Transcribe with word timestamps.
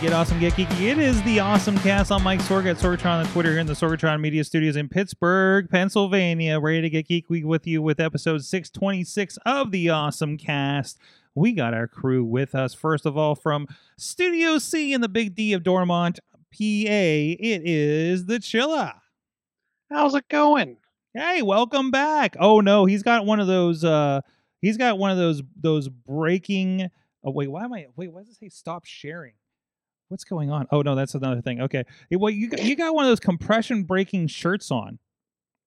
Get 0.00 0.12
awesome, 0.14 0.40
get 0.40 0.54
geeky. 0.54 0.88
It 0.88 0.98
is 0.98 1.22
the 1.24 1.40
Awesome 1.40 1.76
Cast. 1.78 2.10
I'm 2.10 2.22
Mike 2.22 2.40
Sorg 2.40 2.64
at 2.66 2.76
Sorgatron 2.76 3.20
on 3.20 3.26
Twitter 3.26 3.50
here 3.50 3.58
in 3.58 3.66
the 3.66 3.74
Sorgatron 3.74 4.20
Media 4.20 4.42
Studios 4.44 4.76
in 4.76 4.88
Pittsburgh, 4.88 5.68
Pennsylvania. 5.68 6.58
Ready 6.58 6.80
to 6.80 6.88
get 6.90 7.06
geeky 7.06 7.44
with 7.44 7.66
you 7.66 7.82
with 7.82 8.00
episode 8.00 8.42
626 8.42 9.38
of 9.44 9.70
the 9.72 9.90
Awesome 9.90 10.38
Cast. 10.38 10.98
We 11.34 11.52
got 11.52 11.74
our 11.74 11.86
crew 11.86 12.24
with 12.24 12.54
us. 12.54 12.72
First 12.72 13.04
of 13.04 13.18
all, 13.18 13.34
from 13.34 13.68
Studio 13.98 14.56
C 14.58 14.94
in 14.94 15.02
the 15.02 15.08
Big 15.08 15.34
D 15.34 15.52
of 15.52 15.62
Dormont, 15.62 16.18
PA, 16.50 16.56
it 16.58 17.62
is 17.64 18.24
the 18.24 18.38
Chilla. 18.38 18.94
How's 19.90 20.14
it 20.14 20.28
going? 20.28 20.78
Hey, 21.12 21.42
welcome 21.42 21.90
back. 21.90 22.36
Oh 22.40 22.60
no, 22.60 22.86
he's 22.86 23.02
got 23.02 23.26
one 23.26 23.40
of 23.40 23.46
those. 23.46 23.84
uh 23.84 24.22
He's 24.62 24.76
got 24.76 24.98
one 24.98 25.10
of 25.10 25.18
those 25.18 25.42
those 25.60 25.88
breaking. 25.88 26.88
Oh 27.22 27.32
wait, 27.32 27.50
why 27.50 27.64
am 27.64 27.72
I? 27.74 27.86
Wait, 27.96 28.12
why 28.12 28.20
does 28.20 28.30
it 28.30 28.36
say 28.36 28.48
stop 28.48 28.84
sharing? 28.86 29.34
What's 30.10 30.24
going 30.24 30.50
on? 30.50 30.66
Oh 30.70 30.82
no, 30.82 30.94
that's 30.94 31.14
another 31.14 31.40
thing. 31.40 31.62
Okay, 31.62 31.84
well 32.10 32.30
you 32.30 32.50
got, 32.50 32.62
you 32.62 32.76
got 32.76 32.94
one 32.94 33.04
of 33.04 33.10
those 33.10 33.20
compression 33.20 33.84
breaking 33.84 34.26
shirts 34.26 34.70
on. 34.70 34.98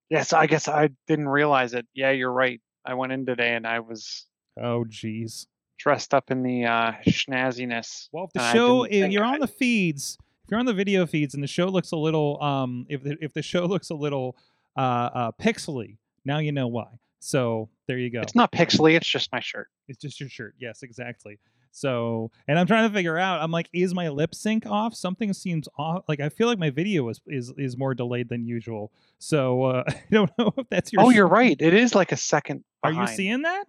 Yes, 0.10 0.34
I 0.34 0.46
guess 0.46 0.68
I 0.68 0.90
didn't 1.08 1.30
realize 1.30 1.74
it. 1.74 1.88
Yeah, 1.94 2.12
you're 2.12 2.32
right. 2.32 2.62
I 2.86 2.94
went 2.94 3.14
in 3.14 3.26
today 3.26 3.56
and 3.56 3.66
I 3.66 3.80
was 3.80 4.26
Oh 4.62 4.86
geez 4.88 5.48
dressed 5.84 6.14
up 6.14 6.32
in 6.32 6.44
the 6.44 6.66
uh, 6.66 6.94
schnazziness. 7.08 8.08
Well, 8.12 8.26
if 8.26 8.34
the 8.34 8.52
show, 8.54 8.84
if 8.84 9.12
you're 9.12 9.26
I- 9.26 9.34
on 9.34 9.40
the 9.40 9.48
feeds, 9.48 10.18
if 10.46 10.52
you're 10.52 10.60
on 10.60 10.66
the 10.66 10.74
video 10.74 11.06
feeds, 11.06 11.34
and 11.34 11.44
the 11.44 11.48
show 11.48 11.68
looks 11.68 11.92
a 11.92 11.98
little, 11.98 12.42
um, 12.42 12.86
if 12.90 13.04
the, 13.04 13.18
if 13.22 13.34
the 13.34 13.42
show 13.42 13.66
looks 13.74 13.90
a 13.90 13.96
little, 13.96 14.38
uh, 14.78 14.80
uh, 15.14 15.32
pixely, 15.42 15.98
now 16.26 16.40
you 16.40 16.52
know 16.52 16.68
why. 16.68 16.88
So 17.20 17.70
there 17.88 17.98
you 17.98 18.10
go. 18.10 18.22
It's 18.22 18.36
not 18.36 18.52
pixely. 18.52 18.96
It's 18.96 19.08
just 19.08 19.32
my 19.32 19.40
shirt. 19.40 19.68
It's 19.88 20.02
just 20.02 20.20
your 20.20 20.30
shirt. 20.30 20.56
Yes, 20.60 20.84
exactly. 20.84 21.38
So, 21.76 22.30
and 22.48 22.60
I'm 22.60 22.68
trying 22.68 22.88
to 22.88 22.94
figure 22.94 23.18
out. 23.18 23.42
I'm 23.42 23.50
like, 23.50 23.68
is 23.74 23.96
my 23.96 24.10
lip 24.10 24.36
sync 24.36 24.68
off? 24.68 24.94
Something 24.94 25.34
seems 25.34 25.68
off. 25.76 26.04
Like 26.08 26.20
I 26.20 26.30
feel 26.30 26.48
like 26.48 26.60
my 26.60 26.70
video 26.70 27.10
is 27.10 27.20
is 27.28 27.52
is 27.58 27.76
more 27.76 27.96
delayed 27.96 28.30
than 28.30 28.46
usual. 28.46 28.92
So 29.18 29.64
uh, 29.64 29.84
I 29.88 30.04
don't 30.12 30.32
know 30.38 30.54
if 30.56 30.70
that's 30.70 30.94
your. 30.94 31.02
oh, 31.02 31.10
you're 31.10 31.28
right. 31.28 31.58
It 31.60 31.74
is 31.74 31.96
like 31.96 32.12
a 32.12 32.18
second. 32.18 32.64
Are 32.84 32.94
you 32.94 33.08
seeing 33.08 33.42
that? 33.42 33.66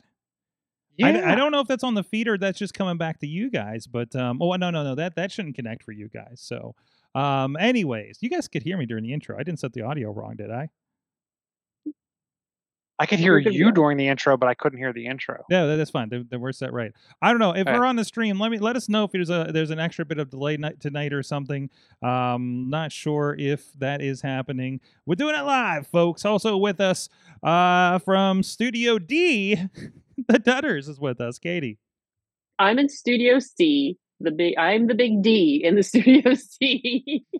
Yeah. 0.99 1.07
I 1.07 1.33
I, 1.33 1.35
don't 1.35 1.51
know 1.51 1.61
if 1.61 1.67
that's 1.67 1.83
on 1.83 1.95
the 1.95 2.05
feed 2.05 2.29
or 2.29 2.37
that's 2.37 2.59
just 2.59 2.75
coming 2.75 2.99
back 2.99 3.21
to 3.21 3.27
you 3.27 3.51
guys. 3.51 3.87
But 3.87 4.15
um, 4.15 4.41
oh 4.43 4.55
no 4.57 4.71
no 4.71 4.85
no 4.85 4.95
that 4.97 5.17
that 5.17 5.33
shouldn't 5.33 5.57
connect 5.57 5.83
for 5.83 5.93
you 5.93 6.09
guys. 6.09 6.41
So 6.43 6.75
um, 7.15 7.57
anyways, 7.57 8.19
you 8.21 8.29
guys 8.29 8.49
could 8.49 8.63
hear 8.63 8.77
me 8.77 8.85
during 8.85 9.05
the 9.05 9.15
intro. 9.15 9.39
I 9.39 9.45
didn't 9.45 9.61
set 9.61 9.73
the 9.73 9.83
audio 9.83 10.11
wrong, 10.13 10.37
did 10.37 10.51
I? 10.51 10.69
I 12.99 13.07
could 13.07 13.19
hear 13.19 13.33
You're 13.33 13.43
good, 13.43 13.55
you 13.55 13.67
yeah. 13.67 13.71
during 13.73 13.97
the 13.97 14.07
intro, 14.07 14.37
but 14.37 14.49
I 14.49 14.55
couldn't 14.55 14.79
hear 14.79 14.93
the 14.93 15.07
intro. 15.07 15.45
Yeah, 15.51 15.67
that's 15.67 15.91
fine. 15.91 16.09
Then, 16.11 16.29
then 16.31 16.41
we're 16.41 16.53
set 16.53 16.73
right. 16.73 16.93
I 17.21 17.31
don't 17.31 17.41
know 17.41 17.51
if 17.51 17.67
Okay. 17.67 17.77
we're 17.77 17.85
on 17.87 17.97
the 17.97 18.05
stream. 18.05 18.39
Let 18.39 18.53
me 18.53 18.59
let 18.59 18.77
us 18.77 18.89
know 18.89 19.03
if 19.05 19.11
there's 19.11 19.31
a 19.31 19.51
there's 19.53 19.71
an 19.71 19.81
extra 19.81 20.05
bit 20.05 20.19
of 20.19 20.31
delay 20.31 20.57
night 20.57 20.81
tonight 20.81 21.13
or 21.13 21.23
something. 21.25 21.71
Um, 22.03 22.71
not 22.71 22.93
sure 22.93 23.35
if 23.37 23.73
that 23.81 24.01
is 24.01 24.23
happening. 24.23 24.81
We're 25.07 25.17
doing 25.17 25.35
it 25.35 25.43
live, 25.43 25.89
folks. 25.89 26.25
Also 26.25 26.57
with 26.57 26.81
us, 26.81 27.09
uh, 27.43 27.99
from 27.99 28.43
Studio 28.45 28.99
D, 29.01 29.57
the 30.29 30.39
Dutters 30.39 30.89
is 30.89 31.01
with 31.01 31.21
us. 31.21 31.39
Katie. 31.41 31.79
I'm 32.61 32.79
in 32.79 32.89
Studio 32.89 33.41
C. 33.41 33.99
The 34.21 34.31
big 34.31 34.55
I'm 34.57 34.87
the 34.87 34.95
big 34.95 35.21
D 35.23 35.61
in 35.65 35.75
the 35.75 35.83
Studio 35.91 36.35
C. 36.35 37.25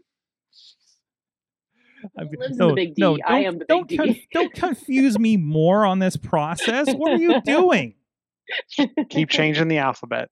I'm- 2.19 2.29
Who 2.33 2.39
lives 2.39 2.59
in 2.59 2.69
the 2.69 2.75
big 2.75 2.95
D? 2.95 3.03
No, 3.03 3.19
I 3.27 3.43
don't- 3.43 3.45
am 3.47 3.59
the 3.59 3.65
don't 3.67 3.89
big 3.89 3.99
con- 3.99 4.07
D. 4.09 4.29
don't 4.33 4.53
confuse 4.55 5.19
me 5.19 5.37
more 5.37 5.85
on 5.85 5.99
this 5.99 6.17
process. 6.17 6.93
What 6.95 7.13
are 7.13 7.17
you 7.19 7.41
doing? 7.43 7.95
Keep 9.11 9.31
changing 9.31 9.69
the 9.69 9.79
alphabet. 9.79 10.29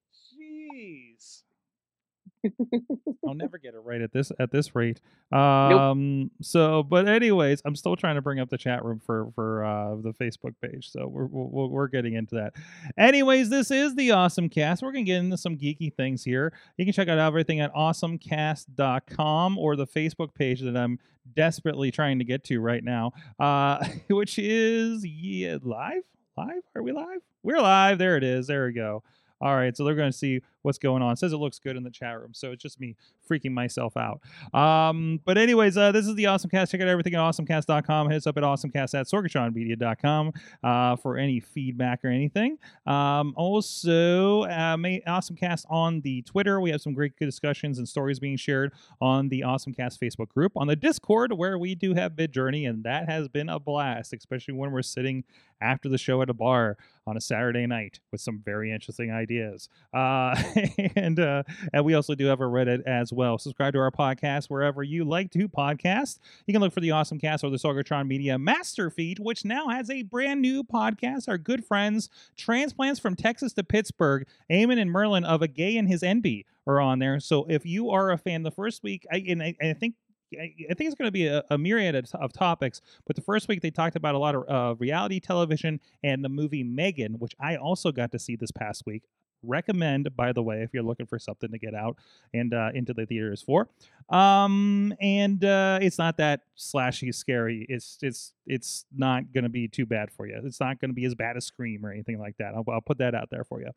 I'll 3.27 3.35
never 3.35 3.59
get 3.59 3.75
it 3.75 3.81
right 3.85 4.01
at 4.01 4.13
this 4.13 4.33
at 4.39 4.51
this 4.51 4.75
rate. 4.75 5.01
Um 5.31 6.31
so 6.41 6.83
but 6.83 7.09
anyways, 7.09 7.63
I'm 7.65 7.77
still 7.77 7.97
trying 7.97 8.17
to 8.17 8.23
bring 8.23 8.41
up 8.41 8.51
the 8.51 8.59
chat 8.59 8.85
room 8.85 9.01
for 9.05 9.31
for 9.35 9.65
uh 9.65 9.97
the 9.97 10.13
Facebook 10.13 10.55
page. 10.61 10.91
So 10.91 11.07
we're 11.07 11.27
we're, 11.27 11.67
we're 11.67 11.89
getting 11.89 12.15
into 12.15 12.35
that. 12.37 12.55
Anyways, 12.99 13.49
this 13.49 13.71
is 13.71 13.95
the 13.95 14.13
Awesome 14.13 14.49
Cast. 14.49 14.83
We're 14.83 14.93
going 14.93 15.05
to 15.05 15.11
get 15.11 15.19
into 15.19 15.37
some 15.37 15.57
geeky 15.57 15.95
things 15.95 16.25
here. 16.25 16.53
You 16.77 16.85
can 16.85 16.93
check 16.93 17.09
out 17.09 17.19
everything 17.19 17.61
at 17.61 17.73
awesomecast.com 17.75 19.59
or 19.59 19.77
the 19.77 19.87
Facebook 19.87 20.35
page 20.35 20.61
that 20.61 20.77
I'm 20.77 20.99
desperately 21.35 21.91
trying 21.91 22.19
to 22.19 22.25
get 22.25 22.45
to 22.45 22.61
right 22.61 22.83
now. 22.83 23.13
Uh 23.39 23.85
which 24.11 24.39
is 24.39 25.07
yeah, 25.07 25.59
live? 25.63 26.03
Live? 26.37 26.63
Are 26.75 26.83
we 26.83 26.93
live? 26.93 27.21
We're 27.43 27.61
live. 27.61 27.99
There 27.99 28.17
it 28.17 28.25
is. 28.25 28.47
There 28.47 28.67
we 28.67 28.73
go. 28.73 29.03
All 29.43 29.57
right, 29.57 29.77
so 29.77 29.85
they're 29.85 29.97
going 29.97 30.13
to 30.13 30.17
see 30.17 30.41
what's 30.63 30.79
going 30.79 31.03
on. 31.03 31.13
It 31.13 31.19
says 31.19 31.33
it 31.33 31.37
looks 31.37 31.59
good 31.59 31.77
in 31.77 31.83
the 31.83 31.91
chat 31.91 32.19
room, 32.19 32.33
so 32.33 32.53
it's 32.53 32.63
just 32.63 32.81
me 32.81 32.97
freaking 33.29 33.53
myself 33.53 33.97
out. 33.97 34.21
Um, 34.55 35.21
but 35.25 35.39
anyways, 35.39 35.77
uh, 35.77 35.93
this 35.93 36.07
is 36.07 36.15
the 36.15 36.27
Awesome 36.27 36.51
Cast. 36.51 36.73
Check 36.73 36.81
out 36.81 36.89
everything 36.89 37.15
at 37.15 37.21
awesomecast.com. 37.21 38.11
Hit 38.11 38.17
us 38.17 38.27
up 38.27 38.37
at 38.37 38.43
awesomecast 38.43 38.99
at 38.99 39.07
sorgatronmedia.com 39.07 40.33
uh, 40.63 40.97
for 40.97 41.19
any 41.19 41.41
feedback 41.41 42.05
or 42.05 42.09
anything. 42.09 42.59
Um, 42.87 43.35
also, 43.37 44.43
uh, 44.43 44.77
Awesomecast 44.77 45.67
on 45.69 46.01
the 46.01 46.23
Twitter. 46.23 46.61
We 46.61 46.71
have 46.71 46.81
some 46.81 46.95
great 46.95 47.17
discussions 47.19 47.79
and 47.79 47.89
stories 47.89 48.19
being 48.19 48.37
shared 48.37 48.73
on 49.01 49.29
the 49.29 49.41
Awesomecast 49.41 49.99
Facebook 49.99 50.29
group. 50.29 50.53
On 50.57 50.67
the 50.67 50.77
Discord, 50.77 51.33
where 51.33 51.59
we 51.59 51.75
do 51.75 51.95
have 51.95 52.13
Midjourney, 52.13 52.69
and 52.69 52.85
that 52.85 53.09
has 53.09 53.29
been 53.29 53.49
a 53.49 53.59
blast, 53.59 54.13
especially 54.13 54.55
when 54.55 54.71
we're 54.73 54.83
sitting 54.83 55.25
after 55.61 55.89
the 55.89 55.99
show 55.99 56.23
at 56.23 56.31
a 56.31 56.35
bar 56.35 56.77
on 57.07 57.17
a 57.17 57.21
Saturday 57.21 57.67
night 57.67 58.01
with 58.11 58.21
some 58.21 58.43
very 58.45 58.73
interesting 58.73 59.11
ideas. 59.11 59.69
Uh, 59.93 60.35
and 60.97 61.19
uh, 61.19 61.43
and 61.73 61.85
we 61.85 61.95
also 61.95 62.15
do 62.15 62.27
have 62.27 62.41
a 62.41 62.45
Reddit 62.45 62.83
as 62.87 63.13
well. 63.13 63.39
Subscribe 63.39 63.73
to 63.75 63.81
our 63.81 63.91
podcast 63.91 64.47
wherever 64.47 64.83
you 64.83 65.05
like 65.05 65.31
to 65.33 65.49
podcast. 65.49 66.19
You 66.47 66.55
can 66.55 66.61
look 66.61 66.73
for 66.73 66.81
the 66.81 66.91
Awesome 66.91 67.19
Cast 67.19 67.45
or 67.45 67.51
the 67.51 67.57
Sorgatron 67.57 68.07
Media 68.07 68.39
Master 68.39 68.91
Feed, 68.91 69.19
which 69.19 69.45
now 69.45 69.69
has 69.69 69.91
a 69.91 70.03
brand 70.03 70.41
new 70.41 70.63
podcast. 70.63 71.29
Our 71.29 71.39
good 71.39 71.65
friends, 71.65 72.09
transplants 72.37 73.01
from 73.01 73.17
Texas 73.17 73.53
to 73.55 73.65
Pittsburgh, 73.65 74.27
Eamon 74.51 74.81
and 74.81 74.91
Merlin 74.91 75.25
of 75.25 75.43
A 75.43 75.49
Gay 75.49 75.77
and 75.77 75.89
His 75.89 76.03
Envy 76.03 76.47
are 76.67 76.81
on 76.81 76.99
there. 76.99 77.21
So 77.21 77.47
if 77.49 77.67
you 77.67 77.91
are 77.91 78.11
a 78.11 78.19
fan, 78.19 78.43
the 78.43 78.51
first 78.51 78.83
week, 78.83 79.07
I, 79.11 79.23
and 79.29 79.43
I, 79.43 79.55
I 79.61 79.73
think 79.73 79.95
I 80.35 80.75
think 80.75 80.89
it's 80.89 80.95
going 80.95 81.09
to 81.09 81.13
be 81.13 81.27
a, 81.27 81.45
a 81.51 81.59
myriad 81.59 81.95
of, 81.95 82.07
of 82.15 82.33
topics. 82.33 82.81
But 83.07 83.17
the 83.17 83.23
first 83.23 83.49
week 83.49 83.61
they 83.61 83.71
talked 83.71 83.97
about 83.97 84.15
a 84.15 84.19
lot 84.19 84.35
of 84.35 84.45
uh, 84.49 84.75
reality 84.77 85.21
television 85.21 85.81
and 86.03 86.25
the 86.25 86.29
movie 86.29 86.65
Megan, 86.65 87.15
which 87.19 87.35
I 87.39 87.57
also 87.57 87.93
got 87.93 88.13
to 88.13 88.19
see 88.19 88.37
this 88.37 88.51
past 88.51 88.85
week. 88.87 89.03
Recommend, 89.43 90.15
by 90.17 90.33
the 90.33 90.43
way, 90.43 90.63
if 90.63 90.71
you're 90.73 90.83
looking 90.83 91.07
for 91.07 91.19
something 91.19 91.51
to 91.51 91.59
get 91.59 91.75
out 91.75 91.97
and 92.33 92.55
uh, 92.55 92.71
into 92.75 92.95
the 92.95 93.07
theaters 93.07 93.43
for. 93.43 93.69
Um, 94.09 94.95
and 95.01 95.45
uh, 95.45 95.79
it's 95.81 95.99
not 95.99 96.17
that 96.19 96.43
slashy, 96.57 97.15
scary. 97.15 97.67
It's 97.69 97.99
it's 98.03 98.33
it's 98.47 98.85
not 98.95 99.33
going 99.33 99.45
to 99.45 99.51
be 99.51 99.69
too 99.69 99.87
bad 99.87 100.11
for 100.11 100.27
you. 100.27 100.41
It's 100.45 100.61
not 100.61 100.81
going 100.81 100.91
to 100.91 100.95
be 100.95 101.05
as 101.05 101.15
bad 101.15 101.37
as 101.37 101.47
Scream 101.47 101.85
or 101.85 101.93
anything 101.93 102.19
like 102.19 102.37
that. 102.39 102.55
I'll, 102.55 102.65
I'll 102.71 102.81
put 102.81 102.99
that 102.99 103.15
out 103.15 103.31
there 103.31 103.45
for 103.45 103.61
you. 103.61 103.71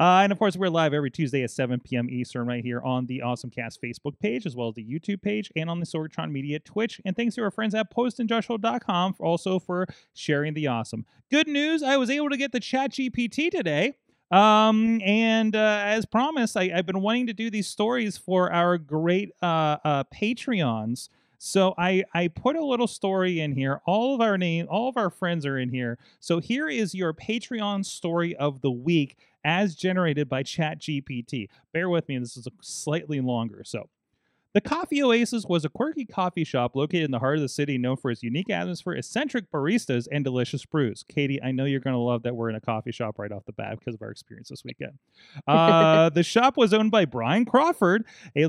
Uh, 0.00 0.22
and 0.22 0.32
of 0.32 0.38
course, 0.38 0.56
we're 0.56 0.70
live 0.70 0.94
every 0.94 1.10
Tuesday 1.10 1.42
at 1.42 1.50
7 1.50 1.78
p.m. 1.80 2.08
Eastern 2.08 2.46
right 2.46 2.64
here 2.64 2.80
on 2.80 3.04
the 3.04 3.20
Awesome 3.20 3.50
Cast 3.50 3.82
Facebook 3.82 4.18
page, 4.18 4.46
as 4.46 4.56
well 4.56 4.68
as 4.68 4.74
the 4.74 4.82
YouTube 4.82 5.20
page 5.20 5.52
and 5.54 5.68
on 5.68 5.78
the 5.78 5.84
Sorgatron 5.84 6.30
Media 6.30 6.58
Twitch. 6.58 7.02
And 7.04 7.14
thanks 7.14 7.34
to 7.34 7.42
our 7.42 7.50
friends 7.50 7.74
at 7.74 7.94
postandjoshua.com 7.94 9.16
also 9.20 9.58
for 9.58 9.86
sharing 10.14 10.54
the 10.54 10.68
awesome. 10.68 11.04
Good 11.30 11.48
news, 11.48 11.82
I 11.82 11.98
was 11.98 12.08
able 12.08 12.30
to 12.30 12.38
get 12.38 12.52
the 12.52 12.60
chat 12.60 12.92
GPT 12.92 13.50
today. 13.50 13.92
Um, 14.30 15.00
and 15.02 15.56
uh, 15.56 15.82
as 15.84 16.06
promised, 16.06 16.56
I, 16.56 16.70
I've 16.74 16.86
been 16.86 17.00
wanting 17.00 17.26
to 17.26 17.32
do 17.32 17.50
these 17.50 17.66
stories 17.66 18.16
for 18.16 18.52
our 18.52 18.78
great 18.78 19.32
uh, 19.42 19.78
uh, 19.84 20.04
Patreons. 20.04 21.08
So 21.38 21.74
I 21.78 22.04
I 22.12 22.28
put 22.28 22.56
a 22.56 22.64
little 22.64 22.86
story 22.86 23.40
in 23.40 23.52
here. 23.52 23.80
All 23.86 24.14
of 24.14 24.20
our 24.20 24.36
name, 24.36 24.66
all 24.68 24.88
of 24.88 24.96
our 24.96 25.08
friends 25.10 25.46
are 25.46 25.58
in 25.58 25.70
here. 25.70 25.98
So 26.20 26.38
here 26.38 26.68
is 26.68 26.94
your 26.94 27.14
Patreon 27.14 27.84
story 27.86 28.36
of 28.36 28.60
the 28.60 28.70
week 28.70 29.16
as 29.42 29.74
generated 29.74 30.28
by 30.28 30.42
ChatGPT. 30.42 31.48
Bear 31.72 31.88
with 31.88 32.08
me, 32.08 32.18
this 32.18 32.36
is 32.36 32.46
slightly 32.60 33.20
longer. 33.20 33.62
So 33.64 33.88
The 34.52 34.60
Coffee 34.60 35.00
Oasis 35.00 35.44
was 35.46 35.64
a 35.64 35.68
quirky 35.68 36.04
coffee 36.04 36.42
shop 36.42 36.74
located 36.74 37.04
in 37.04 37.10
the 37.12 37.20
heart 37.20 37.36
of 37.36 37.42
the 37.42 37.48
city 37.48 37.78
known 37.78 37.96
for 37.96 38.10
its 38.10 38.22
unique 38.22 38.50
atmosphere, 38.50 38.94
eccentric 38.94 39.50
baristas, 39.52 40.08
and 40.10 40.24
delicious 40.24 40.64
brews. 40.64 41.04
Katie, 41.08 41.40
I 41.40 41.52
know 41.52 41.66
you're 41.66 41.78
going 41.78 41.94
to 41.94 42.00
love 42.00 42.24
that 42.24 42.34
we're 42.34 42.50
in 42.50 42.56
a 42.56 42.60
coffee 42.60 42.90
shop 42.90 43.20
right 43.20 43.30
off 43.30 43.44
the 43.44 43.52
bat 43.52 43.78
because 43.78 43.94
of 43.94 44.02
our 44.02 44.10
experience 44.10 44.48
this 44.48 44.64
weekend. 44.64 44.98
Uh, 45.46 46.08
the 46.10 46.22
shop 46.22 46.56
was 46.56 46.72
owned 46.72 46.90
by 46.90 47.04
Brian 47.04 47.44
Crawford, 47.44 48.04
a 48.36 48.48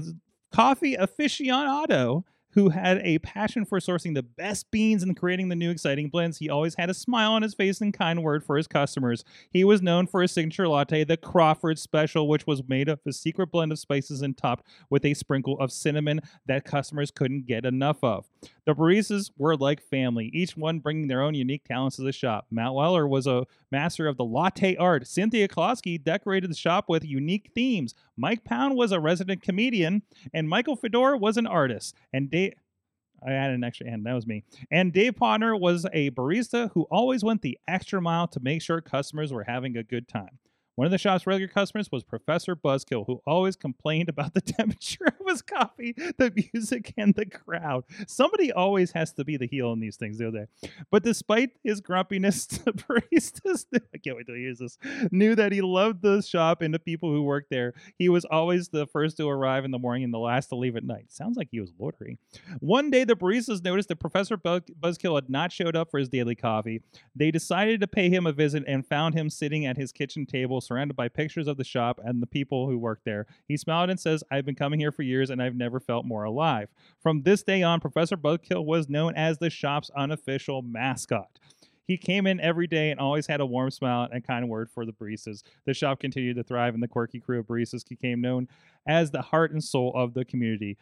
coffee 0.52 0.96
aficionado 0.96 2.24
who 2.54 2.70
had 2.70 3.00
a 3.04 3.20
passion 3.20 3.66
for 3.66 3.80
sourcing 3.80 4.16
the 4.16 4.24
best 4.24 4.72
beans 4.72 5.04
and 5.04 5.18
creating 5.18 5.50
the 5.50 5.56
new 5.56 5.70
exciting 5.70 6.10
blends. 6.10 6.38
He 6.38 6.50
always 6.50 6.76
had 6.76 6.90
a 6.90 6.94
smile 6.94 7.34
on 7.34 7.42
his 7.42 7.54
face 7.54 7.82
and 7.82 7.94
kind 7.94 8.24
word 8.24 8.44
for 8.44 8.58
his 8.58 8.68
customers. 8.68 9.24
He 9.52 9.64
was 9.64 9.82
known 9.82 10.08
for 10.08 10.22
his 10.22 10.32
signature 10.32 10.68
latte, 10.68 11.04
the 11.04 11.18
Crawford 11.18 11.80
Special, 11.80 12.28
which 12.28 12.48
was 12.48 12.68
made 12.68 12.90
of 12.90 13.00
a 13.06 13.14
secret 13.14 13.52
blend 13.52 13.72
of 13.72 13.80
spices 13.80 14.22
and 14.22 14.38
topped 14.38 14.66
with 14.90 15.06
a 15.06 15.14
sprinkle 15.14 15.60
of 15.60 15.72
cinnamon 15.72 16.22
that 16.46 16.66
customers 16.66 17.12
couldn't 17.12 17.48
get 17.48 17.66
enough 17.66 18.04
of. 18.04 18.31
The 18.66 18.74
baristas 18.74 19.32
were 19.38 19.56
like 19.56 19.82
family, 19.82 20.30
each 20.34 20.58
one 20.58 20.80
bringing 20.80 21.08
their 21.08 21.22
own 21.22 21.34
unique 21.34 21.64
talents 21.64 21.98
to 21.98 22.04
the 22.04 22.12
shop. 22.12 22.48
Matt 22.52 22.74
Weller 22.74 23.08
was 23.08 23.28
a 23.28 23.46
master 23.72 24.08
of 24.08 24.18
the 24.18 24.26
latte 24.26 24.76
art. 24.76 25.08
Cynthia 25.08 25.48
Klosky 25.48 26.02
decorated 26.02 26.50
the 26.50 26.56
shop 26.56 26.90
with 26.90 27.06
unique 27.06 27.52
themes. 27.54 27.94
Mike 28.18 28.44
Pound 28.44 28.76
was 28.76 28.92
a 28.92 29.00
resident 29.00 29.42
comedian, 29.42 30.04
and 30.34 30.50
Michael 30.50 30.76
Fedor 30.76 31.18
was 31.18 31.38
an 31.38 31.48
artist. 31.48 31.96
And 32.14 32.30
Dave, 32.30 32.54
I 33.26 33.34
added 33.34 33.56
an 33.56 33.64
extra 33.64 33.88
and 33.88 34.06
that 34.06 34.14
was 34.14 34.26
me. 34.26 34.44
And 34.72 34.92
Dave 34.92 35.16
Potter 35.16 35.56
was 35.56 35.86
a 35.94 36.10
barista 36.12 36.72
who 36.72 36.88
always 36.90 37.24
went 37.24 37.42
the 37.42 37.58
extra 37.68 38.02
mile 38.02 38.28
to 38.30 38.40
make 38.40 38.62
sure 38.62 38.82
customers 38.82 39.32
were 39.32 39.44
having 39.44 39.78
a 39.78 39.84
good 39.84 40.08
time. 40.08 40.40
One 40.76 40.86
of 40.86 40.92
the 40.92 40.98
shop's 40.98 41.28
regular 41.28 41.52
customers 41.52 41.92
was 41.92 42.04
Professor 42.04 42.56
Buzzkill, 42.56 43.06
who 43.06 43.22
always 43.28 43.56
complained 43.56 44.08
about 44.08 44.34
the 44.34 44.42
temperature 44.42 45.06
of 45.06 45.28
his 45.28 45.42
coffee, 45.42 45.94
the 46.18 46.32
music, 46.54 46.94
and 46.98 47.14
the 47.14 47.26
crowd. 47.26 47.84
Somebody 48.08 48.52
always 48.54 48.92
has 48.92 49.12
to 49.14 49.26
be 49.26 49.36
the 49.36 49.48
heel 49.48 49.74
in 49.74 49.82
these 49.82 49.98
things, 49.98 50.18
don't 50.18 50.34
they? 50.34 50.70
But 50.90 51.04
despite 51.04 51.52
his 51.64 51.82
grumpiness, 51.82 52.46
the 52.48 52.72
baristas, 52.72 53.66
I 53.94 53.98
can't 53.98 54.16
wait 54.16 54.28
to 54.28 54.34
use 54.34 54.60
this, 54.60 54.78
knew 55.12 55.36
that 55.36 55.52
he 55.52 55.62
loved 55.62 56.02
the 56.02 56.22
shop 56.22 56.62
and 56.62 56.74
the 56.74 56.80
people 56.80 57.12
who 57.12 57.24
worked 57.24 57.50
there. 57.50 57.74
He 57.98 58.08
was 58.08 58.24
always 58.26 58.70
the 58.70 58.88
first 58.88 59.18
to 59.18 59.28
arrive 59.28 59.66
in 59.66 59.72
the 59.72 59.80
morning 59.80 60.06
and 60.06 60.14
the 60.14 60.20
last 60.20 60.48
to 60.48 60.56
leave 60.56 60.78
at 60.78 60.86
night. 60.86 61.12
Sounds 61.12 61.36
like 61.36 61.50
he 61.52 61.60
was 61.60 61.74
loitering. 61.78 62.18
One 62.60 62.90
day, 62.90 63.04
the 63.04 63.16
baristas 63.16 63.64
noticed 63.64 63.90
that 63.90 64.00
Professor 64.00 64.38
Buzzkill 64.38 65.16
had 65.16 65.30
not 65.30 65.52
showed 65.52 65.76
up 65.76 65.92
for 65.92 66.00
his 66.00 66.10
daily 66.10 66.36
coffee. 66.36 66.82
They 67.14 67.30
decided 67.30 67.82
to 67.82 67.88
pay 67.88 68.10
him 68.10 68.26
a 68.26 68.32
visit 68.32 68.64
and 68.68 68.86
found 68.86 69.16
him 69.16 69.30
sitting 69.30 69.66
at 69.66 69.78
his 69.78 69.92
kitchen 69.92 70.26
table 70.26 70.61
surrounded 70.62 70.96
by 70.96 71.10
pictures 71.10 71.48
of 71.48 71.58
the 71.58 71.64
shop 71.64 72.00
and 72.04 72.22
the 72.22 72.28
people 72.28 72.68
who 72.68 72.78
work 72.78 73.02
there. 73.06 73.28
He 73.48 73.58
smiled 73.58 73.90
and 73.90 74.00
says, 74.00 74.24
I've 74.32 74.46
been 74.46 74.56
coming 74.56 74.80
here 74.80 74.92
for 74.92 75.04
years 75.04 75.30
and 75.30 75.42
I've 75.42 75.56
never 75.56 75.80
felt 75.80 76.06
more 76.06 76.24
alive. 76.24 76.70
From 77.02 77.24
this 77.24 77.44
day 77.44 77.64
on, 77.64 77.80
Professor 77.80 78.18
Buzzkill 78.18 78.66
was 78.66 78.90
known 78.90 79.16
as 79.16 79.38
the 79.38 79.50
shop's 79.50 79.90
unofficial 79.96 80.62
mascot. 80.62 81.40
He 81.84 81.98
came 81.98 82.26
in 82.26 82.40
every 82.40 82.68
day 82.68 82.90
and 82.92 83.00
always 83.00 83.28
had 83.28 83.42
a 83.42 83.46
warm 83.46 83.70
smile 83.70 84.08
and 84.12 84.26
kind 84.26 84.48
word 84.48 84.70
for 84.70 84.86
the 84.86 84.94
baristas. 84.94 85.44
The 85.66 85.74
shop 85.74 86.00
continued 86.00 86.38
to 86.38 86.44
thrive, 86.44 86.74
and 86.74 86.82
the 86.82 86.88
quirky 86.88 87.20
crew 87.20 87.40
of 87.40 87.48
baristas 87.48 87.86
became 87.86 88.22
known 88.22 88.48
as 88.88 89.12
the 89.12 89.22
heart 89.22 89.52
and 89.52 89.62
soul 89.62 89.92
of 89.94 90.14
the 90.14 90.24
community. 90.24 90.78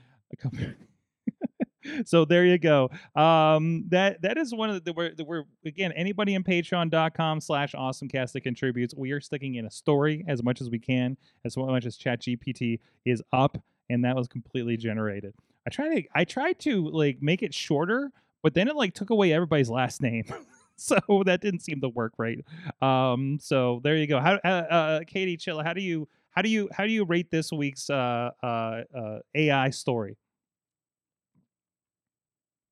So 2.05 2.25
there 2.25 2.45
you 2.45 2.57
go. 2.57 2.89
Um, 3.15 3.85
that 3.89 4.21
that 4.21 4.37
is 4.37 4.53
one 4.53 4.69
of 4.69 4.83
the 4.83 4.93
we're, 4.93 5.13
we're 5.25 5.43
again 5.65 5.91
anybody 5.93 6.35
in 6.35 6.43
Patreon.com 6.43 7.41
slash 7.41 7.73
AwesomeCast 7.73 8.33
that 8.33 8.41
contributes. 8.41 8.93
We 8.95 9.11
are 9.11 9.21
sticking 9.21 9.55
in 9.55 9.65
a 9.65 9.71
story 9.71 10.25
as 10.27 10.43
much 10.43 10.61
as 10.61 10.69
we 10.69 10.79
can, 10.79 11.17
as 11.45 11.57
much 11.57 11.85
as 11.85 11.97
ChatGPT 11.97 12.79
is 13.05 13.21
up, 13.31 13.57
and 13.89 14.03
that 14.05 14.15
was 14.15 14.27
completely 14.27 14.77
generated. 14.77 15.33
I 15.65 15.69
tried 15.69 15.95
to 15.95 16.03
I 16.15 16.25
tried 16.25 16.59
to 16.59 16.87
like 16.89 17.21
make 17.21 17.43
it 17.43 17.53
shorter, 17.53 18.11
but 18.43 18.53
then 18.53 18.67
it 18.67 18.75
like 18.75 18.93
took 18.93 19.09
away 19.09 19.33
everybody's 19.33 19.69
last 19.69 20.01
name. 20.01 20.25
so 20.75 20.97
that 21.25 21.41
didn't 21.41 21.59
seem 21.59 21.81
to 21.81 21.89
work 21.89 22.13
right. 22.17 22.43
Um, 22.81 23.37
so 23.41 23.81
there 23.83 23.95
you 23.95 24.07
go. 24.07 24.19
How, 24.19 24.39
uh, 24.43 24.47
uh, 24.47 24.99
Katie 25.05 25.37
Chilla, 25.37 25.63
how 25.63 25.73
do 25.73 25.81
you 25.81 26.07
how 26.31 26.41
do 26.41 26.49
you 26.49 26.69
how 26.71 26.85
do 26.85 26.91
you 26.91 27.05
rate 27.05 27.31
this 27.31 27.51
week's 27.51 27.89
uh, 27.89 28.31
uh, 28.41 28.81
uh 28.95 29.19
AI 29.35 29.69
story? 29.71 30.17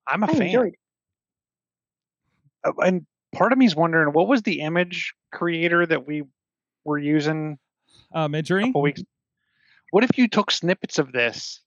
I'm 0.08 0.24
a 0.24 0.28
I 0.28 0.34
fan. 0.34 0.42
enjoyed. 0.44 0.74
Uh, 2.64 2.72
And 2.84 3.06
part 3.34 3.52
of 3.52 3.58
me 3.58 3.66
is 3.66 3.76
wondering 3.76 4.14
what 4.14 4.28
was 4.28 4.42
the 4.42 4.62
image 4.62 5.14
creator 5.32 5.86
that 5.86 6.08
we 6.08 6.24
were 6.86 6.98
using 6.98 7.58
Uh, 8.14 8.30
a 8.32 8.42
couple 8.44 8.82
weeks? 8.82 9.04
What 9.92 10.04
if 10.04 10.18
you 10.18 10.28
took 10.28 10.52
snippets 10.52 10.98
of 11.00 11.12
this 11.12 11.62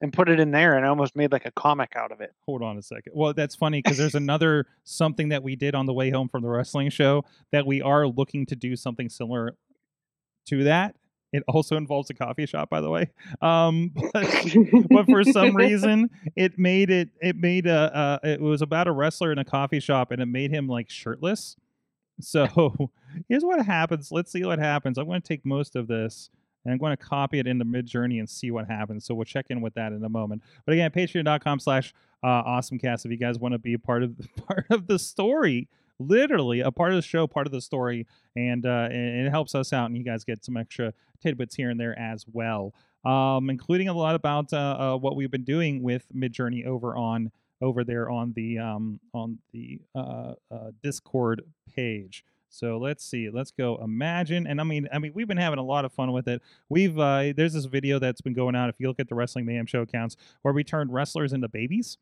and 0.00 0.12
put 0.12 0.28
it 0.28 0.38
in 0.38 0.50
there 0.50 0.76
and 0.76 0.86
almost 0.86 1.16
made 1.16 1.32
like 1.32 1.46
a 1.46 1.50
comic 1.52 1.94
out 1.96 2.12
of 2.12 2.20
it? 2.20 2.32
Hold 2.46 2.62
on 2.62 2.78
a 2.78 2.82
second. 2.82 3.12
Well, 3.16 3.32
that's 3.34 3.54
funny 3.56 3.80
because 3.82 3.98
there's 3.98 4.14
another 4.26 4.66
something 4.84 5.30
that 5.30 5.42
we 5.42 5.56
did 5.56 5.74
on 5.74 5.86
the 5.86 5.92
way 5.94 6.10
home 6.10 6.28
from 6.28 6.42
the 6.42 6.48
wrestling 6.48 6.90
show 6.90 7.24
that 7.52 7.66
we 7.66 7.80
are 7.82 8.06
looking 8.06 8.46
to 8.46 8.56
do 8.56 8.76
something 8.76 9.08
similar 9.08 9.56
to 10.46 10.64
that. 10.64 10.94
It 11.32 11.42
also 11.46 11.76
involves 11.76 12.08
a 12.10 12.14
coffee 12.14 12.46
shop, 12.46 12.70
by 12.70 12.80
the 12.80 12.90
way. 12.90 13.10
Um, 13.42 13.92
but, 14.12 14.46
but 14.90 15.06
for 15.06 15.24
some 15.24 15.54
reason, 15.54 16.10
it 16.36 16.58
made 16.58 16.90
it. 16.90 17.10
It 17.20 17.36
made 17.36 17.66
a. 17.66 17.94
Uh, 17.94 18.18
it 18.22 18.40
was 18.40 18.62
about 18.62 18.88
a 18.88 18.92
wrestler 18.92 19.32
in 19.32 19.38
a 19.38 19.44
coffee 19.44 19.80
shop, 19.80 20.10
and 20.10 20.22
it 20.22 20.26
made 20.26 20.50
him 20.50 20.68
like 20.68 20.88
shirtless. 20.88 21.56
So 22.20 22.90
here's 23.28 23.44
what 23.44 23.64
happens. 23.64 24.10
Let's 24.10 24.32
see 24.32 24.44
what 24.44 24.58
happens. 24.58 24.98
I'm 24.98 25.06
going 25.06 25.22
to 25.22 25.28
take 25.28 25.44
most 25.44 25.76
of 25.76 25.86
this 25.86 26.30
and 26.64 26.72
I'm 26.72 26.78
going 26.78 26.96
to 26.96 27.02
copy 27.02 27.38
it 27.38 27.46
into 27.46 27.64
Midjourney 27.64 28.18
and 28.18 28.28
see 28.28 28.50
what 28.50 28.66
happens. 28.66 29.04
So 29.04 29.14
we'll 29.14 29.24
check 29.24 29.46
in 29.50 29.60
with 29.60 29.74
that 29.74 29.92
in 29.92 30.04
a 30.04 30.08
moment. 30.08 30.42
But 30.66 30.72
again, 30.72 30.90
patreon.com 30.90 31.60
slash 31.60 31.94
uh, 32.22 32.42
awesomecast 32.42 33.04
if 33.04 33.12
you 33.12 33.16
guys 33.16 33.38
want 33.38 33.52
to 33.52 33.58
be 33.58 33.74
a 33.74 33.78
part 33.78 34.02
of 34.02 34.16
part 34.46 34.66
of 34.70 34.86
the 34.86 34.98
story, 34.98 35.68
literally 35.98 36.60
a 36.60 36.70
part 36.70 36.92
of 36.92 36.96
the 36.96 37.02
show, 37.02 37.26
part 37.26 37.46
of 37.46 37.52
the 37.52 37.60
story, 37.60 38.06
and 38.36 38.64
uh, 38.66 38.88
and 38.90 39.26
it 39.26 39.30
helps 39.30 39.54
us 39.54 39.72
out, 39.72 39.86
and 39.86 39.96
you 39.96 40.04
guys 40.04 40.24
get 40.24 40.44
some 40.44 40.56
extra 40.56 40.92
tidbits 41.22 41.54
here 41.54 41.70
and 41.70 41.78
there 41.78 41.98
as 41.98 42.24
well, 42.32 42.74
um, 43.04 43.50
including 43.50 43.88
a 43.88 43.94
lot 43.94 44.14
about 44.14 44.52
uh, 44.52 44.56
uh, 44.56 44.96
what 44.96 45.16
we've 45.16 45.30
been 45.30 45.44
doing 45.44 45.82
with 45.82 46.06
Midjourney 46.14 46.64
over 46.66 46.96
on 46.96 47.30
over 47.60 47.84
there 47.84 48.08
on 48.08 48.32
the 48.34 48.58
um, 48.58 49.00
on 49.12 49.38
the 49.52 49.80
uh, 49.94 50.34
uh, 50.50 50.70
Discord 50.82 51.42
page. 51.74 52.24
So 52.50 52.78
let's 52.78 53.04
see. 53.04 53.28
Let's 53.28 53.50
go. 53.50 53.76
Imagine, 53.82 54.46
and 54.46 54.60
I 54.60 54.64
mean, 54.64 54.88
I 54.92 54.98
mean, 54.98 55.12
we've 55.14 55.28
been 55.28 55.36
having 55.36 55.58
a 55.58 55.64
lot 55.64 55.84
of 55.84 55.92
fun 55.92 56.12
with 56.12 56.26
it. 56.28 56.40
We've 56.68 56.98
uh, 56.98 57.32
there's 57.36 57.52
this 57.52 57.66
video 57.66 57.98
that's 57.98 58.20
been 58.20 58.32
going 58.32 58.56
out. 58.56 58.68
If 58.70 58.76
you 58.78 58.88
look 58.88 59.00
at 59.00 59.08
the 59.08 59.14
Wrestling 59.14 59.44
Mayhem 59.44 59.66
show 59.66 59.82
accounts, 59.82 60.16
where 60.42 60.54
we 60.54 60.64
turned 60.64 60.92
wrestlers 60.92 61.32
into 61.32 61.48
babies. 61.48 61.98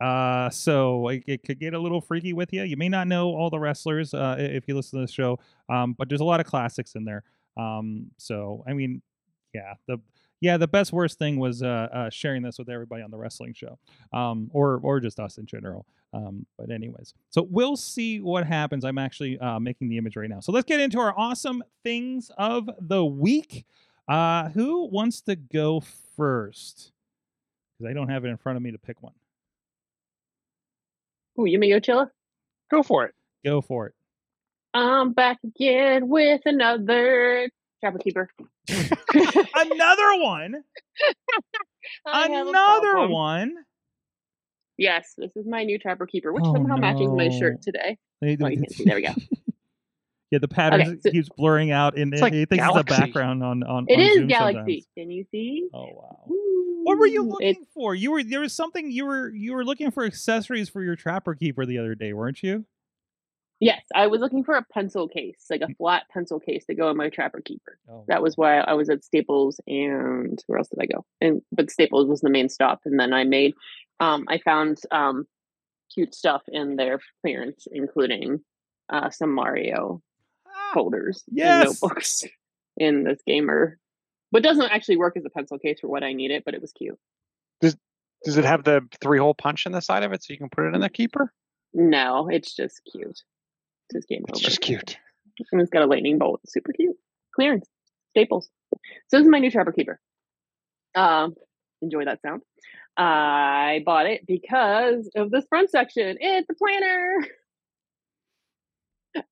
Uh, 0.00 0.48
so 0.50 1.08
it, 1.08 1.24
it 1.26 1.42
could 1.42 1.58
get 1.58 1.74
a 1.74 1.78
little 1.78 2.00
freaky 2.00 2.32
with 2.32 2.52
you. 2.52 2.62
You 2.62 2.76
may 2.76 2.88
not 2.88 3.08
know 3.08 3.28
all 3.28 3.50
the 3.50 3.58
wrestlers 3.58 4.14
uh, 4.14 4.36
if 4.38 4.68
you 4.68 4.76
listen 4.76 5.00
to 5.00 5.06
the 5.06 5.12
show, 5.12 5.38
um, 5.68 5.94
but 5.94 6.08
there's 6.08 6.20
a 6.20 6.24
lot 6.24 6.40
of 6.40 6.46
classics 6.46 6.94
in 6.94 7.04
there. 7.04 7.24
Um, 7.56 8.10
so 8.16 8.64
I 8.66 8.72
mean, 8.72 9.02
yeah, 9.52 9.74
the 9.86 9.98
yeah, 10.40 10.56
the 10.56 10.68
best 10.68 10.92
worst 10.92 11.18
thing 11.18 11.40
was 11.40 11.62
uh, 11.62 11.88
uh, 11.92 12.10
sharing 12.10 12.42
this 12.42 12.58
with 12.58 12.68
everybody 12.68 13.02
on 13.02 13.10
the 13.10 13.16
wrestling 13.16 13.54
show, 13.54 13.78
um, 14.12 14.50
or 14.52 14.78
or 14.82 15.00
just 15.00 15.18
us 15.18 15.38
in 15.38 15.46
general. 15.46 15.84
Um, 16.14 16.46
but 16.56 16.70
anyways, 16.70 17.12
so 17.28 17.46
we'll 17.50 17.76
see 17.76 18.20
what 18.20 18.46
happens. 18.46 18.84
I'm 18.84 18.98
actually 18.98 19.38
uh, 19.38 19.58
making 19.58 19.88
the 19.88 19.98
image 19.98 20.16
right 20.16 20.30
now. 20.30 20.40
So 20.40 20.52
let's 20.52 20.64
get 20.64 20.80
into 20.80 21.00
our 21.00 21.12
awesome 21.18 21.62
things 21.82 22.30
of 22.38 22.70
the 22.80 23.04
week. 23.04 23.66
Uh, 24.06 24.48
who 24.50 24.86
wants 24.86 25.20
to 25.22 25.36
go 25.36 25.82
first? 26.16 26.92
Because 27.78 27.90
I 27.90 27.92
don't 27.92 28.08
have 28.08 28.24
it 28.24 28.28
in 28.28 28.36
front 28.38 28.56
of 28.56 28.62
me 28.62 28.70
to 28.70 28.78
pick 28.78 29.02
one. 29.02 29.12
Ooh, 31.38 31.46
you 31.46 31.58
may 31.58 31.70
go 31.70 31.80
chilla. 31.80 32.10
Go 32.70 32.82
for 32.82 33.04
it. 33.06 33.14
Go 33.44 33.60
for 33.60 33.86
it. 33.86 33.94
I'm 34.74 35.12
back 35.12 35.38
again 35.44 36.08
with 36.08 36.42
another 36.44 37.48
Trapper 37.80 37.98
Keeper. 37.98 38.28
Another 38.68 40.20
one. 40.20 40.62
I 42.06 42.28
have 42.28 42.46
a 42.46 42.50
Another 42.50 43.08
one. 43.08 43.54
Yes, 44.76 45.14
this 45.16 45.34
is 45.36 45.46
my 45.46 45.64
new 45.64 45.78
Trapper 45.78 46.06
Keeper, 46.06 46.32
which 46.32 46.44
Oh, 46.46 46.52
somehow 46.54 46.76
matches 46.76 47.08
my 47.10 47.30
shirt 47.30 47.62
today. 47.62 47.98
They- 48.20 48.36
Oh, 48.40 48.46
you 48.48 48.58
can't 48.58 48.72
see. 48.72 48.84
There 48.84 48.96
we 48.96 49.02
go. 49.02 49.12
yeah, 50.30 50.38
the 50.40 50.48
pattern 50.48 51.00
so- 51.00 51.10
keeps 51.10 51.28
blurring 51.36 51.70
out, 51.70 51.96
and 51.96 52.12
It's 52.12 52.20
it, 52.20 52.24
like 52.24 52.32
it 52.34 52.48
thinks 52.48 52.64
it's 52.64 52.72
Galaxy. 52.72 52.94
a 52.94 52.98
background 52.98 53.42
on 53.42 53.62
on. 53.62 53.86
It 53.88 53.94
on 53.94 54.00
is 54.00 54.14
Zoom 54.14 54.26
Galaxy. 54.28 54.58
sometimes. 54.58 54.86
Can 54.96 55.10
you 55.10 55.24
see? 55.30 55.68
Oh 55.72 55.86
wow. 55.94 56.24
What 56.88 56.98
were 56.98 57.06
you 57.06 57.22
looking 57.22 57.48
It's 57.62 57.72
for? 57.74 57.94
You 57.94 58.10
were 58.12 58.22
there 58.22 58.40
was 58.40 58.52
something 58.54 58.90
you 58.90 59.06
were 59.06 59.30
you 59.30 59.52
were 59.54 59.64
looking 59.64 59.90
for 59.90 60.04
accessories 60.04 60.68
for 60.68 60.82
your 60.82 60.96
trapper 60.96 61.34
keeper 61.34 61.64
the 61.66 61.78
other 61.78 61.94
day, 61.94 62.12
weren't 62.12 62.42
you? 62.42 62.64
yes, 63.60 63.82
I 63.92 64.06
was 64.06 64.20
looking 64.20 64.44
for 64.44 64.54
a 64.54 64.64
pencil 64.72 65.08
case, 65.08 65.46
like 65.50 65.62
a 65.62 65.74
flat 65.74 66.04
pencil 66.12 66.38
case 66.38 66.64
to 66.66 66.74
go 66.76 66.90
in 66.90 66.96
my 66.96 67.08
Trapper 67.08 67.40
Keeper. 67.40 67.76
Oh, 67.90 68.04
That 68.06 68.22
was 68.22 68.36
why 68.36 68.58
I 68.60 68.74
was 68.74 68.88
at 68.88 69.02
Staples 69.02 69.60
and 69.66 70.40
where 70.46 70.58
else 70.58 70.68
did 70.68 70.78
I 70.80 70.86
go? 70.86 71.04
And 71.20 71.42
but 71.50 71.68
Staples 71.68 72.06
was 72.06 72.20
the 72.20 72.30
main 72.30 72.48
stop, 72.48 72.82
and 72.84 73.00
then 73.00 73.12
I 73.12 73.24
made, 73.24 73.54
um, 73.98 74.26
I 74.28 74.38
found 74.38 74.78
um, 74.92 75.26
cute 75.92 76.14
stuff 76.14 76.42
in 76.46 76.76
their 76.76 77.00
clearance, 77.22 77.66
including 77.72 78.44
uh, 78.90 79.10
some 79.10 79.32
Mario 79.34 80.02
Ah, 80.46 80.70
folders 80.74 81.24
yes! 81.26 81.48
and 81.50 81.64
notebooks 81.82 82.22
in 82.76 83.02
this 83.02 83.18
gamer, 83.26 83.76
but 84.32 84.42
doesn't 84.42 84.70
actually 84.70 84.96
work 84.96 85.16
as 85.16 85.24
a 85.24 85.30
pencil 85.30 85.58
case 85.58 85.78
for 85.80 85.88
what 85.88 86.02
I 86.02 86.12
need 86.12 86.30
it, 86.30 86.44
but 86.44 86.54
it 86.54 86.60
was 86.60 86.72
cute. 86.72 86.98
Does 87.60 87.76
does 88.24 88.36
it 88.36 88.44
have 88.44 88.64
the 88.64 88.80
three 89.00 89.18
hole 89.18 89.34
punch 89.34 89.64
in 89.66 89.72
the 89.72 89.80
side 89.80 90.02
of 90.02 90.12
it 90.12 90.22
so 90.24 90.32
you 90.32 90.38
can 90.38 90.48
put 90.50 90.66
it 90.66 90.74
in 90.74 90.80
the 90.80 90.88
keeper? 90.88 91.32
No, 91.72 92.28
it's 92.28 92.54
just 92.54 92.80
cute. 92.90 93.22
Just 93.92 94.08
game 94.08 94.24
It's 94.28 94.38
over. 94.40 94.44
just 94.44 94.60
cute. 94.60 94.98
And 95.52 95.60
it's 95.60 95.70
got 95.70 95.82
a 95.82 95.86
lightning 95.86 96.18
bolt. 96.18 96.40
Super 96.46 96.72
cute. 96.72 96.96
Clearance. 97.34 97.68
Staples. 98.10 98.50
So 99.08 99.18
this 99.18 99.22
is 99.22 99.28
my 99.28 99.38
new 99.38 99.50
Trapper 99.50 99.70
Keeper. 99.72 100.00
Um, 100.94 101.34
enjoy 101.80 102.04
that 102.06 102.20
sound. 102.22 102.42
I 102.96 103.82
bought 103.86 104.06
it 104.06 104.26
because 104.26 105.08
of 105.14 105.30
this 105.30 105.44
front 105.48 105.70
section. 105.70 106.16
It's 106.20 106.48
a 106.50 106.54
planner. 106.54 107.26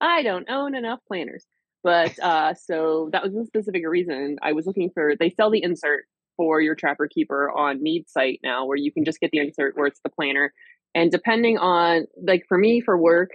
I 0.01 0.23
don't 0.23 0.49
own 0.49 0.75
enough 0.77 1.01
planners. 1.09 1.45
But 1.87 2.19
uh, 2.19 2.53
so 2.55 3.11
that 3.13 3.23
was 3.23 3.33
a 3.37 3.47
specific 3.47 3.87
reason. 3.87 4.39
I 4.43 4.55
was 4.55 4.67
looking 4.67 4.91
for 4.93 5.15
they 5.15 5.31
sell 5.31 5.53
the 5.53 5.63
insert 5.63 6.07
for 6.37 6.61
your 6.61 6.75
Trapper 6.75 7.07
Keeper 7.07 7.49
on 7.49 7.81
Mead 7.81 8.11
site 8.11 8.41
now, 8.43 8.67
where 8.67 8.77
you 8.77 8.91
can 8.91 9.05
just 9.05 9.21
get 9.21 9.31
the 9.31 9.39
insert 9.39 9.77
where 9.77 9.87
it's 9.87 10.01
the 10.03 10.11
planner. 10.11 10.53
And 10.97 11.13
depending 11.13 11.59
on 11.59 12.07
like 12.21 12.45
for 12.49 12.59
me 12.59 12.81
for 12.81 12.99
work, 12.99 13.31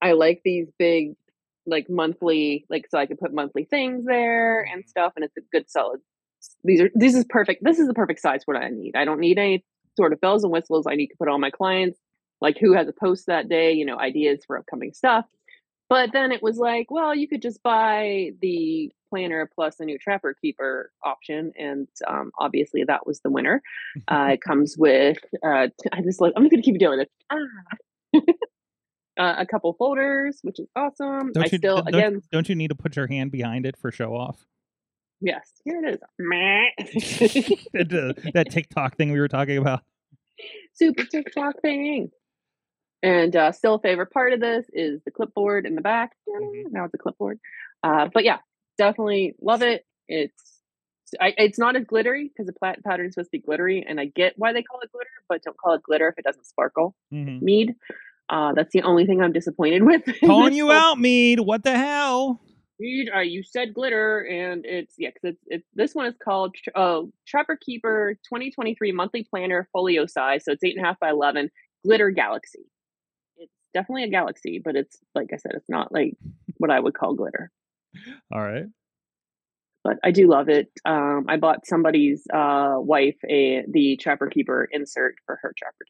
I 0.00 0.12
like 0.12 0.42
these 0.44 0.68
big 0.78 1.14
like 1.66 1.86
monthly 1.90 2.64
like 2.70 2.84
so 2.88 2.96
I 2.96 3.06
could 3.06 3.18
put 3.18 3.34
monthly 3.34 3.64
things 3.64 4.04
there 4.04 4.62
and 4.62 4.84
stuff, 4.88 5.14
and 5.16 5.24
it's 5.24 5.36
a 5.36 5.40
good 5.50 5.68
solid. 5.68 5.98
These 6.62 6.82
are 6.82 6.90
this 6.94 7.16
is 7.16 7.24
perfect. 7.28 7.64
This 7.64 7.80
is 7.80 7.88
the 7.88 7.94
perfect 7.94 8.20
size 8.20 8.42
for 8.44 8.54
what 8.54 8.62
I 8.62 8.68
need. 8.68 8.94
I 8.94 9.04
don't 9.04 9.18
need 9.18 9.36
any 9.36 9.64
sort 9.96 10.12
of 10.12 10.20
bells 10.20 10.44
and 10.44 10.52
whistles. 10.52 10.86
I 10.88 10.94
need 10.94 11.08
to 11.08 11.16
put 11.18 11.26
all 11.26 11.40
my 11.40 11.50
clients, 11.50 11.98
like 12.40 12.56
who 12.56 12.72
has 12.74 12.86
a 12.86 12.92
post 12.92 13.26
that 13.26 13.48
day, 13.48 13.72
you 13.72 13.84
know, 13.84 13.98
ideas 13.98 14.44
for 14.46 14.56
upcoming 14.56 14.92
stuff. 14.92 15.24
But 15.88 16.12
then 16.12 16.32
it 16.32 16.42
was 16.42 16.58
like, 16.58 16.90
well, 16.90 17.14
you 17.14 17.28
could 17.28 17.42
just 17.42 17.62
buy 17.62 18.30
the 18.40 18.90
planner 19.08 19.48
plus 19.54 19.78
a 19.78 19.84
new 19.84 19.98
trapper 19.98 20.34
keeper 20.34 20.90
option, 21.04 21.52
and 21.58 21.86
um, 22.06 22.32
obviously 22.38 22.82
that 22.84 23.06
was 23.06 23.20
the 23.20 23.30
winner. 23.30 23.62
Uh, 24.08 24.30
it 24.32 24.40
comes 24.40 24.76
with 24.76 25.18
uh, 25.44 25.68
t- 25.80 25.90
I 25.92 26.02
just 26.02 26.20
like 26.20 26.32
I'm 26.36 26.42
just 26.44 26.50
gonna 26.50 26.62
keep 26.62 26.78
doing 26.78 27.00
it. 27.00 27.10
Ah. 27.30 28.16
uh, 29.18 29.34
a 29.38 29.46
couple 29.46 29.72
folders, 29.74 30.40
which 30.42 30.58
is 30.58 30.66
awesome. 30.74 31.32
Don't 31.32 31.44
I 31.44 31.48
you 31.52 31.58
still 31.58 31.76
don't, 31.76 31.88
again 31.88 32.22
don't 32.32 32.48
you 32.48 32.56
need 32.56 32.68
to 32.68 32.74
put 32.74 32.96
your 32.96 33.06
hand 33.06 33.30
behind 33.30 33.64
it 33.64 33.76
for 33.76 33.92
show 33.92 34.14
off? 34.14 34.44
yes, 35.20 35.50
here 35.64 35.82
it 35.84 35.94
is. 35.94 37.58
That, 37.72 37.92
uh, 37.92 38.30
that 38.34 38.50
TikTok 38.50 38.96
thing 38.96 39.12
we 39.12 39.20
were 39.20 39.28
talking 39.28 39.58
about. 39.58 39.82
super 40.74 41.04
TikTok 41.04 41.60
thing. 41.62 42.10
And 43.02 43.34
uh, 43.36 43.52
still, 43.52 43.74
a 43.74 43.80
favorite 43.80 44.10
part 44.10 44.32
of 44.32 44.40
this 44.40 44.66
is 44.72 45.00
the 45.04 45.10
clipboard 45.10 45.66
in 45.66 45.74
the 45.74 45.80
back. 45.82 46.12
Mhm. 46.28 46.64
Now 46.72 46.84
it's 46.84 46.94
a 46.94 46.98
clipboard. 46.98 47.38
Uh, 47.82 48.08
but 48.12 48.24
yeah, 48.24 48.38
definitely 48.78 49.34
love 49.40 49.62
it. 49.62 49.84
It's 50.08 50.60
I, 51.20 51.34
it's 51.36 51.58
not 51.58 51.76
as 51.76 51.84
glittery 51.84 52.28
because 52.28 52.46
the 52.46 52.52
plat 52.52 52.82
pattern 52.82 53.06
is 53.06 53.14
supposed 53.14 53.28
to 53.28 53.38
be 53.38 53.42
glittery, 53.42 53.84
and 53.86 54.00
I 54.00 54.06
get 54.06 54.32
why 54.36 54.52
they 54.52 54.62
call 54.62 54.80
it 54.80 54.90
glitter, 54.90 55.08
but 55.28 55.42
don't 55.44 55.56
call 55.56 55.74
it 55.74 55.82
glitter 55.82 56.08
if 56.08 56.18
it 56.18 56.24
doesn't 56.24 56.46
sparkle. 56.46 56.94
Mhm. 57.12 57.42
Mead. 57.42 57.74
Uh, 58.28 58.52
that's 58.54 58.72
the 58.72 58.82
only 58.82 59.06
thing 59.06 59.20
I'm 59.22 59.32
disappointed 59.32 59.82
with. 59.84 60.02
Calling 60.24 60.54
you 60.54 60.66
whole- 60.66 60.72
out, 60.74 60.98
Mead. 60.98 61.40
What 61.40 61.62
the 61.64 61.76
hell? 61.76 62.40
Mead, 62.80 63.08
uh, 63.14 63.20
you 63.20 63.42
said 63.42 63.72
glitter, 63.72 64.20
and 64.20 64.66
it's 64.66 64.94
yeah, 64.98 65.10
because 65.14 65.34
it's, 65.36 65.42
it's 65.46 65.66
this 65.74 65.94
one 65.94 66.06
is 66.06 66.14
called 66.22 66.56
oh 66.74 67.10
Trapper 67.26 67.56
Keeper 67.56 68.18
2023 68.28 68.90
monthly 68.92 69.22
planner 69.30 69.68
folio 69.72 70.06
size, 70.06 70.44
so 70.44 70.52
it's 70.52 70.64
eight 70.64 70.76
and 70.76 70.84
a 70.84 70.88
half 70.88 70.98
by 70.98 71.10
eleven. 71.10 71.50
Glitter 71.84 72.10
Galaxy. 72.10 72.64
It's 73.76 73.82
definitely 73.82 74.04
a 74.04 74.08
galaxy, 74.10 74.58
but 74.64 74.74
it's 74.74 74.96
like 75.14 75.28
I 75.34 75.36
said, 75.36 75.52
it's 75.54 75.68
not 75.68 75.92
like 75.92 76.16
what 76.56 76.70
I 76.70 76.80
would 76.80 76.94
call 76.94 77.14
glitter. 77.14 77.50
All 78.32 78.40
right. 78.42 78.64
But 79.84 79.98
I 80.02 80.10
do 80.12 80.28
love 80.28 80.48
it. 80.48 80.70
Um, 80.86 81.26
I 81.28 81.36
bought 81.36 81.66
somebody's 81.66 82.26
uh, 82.32 82.76
wife 82.78 83.16
a 83.28 83.64
the 83.70 83.96
Trapper 83.98 84.28
Keeper 84.28 84.66
insert 84.72 85.16
for 85.26 85.38
her 85.42 85.52
Trapper 85.56 85.84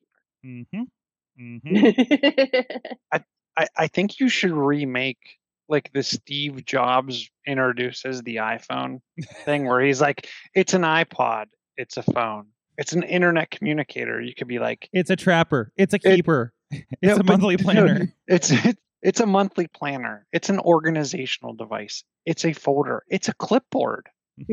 Mm-hmm. 0.45 0.83
Mm-hmm. 1.41 1.77
Keeper. 1.77 3.23
I, 3.57 3.67
I 3.77 3.87
think 3.87 4.19
you 4.21 4.29
should 4.29 4.51
remake 4.53 5.39
like 5.69 5.93
the 5.93 6.03
Steve 6.03 6.65
Jobs 6.65 7.31
introduces 7.47 8.23
the 8.23 8.37
iPhone 8.37 9.01
thing 9.45 9.67
where 9.67 9.81
he's 9.81 10.01
like, 10.01 10.29
it's 10.55 10.75
an 10.75 10.83
iPod, 10.83 11.47
it's 11.77 11.97
a 11.97 12.03
phone, 12.03 12.47
it's 12.79 12.93
an 12.93 13.03
internet 13.05 13.51
communicator. 13.51 14.21
You 14.21 14.35
could 14.35 14.49
be 14.49 14.59
like, 14.59 14.89
It's 14.93 15.11
a 15.11 15.17
trapper. 15.17 15.71
It's 15.77 15.95
a 15.95 15.97
It- 15.97 16.17
keeper. 16.17 16.53
It's 16.91 16.99
Yeah, 17.03 17.15
a 17.15 17.17
but- 17.19 17.27
monthly 17.27 17.57
no, 17.61 17.63
planner. 17.65 18.13
it's 18.27 18.51
it, 18.51 18.79
it's 19.03 19.21
a 19.21 19.27
monthly 19.27 19.67
planner. 19.69 20.27
It's 20.33 20.49
an 20.49 20.59
organizational 20.61 21.55
device. 21.55 22.03
It's 22.25 22.45
a 22.45 22.53
folder. 22.53 23.05
It's 23.09 23.29
a 23.29 23.35
clipboard. 23.35 24.09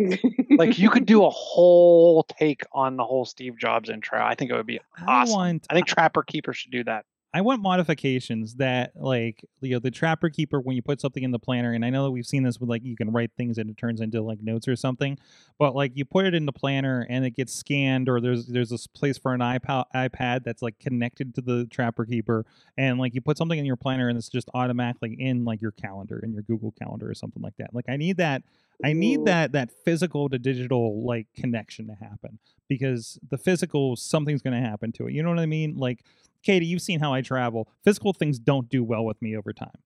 Like 0.58 0.78
you 0.78 0.90
could 0.90 1.06
do 1.06 1.26
a 1.26 1.30
whole 1.30 2.24
take 2.24 2.64
on 2.72 2.96
the 2.96 3.04
whole 3.04 3.26
Steve 3.26 3.58
Jobs 3.58 3.90
intro. 3.90 4.24
I 4.24 4.36
think 4.36 4.52
it 4.52 4.54
would 4.56 4.68
be 4.68 4.80
I 4.98 5.22
awesome. 5.22 5.36
want 5.36 5.68
I 5.70 5.74
think 5.74 5.88
Trapper 5.88 6.22
Keeper 6.24 6.54
should 6.54 6.72
do 6.72 6.84
that. 6.86 7.06
I 7.36 7.42
want 7.42 7.64
modifications 7.64 8.56
that 8.56 8.92
like 8.96 9.44
you 9.62 9.72
know 9.72 9.80
the 9.80 9.90
trapper 9.90 10.30
keeper 10.30 10.60
when 10.60 10.76
you 10.76 10.84
put 10.84 11.02
something 11.02 11.24
in 11.24 11.32
the 11.32 11.40
planner 11.40 11.74
and 11.74 11.84
I 11.84 11.90
know 11.90 12.04
that 12.04 12.12
we've 12.12 12.26
seen 12.26 12.44
this 12.44 12.60
with 12.60 12.70
like 12.70 12.84
you 12.84 12.96
can 12.96 13.12
write 13.12 13.32
things 13.36 13.58
and 13.58 13.70
it 13.70 13.78
turns 13.78 14.02
into 14.02 14.22
like 14.22 14.42
notes 14.42 14.68
or 14.68 14.76
something 14.76 15.18
but 15.58 15.76
like 15.76 15.94
you 15.96 16.06
put 16.06 16.26
it 16.26 16.36
in 16.36 16.46
the 16.46 16.52
planner 16.52 17.08
and 17.10 17.26
it 17.26 17.32
gets 17.32 17.54
scanned 17.54 18.08
or 18.08 18.22
there's 18.22 18.46
there's 18.48 18.70
this 18.70 18.86
place 18.86 19.18
for 19.18 19.34
an 19.34 19.40
iPad 19.40 19.86
iPad 19.96 20.44
that's 20.44 20.62
like 20.62 20.78
connected 20.80 21.34
to 21.34 21.42
the 21.42 21.66
trapper 21.72 22.06
keeper 22.06 22.46
and 22.78 23.00
like 23.00 23.16
you 23.16 23.22
put 23.22 23.38
something 23.38 23.58
in 23.58 23.66
your 23.66 23.78
planner 23.78 24.10
and 24.10 24.18
it's 24.18 24.30
just 24.30 24.50
automatically 24.54 25.16
in 25.20 25.44
like 25.44 25.62
your 25.62 25.72
calendar 25.72 26.20
in 26.24 26.34
your 26.34 26.44
Google 26.44 26.72
calendar 26.72 27.10
or 27.10 27.16
something 27.16 27.42
like 27.42 27.58
that 27.58 27.74
like 27.74 27.86
I 27.90 27.98
need 27.98 28.18
that 28.18 28.44
I 28.84 28.94
need 28.94 29.26
that 29.26 29.54
that 29.54 29.72
physical 29.72 30.30
to 30.30 30.38
digital 30.38 31.04
like 31.06 31.28
connection 31.36 31.88
to 31.88 31.94
happen 31.94 32.40
because 32.68 33.20
the 33.30 33.38
physical 33.38 33.96
something's 33.96 34.42
going 34.42 34.62
to 34.62 34.68
happen 34.68 34.92
to 34.94 35.08
it. 35.08 35.14
You 35.14 35.24
know 35.24 35.30
what 35.30 35.40
I 35.40 35.46
mean? 35.46 35.76
Like 35.78 36.04
Katie, 36.44 36.66
you've 36.66 36.82
seen 36.82 37.00
how 37.00 37.14
I 37.14 37.22
travel. 37.22 37.68
Physical 37.84 38.14
things 38.14 38.38
don't 38.40 38.70
do 38.70 38.84
well 38.84 39.06
with 39.06 39.22
me 39.22 39.36
over 39.38 39.54
time. 39.54 39.78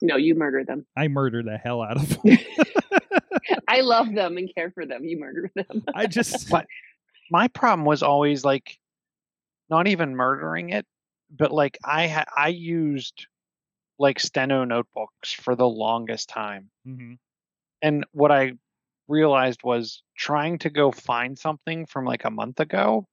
no, 0.00 0.16
you 0.16 0.34
murder 0.34 0.64
them. 0.64 0.86
I 0.96 1.08
murder 1.08 1.42
the 1.42 1.58
hell 1.58 1.82
out 1.82 1.96
of 1.98 2.08
them. 2.22 2.38
I 3.68 3.80
love 3.80 4.12
them 4.14 4.36
and 4.38 4.50
care 4.54 4.70
for 4.70 4.86
them. 4.86 5.04
You 5.04 5.18
murder 5.18 5.50
them. 5.54 5.84
I 5.94 6.06
just 6.06 6.48
But- 6.50 6.66
my 7.30 7.46
problem 7.48 7.84
was 7.84 8.02
always 8.02 8.44
like 8.44 8.76
not 9.68 9.86
even 9.86 10.16
murdering 10.16 10.70
it 10.70 10.84
but 11.30 11.52
like 11.52 11.78
i 11.84 12.08
ha- 12.08 12.24
i 12.36 12.48
used 12.48 13.28
like 14.00 14.18
steno 14.18 14.64
notebooks 14.64 15.32
for 15.32 15.54
the 15.54 15.68
longest 15.68 16.28
time 16.28 16.70
Mhm. 16.84 17.18
and 17.82 18.04
what 18.10 18.32
i 18.32 18.54
realized 19.06 19.60
was 19.62 20.02
trying 20.18 20.58
to 20.58 20.70
go 20.70 20.90
find 20.90 21.38
something 21.38 21.86
from 21.86 22.04
like 22.04 22.24
a 22.24 22.30
month 22.32 22.58
ago 22.58 23.06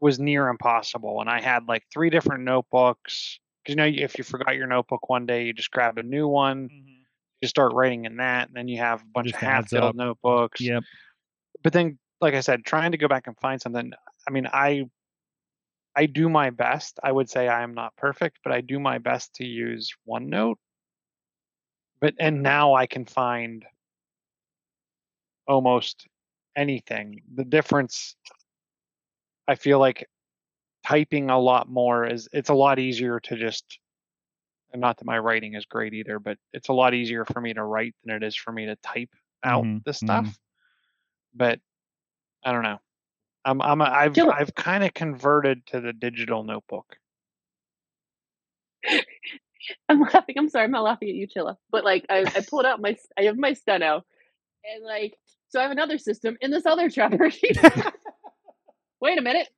was 0.00 0.18
near 0.18 0.48
impossible 0.48 1.20
and 1.20 1.30
i 1.30 1.40
had 1.40 1.66
like 1.68 1.82
three 1.92 2.10
different 2.10 2.44
notebooks 2.44 3.38
because 3.62 3.72
you 3.72 3.76
know 3.76 3.84
if 3.86 4.18
you 4.18 4.24
forgot 4.24 4.56
your 4.56 4.66
notebook 4.66 5.08
one 5.08 5.26
day 5.26 5.44
you 5.44 5.52
just 5.52 5.70
grab 5.70 5.98
a 5.98 6.02
new 6.02 6.28
one 6.28 6.68
mm-hmm. 6.68 7.02
you 7.40 7.48
start 7.48 7.72
writing 7.72 8.04
in 8.04 8.16
that 8.16 8.48
and 8.48 8.56
then 8.56 8.68
you 8.68 8.78
have 8.78 9.00
a 9.02 9.06
bunch 9.14 9.28
Just 9.28 9.38
of 9.38 9.48
adds 9.48 9.72
half-filled 9.72 9.96
notebooks. 9.96 10.60
Yep. 10.60 10.82
but 11.62 11.72
then 11.72 11.98
like 12.20 12.34
i 12.34 12.40
said 12.40 12.64
trying 12.64 12.92
to 12.92 12.98
go 12.98 13.08
back 13.08 13.26
and 13.26 13.38
find 13.38 13.60
something 13.60 13.92
i 14.28 14.30
mean 14.30 14.46
i 14.52 14.84
i 15.96 16.06
do 16.06 16.28
my 16.28 16.50
best 16.50 16.98
i 17.02 17.10
would 17.10 17.30
say 17.30 17.48
i 17.48 17.62
am 17.62 17.74
not 17.74 17.96
perfect 17.96 18.38
but 18.44 18.52
i 18.52 18.60
do 18.60 18.78
my 18.78 18.98
best 18.98 19.34
to 19.36 19.44
use 19.44 19.92
onenote. 20.08 20.56
But 22.00 22.14
and 22.18 22.42
now 22.42 22.74
i 22.74 22.86
can 22.86 23.06
find 23.06 23.64
almost 25.46 26.06
anything. 26.56 27.22
The 27.34 27.44
difference 27.44 28.16
i 29.48 29.54
feel 29.54 29.78
like 29.78 30.06
typing 30.86 31.30
a 31.30 31.38
lot 31.38 31.68
more 31.68 32.06
is 32.06 32.28
it's 32.32 32.50
a 32.50 32.54
lot 32.54 32.78
easier 32.78 33.20
to 33.20 33.36
just 33.36 33.78
and 34.72 34.80
not 34.80 34.96
that 34.98 35.04
my 35.06 35.18
writing 35.18 35.54
is 35.54 35.64
great 35.66 35.94
either 35.94 36.18
but 36.18 36.36
it's 36.52 36.68
a 36.68 36.72
lot 36.72 36.94
easier 36.94 37.24
for 37.24 37.40
me 37.40 37.54
to 37.54 37.62
write 37.62 37.94
than 38.04 38.14
it 38.16 38.22
is 38.22 38.36
for 38.36 38.52
me 38.52 38.66
to 38.66 38.76
type 38.76 39.10
out 39.44 39.64
Mhm, 39.64 39.84
the 39.84 39.90
mhm. 39.92 39.96
stuff 39.96 40.38
but 41.34 41.58
i 42.44 42.52
don't 42.52 42.62
know 42.62 42.78
i'm 43.44 43.60
i'm 43.62 43.80
a, 43.80 43.84
i've 43.84 44.12
Jill- 44.12 44.30
i've 44.30 44.54
kind 44.54 44.84
of 44.84 44.92
converted 44.94 45.64
to 45.66 45.80
the 45.80 45.92
digital 45.92 46.44
notebook 46.44 46.96
I'm 49.88 50.00
laughing. 50.00 50.34
I'm 50.36 50.48
sorry. 50.48 50.64
I'm 50.64 50.70
not 50.70 50.82
laughing 50.84 51.08
at 51.08 51.14
you, 51.14 51.26
Chilla. 51.26 51.56
But 51.70 51.84
like, 51.84 52.04
I, 52.10 52.20
I 52.20 52.44
pulled 52.48 52.66
out 52.66 52.80
my, 52.80 52.96
I 53.18 53.22
have 53.22 53.36
my 53.38 53.52
steno, 53.54 54.02
and 54.64 54.84
like, 54.84 55.16
so 55.48 55.58
I 55.58 55.62
have 55.62 55.72
another 55.72 55.98
system 55.98 56.36
in 56.40 56.50
this 56.50 56.66
other 56.66 56.90
trapper. 56.90 57.30
Wait 59.04 59.18
a 59.18 59.22
minute. 59.22 59.48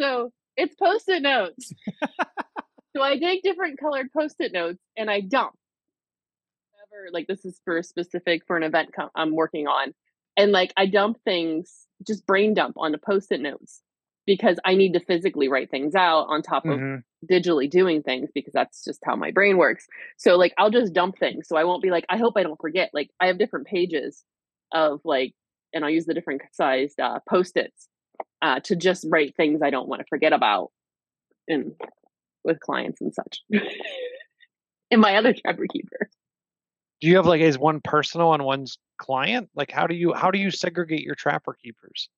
So 0.00 0.32
it's 0.56 0.76
post-it 0.76 1.22
notes. 1.22 1.72
so 2.96 3.02
I 3.02 3.18
take 3.18 3.42
different 3.42 3.80
colored 3.80 4.06
post-it 4.16 4.52
notes 4.52 4.78
and 4.96 5.10
I 5.10 5.20
dump. 5.22 5.54
Whatever, 6.72 7.08
like 7.12 7.26
this 7.26 7.44
is 7.44 7.60
for 7.64 7.78
a 7.78 7.82
specific 7.82 8.42
for 8.46 8.56
an 8.56 8.62
event 8.62 8.90
com- 8.94 9.10
I'm 9.16 9.34
working 9.34 9.66
on, 9.66 9.92
and 10.36 10.52
like 10.52 10.72
I 10.76 10.86
dump 10.86 11.18
things, 11.24 11.86
just 12.06 12.24
brain 12.26 12.54
dump 12.54 12.76
onto 12.78 12.96
post-it 12.98 13.40
notes 13.40 13.82
because 14.24 14.56
I 14.64 14.76
need 14.76 14.92
to 14.92 15.00
physically 15.00 15.48
write 15.48 15.68
things 15.68 15.96
out 15.96 16.26
on 16.28 16.42
top 16.42 16.64
of 16.64 16.78
Mhm. 16.78 17.02
digitally 17.28 17.68
doing 17.68 18.04
things 18.04 18.30
because 18.32 18.52
that's 18.52 18.84
just 18.84 19.00
how 19.04 19.16
my 19.16 19.32
brain 19.32 19.56
works. 19.56 19.88
So 20.16 20.36
like 20.36 20.54
I'll 20.58 20.70
just 20.70 20.92
dump 20.92 21.18
things. 21.18 21.48
So 21.48 21.56
I 21.56 21.64
won't 21.64 21.82
be 21.82 21.90
like, 21.90 22.04
I 22.08 22.18
hope 22.18 22.34
I 22.36 22.44
don't 22.44 22.60
forget. 22.60 22.90
Like 22.94 23.10
I 23.18 23.26
have 23.26 23.38
different 23.38 23.66
pages 23.66 24.22
of 24.70 25.00
like, 25.04 25.32
and 25.74 25.84
I'll 25.84 25.90
use 25.90 26.06
the 26.06 26.14
different 26.14 26.42
sized 26.52 27.00
uh, 27.00 27.18
post-its 27.28 27.88
uh, 28.40 28.60
to 28.60 28.76
just 28.76 29.06
write 29.08 29.36
things 29.36 29.62
I 29.62 29.70
don't 29.70 29.88
want 29.88 30.00
to 30.00 30.06
forget 30.08 30.32
about 30.32 30.70
and 31.48 31.72
with 32.44 32.60
clients 32.60 33.00
and 33.00 33.14
such. 33.14 33.42
in 34.90 35.00
my 35.00 35.16
other 35.16 35.32
trapper 35.32 35.66
keeper. 35.66 36.10
Do 37.00 37.08
you 37.08 37.16
have 37.16 37.26
like 37.26 37.40
is 37.40 37.58
one 37.58 37.80
personal 37.80 38.32
and 38.34 38.44
one's 38.44 38.78
client? 38.98 39.48
Like 39.56 39.72
how 39.72 39.88
do 39.88 39.94
you 39.94 40.12
how 40.12 40.30
do 40.30 40.38
you 40.38 40.50
segregate 40.50 41.02
your 41.02 41.16
trapper 41.16 41.54
keepers? 41.54 42.08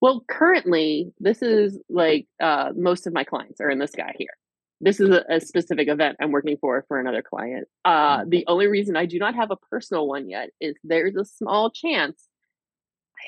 Well, 0.00 0.24
currently, 0.28 1.12
this 1.20 1.42
is 1.42 1.78
like 1.88 2.26
uh, 2.40 2.70
most 2.74 3.06
of 3.06 3.12
my 3.12 3.24
clients 3.24 3.60
are 3.60 3.70
in 3.70 3.78
this 3.78 3.92
guy 3.92 4.14
here. 4.18 4.34
This 4.80 4.98
is 4.98 5.10
a, 5.10 5.24
a 5.28 5.40
specific 5.40 5.88
event 5.88 6.16
I'm 6.20 6.32
working 6.32 6.56
for 6.60 6.84
for 6.88 6.98
another 6.98 7.22
client. 7.22 7.68
Uh, 7.84 8.24
the 8.26 8.44
only 8.48 8.68
reason 8.68 8.96
I 8.96 9.06
do 9.06 9.18
not 9.18 9.34
have 9.34 9.50
a 9.50 9.56
personal 9.56 10.08
one 10.08 10.28
yet 10.28 10.50
is 10.60 10.76
there's 10.82 11.14
a 11.16 11.24
small 11.24 11.70
chance 11.70 12.28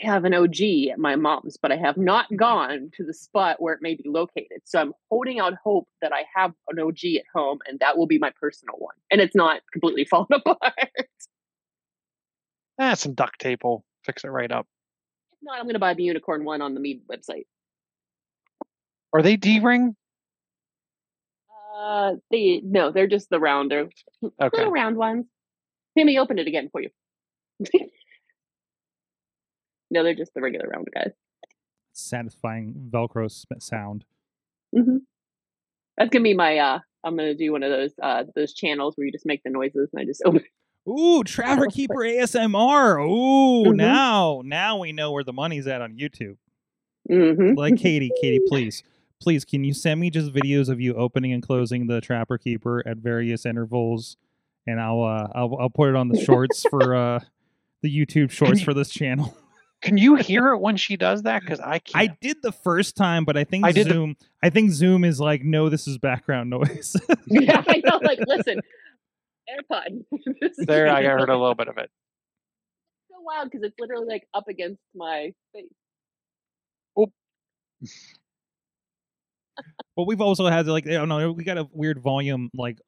I 0.03 0.07
have 0.07 0.25
an 0.25 0.35
OG 0.35 0.89
at 0.93 0.99
my 0.99 1.17
mom's, 1.17 1.57
but 1.57 1.71
I 1.71 1.77
have 1.77 1.97
not 1.97 2.27
gone 2.37 2.91
to 2.97 3.05
the 3.05 3.15
spot 3.15 3.61
where 3.61 3.75
it 3.75 3.83
may 3.83 3.95
be 3.95 4.05
located. 4.07 4.63
So 4.65 4.81
I'm 4.81 4.93
holding 5.11 5.39
out 5.41 5.55
hope 5.63 5.89
that 6.03 6.13
I 6.13 6.25
have 6.35 6.53
an 6.69 6.79
OG 6.81 7.05
at 7.19 7.25
home 7.35 7.59
and 7.67 7.79
that 7.81 7.97
will 7.97 8.07
be 8.07 8.19
my 8.19 8.33
personal 8.41 8.77
one. 8.79 8.95
And 9.11 9.21
it's 9.21 9.35
not 9.37 9.61
completely 9.73 10.05
falling 10.11 10.29
apart. 10.33 10.91
Ah, 12.79 12.95
some 12.95 13.15
duct 13.15 13.39
tape 13.39 13.63
will 13.63 13.85
fix 14.05 14.25
it 14.25 14.29
right 14.29 14.51
up. 14.51 14.67
If 15.33 15.39
not, 15.43 15.59
I'm 15.59 15.65
going 15.65 15.75
to 15.75 15.79
buy 15.79 15.95
the 15.95 16.03
unicorn 16.03 16.45
one 16.45 16.61
on 16.61 16.75
the 16.75 16.81
Mead 16.81 17.03
website. 17.11 17.47
Are 19.13 19.23
they 19.23 19.37
D 19.37 19.61
ring? 19.61 19.95
Uh, 21.77 22.15
they 22.31 22.61
no, 22.65 22.91
they're 22.91 23.07
just 23.07 23.31
the 23.31 23.39
rounder, 23.39 23.89
Okay. 24.23 24.57
little 24.57 24.73
round 24.73 24.97
ones. 24.97 25.27
Let 25.97 26.07
me 26.07 26.19
open 26.19 26.39
it 26.39 26.49
again 26.49 26.69
for 26.73 26.81
you. 26.81 26.91
no, 29.95 30.03
they're 30.03 30.15
just 30.15 30.35
the 30.35 30.43
regular 30.43 30.69
round 30.69 30.89
guys. 30.95 31.13
Satisfying 31.93 32.91
Velcro 32.91 33.31
sound. 33.61 34.05
hmm 34.77 34.97
That's 35.97 36.11
gonna 36.11 36.23
be 36.25 36.35
my. 36.35 36.59
uh 36.59 36.79
I'm 37.05 37.17
gonna 37.17 37.35
do 37.35 37.53
one 37.53 37.63
of 37.63 37.71
those 37.71 37.93
uh 38.03 38.25
those 38.35 38.53
channels 38.53 38.95
where 38.97 39.07
you 39.07 39.13
just 39.13 39.27
make 39.27 39.43
the 39.45 39.51
noises 39.51 39.89
and 39.93 40.01
I 40.03 40.05
just 40.05 40.23
open. 40.27 40.43
Ooh, 40.89 41.23
Trapper 41.25 41.67
Keeper 41.71 41.95
ASMR. 42.01 43.01
Ooh, 43.09 43.71
Mhm. 43.71 43.77
now 43.77 44.43
now 44.45 44.79
we 44.79 44.93
know 44.93 45.13
where 45.13 45.25
the 45.25 45.33
money's 45.33 45.67
at 45.67 45.81
on 45.81 45.97
YouTube. 45.97 46.37
Mm-hmm. 47.11 47.57
Like 47.57 47.77
Katie, 47.79 48.11
Katie, 48.21 48.41
please, 48.49 48.83
please, 49.23 49.45
can 49.45 49.63
you 49.65 49.73
send 49.73 50.01
me 50.01 50.11
just 50.11 50.33
videos 50.33 50.69
of 50.69 50.81
you 50.81 50.95
opening 50.95 51.33
and 51.33 51.43
closing 51.43 51.87
the 51.87 52.01
Trapper 52.01 52.39
Keeper 52.39 52.83
at 52.87 52.97
various 52.97 53.47
intervals, 53.47 54.17
and 54.67 54.81
I'll 54.81 55.03
uh, 55.03 55.29
I'll 55.35 55.57
I'll 55.61 55.71
put 55.71 55.91
it 55.91 55.97
on 55.97 56.09
the 56.09 56.21
shorts 56.21 56.65
for 56.71 56.95
uh 56.95 57.21
the 57.83 57.95
YouTube 57.95 58.31
shorts 58.31 58.61
for 58.63 58.75
this 58.75 58.89
channel. 58.91 59.37
Can 59.85 59.99
you 59.99 60.15
hear 60.15 60.49
it 60.55 60.59
when 60.59 60.79
she 60.79 60.97
does 60.97 61.23
that? 61.25 61.43
Because 61.43 61.61
I 61.61 61.73
I 61.73 61.79
can't. 61.79 62.11
I 62.11 62.17
did 62.23 62.41
the 62.41 62.53
first 62.53 62.97
time, 62.97 63.27
but 63.27 63.37
I 63.37 63.45
think 63.45 63.67
I 63.67 63.73
did 63.73 63.87
the- 63.87 63.93
Zoom. 63.93 64.17
I 64.43 64.49
think 64.49 64.71
Zoom 64.71 65.05
is 65.05 65.21
like, 65.21 65.43
no, 65.45 65.69
this 65.69 65.87
is 65.87 65.99
background 65.99 66.49
noise. 66.49 66.97
yeah, 67.27 67.63
I 67.69 67.83
know. 67.85 68.01
Like, 68.03 68.19
listen, 68.27 68.61
AirPod. 69.49 70.05
There, 70.59 70.89
I 70.89 71.03
heard 71.05 71.29
a 71.29 71.37
little 71.37 71.55
bit 71.55 71.69
of 71.69 71.77
it. 71.77 71.91
So 73.11 73.17
wild 73.21 73.51
because 73.51 73.63
it's 73.63 73.79
literally 73.79 74.07
like 74.09 74.27
up 74.33 74.49
against 74.49 74.81
my 74.95 75.35
face. 75.53 75.67
But 79.97 80.07
we've 80.07 80.21
also 80.21 80.47
had 80.47 80.67
like 80.67 80.87
I 80.87 80.93
don't 80.93 81.09
know, 81.09 81.31
we 81.31 81.45
got 81.45 81.59
a 81.59 81.69
weird 81.73 82.01
volume 82.01 82.51
like 82.55 82.81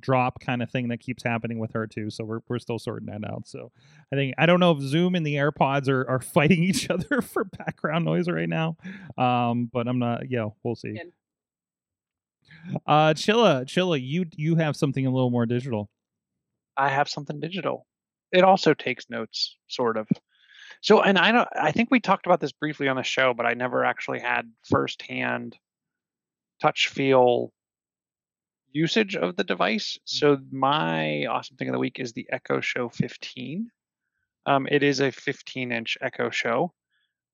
drop 0.00 0.40
kind 0.40 0.62
of 0.62 0.70
thing 0.70 0.88
that 0.88 0.98
keeps 0.98 1.22
happening 1.22 1.58
with 1.58 1.72
her 1.72 1.86
too. 1.86 2.10
So 2.10 2.24
we're 2.24 2.40
we're 2.48 2.58
still 2.58 2.78
sorting 2.78 3.06
that 3.06 3.28
out. 3.30 3.46
So 3.46 3.70
I 4.12 4.16
think 4.16 4.34
I 4.36 4.46
don't 4.46 4.58
know 4.58 4.72
if 4.72 4.80
Zoom 4.80 5.14
and 5.14 5.24
the 5.24 5.36
AirPods 5.36 5.88
are, 5.88 6.08
are 6.08 6.20
fighting 6.20 6.64
each 6.64 6.90
other 6.90 7.22
for 7.22 7.44
background 7.44 8.04
noise 8.04 8.28
right 8.28 8.48
now. 8.48 8.76
Um, 9.16 9.70
but 9.72 9.86
I'm 9.86 9.98
not. 9.98 10.28
Yeah, 10.28 10.46
we'll 10.64 10.74
see. 10.74 10.90
Again. 10.90 11.12
Uh, 12.86 13.14
Chilla, 13.14 13.64
Chilla, 13.64 14.00
you 14.02 14.26
you 14.36 14.56
have 14.56 14.76
something 14.76 15.06
a 15.06 15.10
little 15.10 15.30
more 15.30 15.46
digital. 15.46 15.88
I 16.76 16.88
have 16.88 17.08
something 17.08 17.40
digital. 17.40 17.86
It 18.32 18.44
also 18.44 18.74
takes 18.74 19.10
notes, 19.10 19.56
sort 19.68 19.96
of. 19.96 20.08
So, 20.82 21.02
and 21.02 21.18
I 21.18 21.32
don't. 21.32 21.48
I 21.60 21.72
think 21.72 21.90
we 21.90 22.00
talked 22.00 22.26
about 22.26 22.40
this 22.40 22.52
briefly 22.52 22.88
on 22.88 22.96
the 22.96 23.02
show, 23.02 23.34
but 23.34 23.46
I 23.46 23.54
never 23.54 23.84
actually 23.84 24.20
had 24.20 24.50
firsthand 24.68 25.56
touch 26.60 26.88
feel 26.88 27.52
usage 28.72 29.16
of 29.16 29.36
the 29.36 29.44
device. 29.44 29.98
So, 30.04 30.38
my 30.50 31.26
awesome 31.26 31.56
thing 31.56 31.68
of 31.68 31.72
the 31.72 31.78
week 31.78 31.98
is 31.98 32.12
the 32.12 32.28
Echo 32.30 32.60
Show 32.60 32.88
15. 32.88 33.70
Um, 34.46 34.66
it 34.70 34.82
is 34.82 35.00
a 35.00 35.10
15 35.10 35.72
inch 35.72 35.98
Echo 36.00 36.30
Show. 36.30 36.72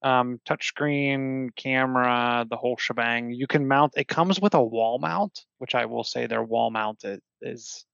Um, 0.03 0.39
touchscreen, 0.47 1.55
camera, 1.55 2.45
the 2.49 2.57
whole 2.57 2.77
shebang. 2.77 3.31
You 3.31 3.47
can 3.47 3.67
mount. 3.67 3.93
It 3.97 4.07
comes 4.07 4.39
with 4.39 4.53
a 4.53 4.63
wall 4.63 4.99
mount, 4.99 5.45
which 5.57 5.73
I 5.73 5.85
will 5.85 6.03
say 6.03 6.27
their 6.27 6.43
wall 6.43 6.69
mount 6.69 7.03
is 7.41 7.85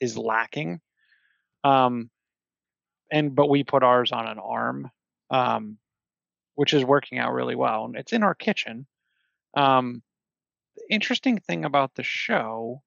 is 0.00 0.16
lacking. 0.16 0.80
Um, 1.64 2.10
and 3.10 3.34
but 3.34 3.48
we 3.48 3.64
put 3.64 3.82
ours 3.82 4.12
on 4.12 4.26
an 4.26 4.38
arm, 4.38 4.90
um, 5.30 5.78
which 6.54 6.72
is 6.72 6.84
working 6.84 7.18
out 7.18 7.32
really 7.32 7.56
well. 7.56 7.86
And 7.86 7.96
it's 7.96 8.12
in 8.12 8.22
our 8.22 8.34
kitchen. 8.34 8.86
Um, 9.56 10.02
the 10.76 10.84
interesting 10.94 11.38
thing 11.38 11.64
about 11.64 11.94
the 11.94 12.02
show, 12.02 12.82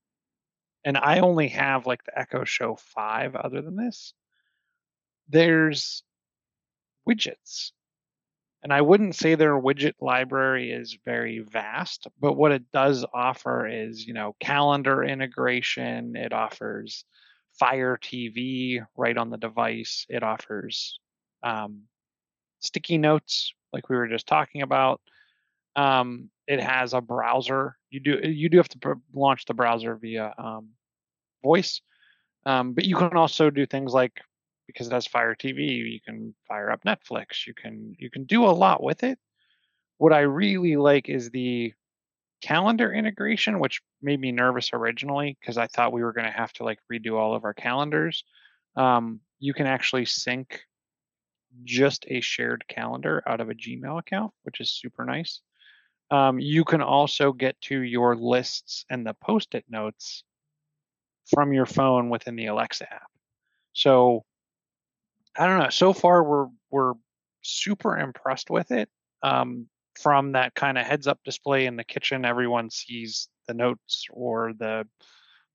and 0.85 0.97
I 0.97 1.19
only 1.19 1.49
have 1.49 1.85
like 1.85 2.03
the 2.03 2.17
Echo 2.17 2.43
Show 2.43 2.75
5 2.75 3.35
other 3.35 3.61
than 3.61 3.75
this, 3.75 4.13
there's 5.29 6.03
widgets. 7.07 7.71
And 8.63 8.71
I 8.71 8.81
wouldn't 8.81 9.15
say 9.15 9.35
their 9.35 9.59
widget 9.59 9.95
library 9.99 10.71
is 10.71 10.97
very 11.03 11.39
vast, 11.39 12.07
but 12.19 12.33
what 12.33 12.53
it 12.53 12.71
does 12.71 13.05
offer 13.13 13.67
is, 13.67 14.07
you 14.07 14.13
know, 14.13 14.35
calendar 14.39 15.03
integration. 15.03 16.15
It 16.15 16.31
offers 16.31 17.03
Fire 17.59 17.99
TV 18.01 18.85
right 18.95 19.17
on 19.17 19.29
the 19.29 19.37
device. 19.37 20.05
It 20.07 20.23
offers 20.23 20.99
um, 21.43 21.81
sticky 22.59 22.97
notes, 22.97 23.53
like 23.73 23.89
we 23.89 23.97
were 23.97 24.07
just 24.07 24.27
talking 24.27 24.61
about. 24.61 25.01
Um, 25.75 26.29
it 26.47 26.59
has 26.59 26.93
a 26.93 27.01
browser. 27.01 27.77
You 27.89 27.99
do 27.99 28.19
you 28.23 28.49
do 28.49 28.57
have 28.57 28.69
to 28.69 28.79
pr- 28.79 28.93
launch 29.13 29.45
the 29.45 29.53
browser 29.53 29.95
via 29.95 30.33
um, 30.37 30.69
voice, 31.43 31.81
um, 32.45 32.73
but 32.73 32.85
you 32.85 32.95
can 32.95 33.15
also 33.15 33.49
do 33.49 33.65
things 33.65 33.93
like 33.93 34.19
because 34.67 34.87
it 34.87 34.93
has 34.93 35.07
Fire 35.07 35.35
TV, 35.35 35.91
you 35.91 35.99
can 36.05 36.33
fire 36.47 36.71
up 36.71 36.83
Netflix. 36.83 37.45
You 37.47 37.53
can 37.53 37.95
you 37.97 38.09
can 38.09 38.25
do 38.25 38.45
a 38.45 38.51
lot 38.51 38.83
with 38.83 39.03
it. 39.03 39.19
What 39.97 40.13
I 40.13 40.21
really 40.21 40.75
like 40.75 41.09
is 41.09 41.29
the 41.29 41.73
calendar 42.41 42.91
integration, 42.91 43.59
which 43.59 43.81
made 44.01 44.19
me 44.19 44.31
nervous 44.31 44.71
originally 44.73 45.37
because 45.39 45.57
I 45.57 45.67
thought 45.67 45.93
we 45.93 46.03
were 46.03 46.13
going 46.13 46.25
to 46.25 46.31
have 46.31 46.51
to 46.53 46.63
like 46.63 46.79
redo 46.91 47.17
all 47.17 47.35
of 47.35 47.45
our 47.45 47.53
calendars. 47.53 48.23
Um, 48.75 49.21
you 49.39 49.53
can 49.53 49.67
actually 49.67 50.05
sync 50.05 50.61
just 51.63 52.05
a 52.07 52.19
shared 52.21 52.65
calendar 52.67 53.23
out 53.27 53.39
of 53.39 53.49
a 53.49 53.53
Gmail 53.53 53.99
account, 53.99 54.33
which 54.43 54.59
is 54.59 54.71
super 54.71 55.05
nice. 55.05 55.41
Um, 56.13 56.39
you 56.39 56.63
can 56.63 56.83
also 56.83 57.33
get 57.33 57.59
to 57.61 57.81
your 57.81 58.15
lists 58.15 58.85
and 58.87 59.03
the 59.03 59.15
post 59.15 59.55
it 59.55 59.65
notes 59.67 60.23
from 61.33 61.53
your 61.53 61.65
phone 61.65 62.09
within 62.09 62.35
the 62.35 62.45
Alexa 62.45 62.93
app. 62.93 63.09
So 63.73 64.23
I 65.35 65.47
don't 65.47 65.57
know. 65.57 65.71
So 65.71 65.91
far, 65.91 66.23
we're 66.23 66.49
we're 66.69 66.93
super 67.41 67.97
impressed 67.97 68.51
with 68.51 68.69
it. 68.69 68.89
Um, 69.23 69.65
from 69.99 70.33
that 70.33 70.53
kind 70.53 70.77
of 70.77 70.85
heads 70.85 71.07
up 71.07 71.19
display 71.25 71.65
in 71.65 71.77
the 71.77 71.83
kitchen, 71.83 72.25
everyone 72.25 72.69
sees 72.69 73.27
the 73.47 73.55
notes 73.55 74.05
or 74.11 74.53
the 74.53 74.85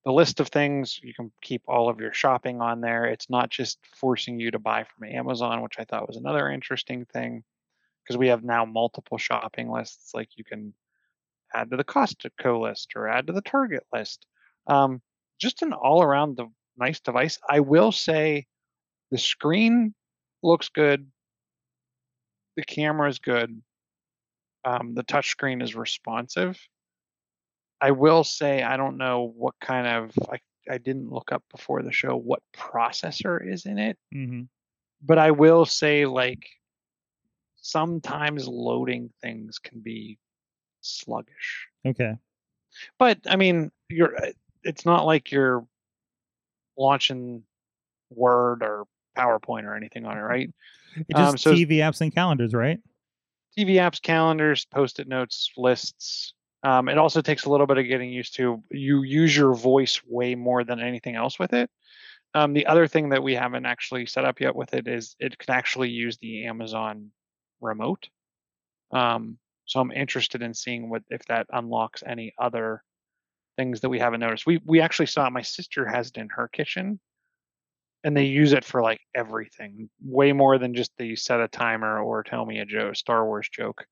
the 0.05 0.13
list 0.13 0.41
of 0.41 0.49
things. 0.49 0.99
You 1.01 1.15
can 1.15 1.31
keep 1.41 1.63
all 1.69 1.89
of 1.89 2.01
your 2.01 2.13
shopping 2.13 2.61
on 2.61 2.81
there. 2.81 3.05
It's 3.05 3.31
not 3.31 3.51
just 3.51 3.79
forcing 3.95 4.41
you 4.41 4.51
to 4.51 4.59
buy 4.59 4.83
from 4.83 5.09
Amazon, 5.09 5.63
which 5.63 5.79
I 5.79 5.85
thought 5.85 6.09
was 6.09 6.17
another 6.17 6.51
interesting 6.51 7.05
thing 7.05 7.45
because 8.09 8.19
we 8.19 8.29
have 8.29 8.43
now 8.43 8.65
multiple 8.65 9.19
shopping 9.19 9.71
lists. 9.71 10.13
Like 10.15 10.31
you 10.37 10.45
can 10.45 10.73
add 11.55 11.71
to 11.71 11.77
the 11.77 11.85
Costco 11.85 12.61
list 12.61 12.93
or 12.97 13.07
add 13.07 13.27
to 13.27 13.35
the 13.35 13.43
Target 13.43 13.85
list. 13.93 14.25
Um, 14.67 15.03
just 15.39 15.61
an 15.61 15.75
all 15.75 16.03
around 16.03 16.37
the 16.37 16.47
nice 16.79 17.01
device. 17.01 17.39
I 17.49 17.61
will 17.61 17.93
say 17.93 18.47
the 19.11 19.19
screen 19.19 19.95
looks 20.43 20.71
good. 20.71 21.07
The 22.57 22.65
camera 22.65 23.11
is 23.11 23.19
good. 23.19 23.61
Um, 24.65 24.95
the 24.95 25.03
touch 25.03 25.29
screen 25.29 25.61
is 25.61 25.75
responsive. 25.77 26.59
I 27.81 27.91
will 27.91 28.25
say 28.25 28.63
I 28.63 28.77
don't 28.77 28.97
know 28.97 29.33
what 29.37 29.55
kind 29.61 29.87
of 29.87 30.29
I, 30.33 30.39
I 30.69 30.79
didn't 30.79 31.11
look 31.11 31.31
up 31.31 31.45
before 31.55 31.83
the 31.83 31.93
show 31.93 32.17
what 32.17 32.43
processor 32.57 33.47
is 33.47 33.67
in 33.67 33.79
it, 33.79 33.99
hmm 34.13 34.43
but 35.01 35.17
I 35.17 35.31
will 35.31 35.65
say 35.65 36.07
like 36.07 36.45
sometimes 37.61 38.47
loading 38.49 39.11
things 39.23 39.59
can 39.59 39.81
be 39.81 40.19
sluggish. 40.81 41.67
Okay. 41.87 42.15
But 42.99 43.19
I 43.29 43.37
mean, 43.37 43.71
you're 43.89 44.17
uh, 44.17 44.33
it's 44.63 44.85
not 44.85 45.05
like 45.07 45.31
you're 45.31 45.67
launching 46.77 47.43
Word 48.11 48.63
or 48.63 48.85
PowerPoint 49.17 49.65
or 49.65 49.75
anything 49.75 50.05
on 50.07 50.17
it, 50.17 50.21
right? 50.21 50.51
It 50.97 51.17
just 51.17 51.31
Um, 51.31 51.39
so- 51.39 51.53
TV 51.53 51.77
apps 51.79 52.01
and 52.01 52.15
calendars, 52.15 52.55
right? 52.55 52.79
TV 53.57 53.75
apps, 53.75 54.01
calendars, 54.01 54.65
post-it 54.67 55.09
notes, 55.09 55.51
lists. 55.57 56.35
Um, 56.63 56.89
it 56.89 56.99
also 56.99 57.21
takes 57.21 57.45
a 57.45 57.51
little 57.51 57.67
bit 57.67 57.79
of 57.79 57.87
getting 57.87 58.11
used 58.13 58.37
to. 58.37 58.63
You 58.71 59.03
use 59.03 59.37
your 59.37 59.55
voice 59.55 60.01
way 60.07 60.35
more 60.35 60.63
than 60.65 60.81
anything 60.81 61.17
else 61.17 61.39
with 61.39 61.53
it. 61.53 61.71
Um, 62.35 62.53
the 62.53 62.67
other 62.67 62.87
thing 62.87 63.09
that 63.09 63.23
we 63.23 63.35
haven't 63.35 63.65
actually 63.67 64.07
set 64.07 64.25
up 64.25 64.41
yet 64.41 64.55
with 64.55 64.75
it 64.75 64.87
is 64.87 65.17
it 65.19 65.39
can 65.39 65.55
actually 65.55 65.91
use 65.91 66.19
the 66.19 66.47
Amazon 66.47 67.11
remote. 67.61 68.09
Um, 68.93 69.39
so 69.65 69.81
I'm 69.81 69.93
interested 69.93 70.43
in 70.43 70.55
seeing 70.55 70.89
what 70.89 71.03
if 71.11 71.25
that 71.27 71.47
unlocks 71.53 72.03
any 72.07 72.33
other 72.39 72.83
things 73.57 73.81
that 73.81 73.89
we 73.89 73.99
haven't 73.99 74.21
noticed. 74.21 74.47
We 74.47 74.61
we 74.65 74.81
actually 74.81 75.07
saw 75.07 75.29
my 75.29 75.43
sister 75.43 75.87
has 75.87 76.09
it 76.09 76.17
in 76.17 76.29
her 76.31 76.49
kitchen, 76.49 76.99
and 78.05 78.17
they 78.17 78.25
use 78.25 78.53
it 78.53 78.65
for 78.65 78.83
like 78.83 79.01
everything, 79.15 79.91
way 80.03 80.33
more 80.33 80.59
than 80.59 80.75
just 80.75 80.93
the 80.97 81.17
set 81.17 81.41
a 81.41 81.49
timer 81.49 82.01
or 82.01 82.23
tell 82.23 82.47
me 82.47 82.61
a 82.61 82.65
joke, 82.65 82.97
Star 82.97 83.27
Wars 83.27 83.49
joke. 83.49 83.85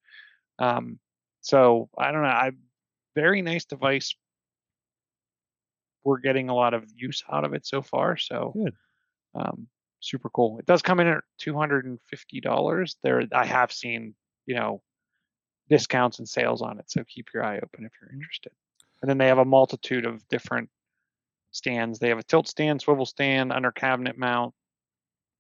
Um, 0.59 0.99
so 1.43 1.91
I 1.99 2.11
don't 2.13 2.23
know. 2.23 2.29
I 2.29 2.53
very 3.15 3.43
nice 3.43 3.65
device. 3.65 4.15
We're 6.05 6.21
getting 6.21 6.49
a 6.49 6.55
lot 6.55 6.73
of 6.73 6.85
use 6.95 7.23
out 7.31 7.45
of 7.45 7.53
it 7.53 7.67
so 7.67 7.83
far. 7.83 8.17
So 8.17 8.53
Good. 8.55 8.75
um, 9.35 9.67
super 10.07 10.31
cool. 10.31 10.59
It 10.59 10.66
does 10.66 10.83
come 10.83 11.01
in 11.01 11.07
at 11.07 11.25
two 11.38 11.57
hundred 11.57 11.85
and 11.85 11.99
fifty 12.09 12.40
dollars. 12.40 12.97
There, 13.03 13.23
I 13.33 13.45
have 13.45 13.73
seen 13.73 14.14
you 14.47 14.55
know 14.55 14.83
discounts 15.69 16.19
and 16.19 16.29
sales 16.29 16.62
on 16.62 16.79
it. 16.79 16.90
So 16.90 17.05
keep 17.05 17.29
your 17.35 17.45
eye 17.45 17.57
open 17.57 17.85
if 17.85 17.92
you're 18.01 18.12
interested. 18.12 18.53
And 19.03 19.11
then 19.11 19.19
they 19.19 19.27
have 19.27 19.38
a 19.38 19.45
multitude 19.45 20.07
of 20.07 20.27
different 20.29 20.71
stands. 21.51 21.99
They 21.99 22.09
have 22.09 22.19
a 22.19 22.23
tilt 22.23 22.49
stand, 22.49 22.81
swivel 22.81 23.07
stand, 23.07 23.53
under 23.53 23.73
cabinet 23.73 24.16
mount. 24.16 24.55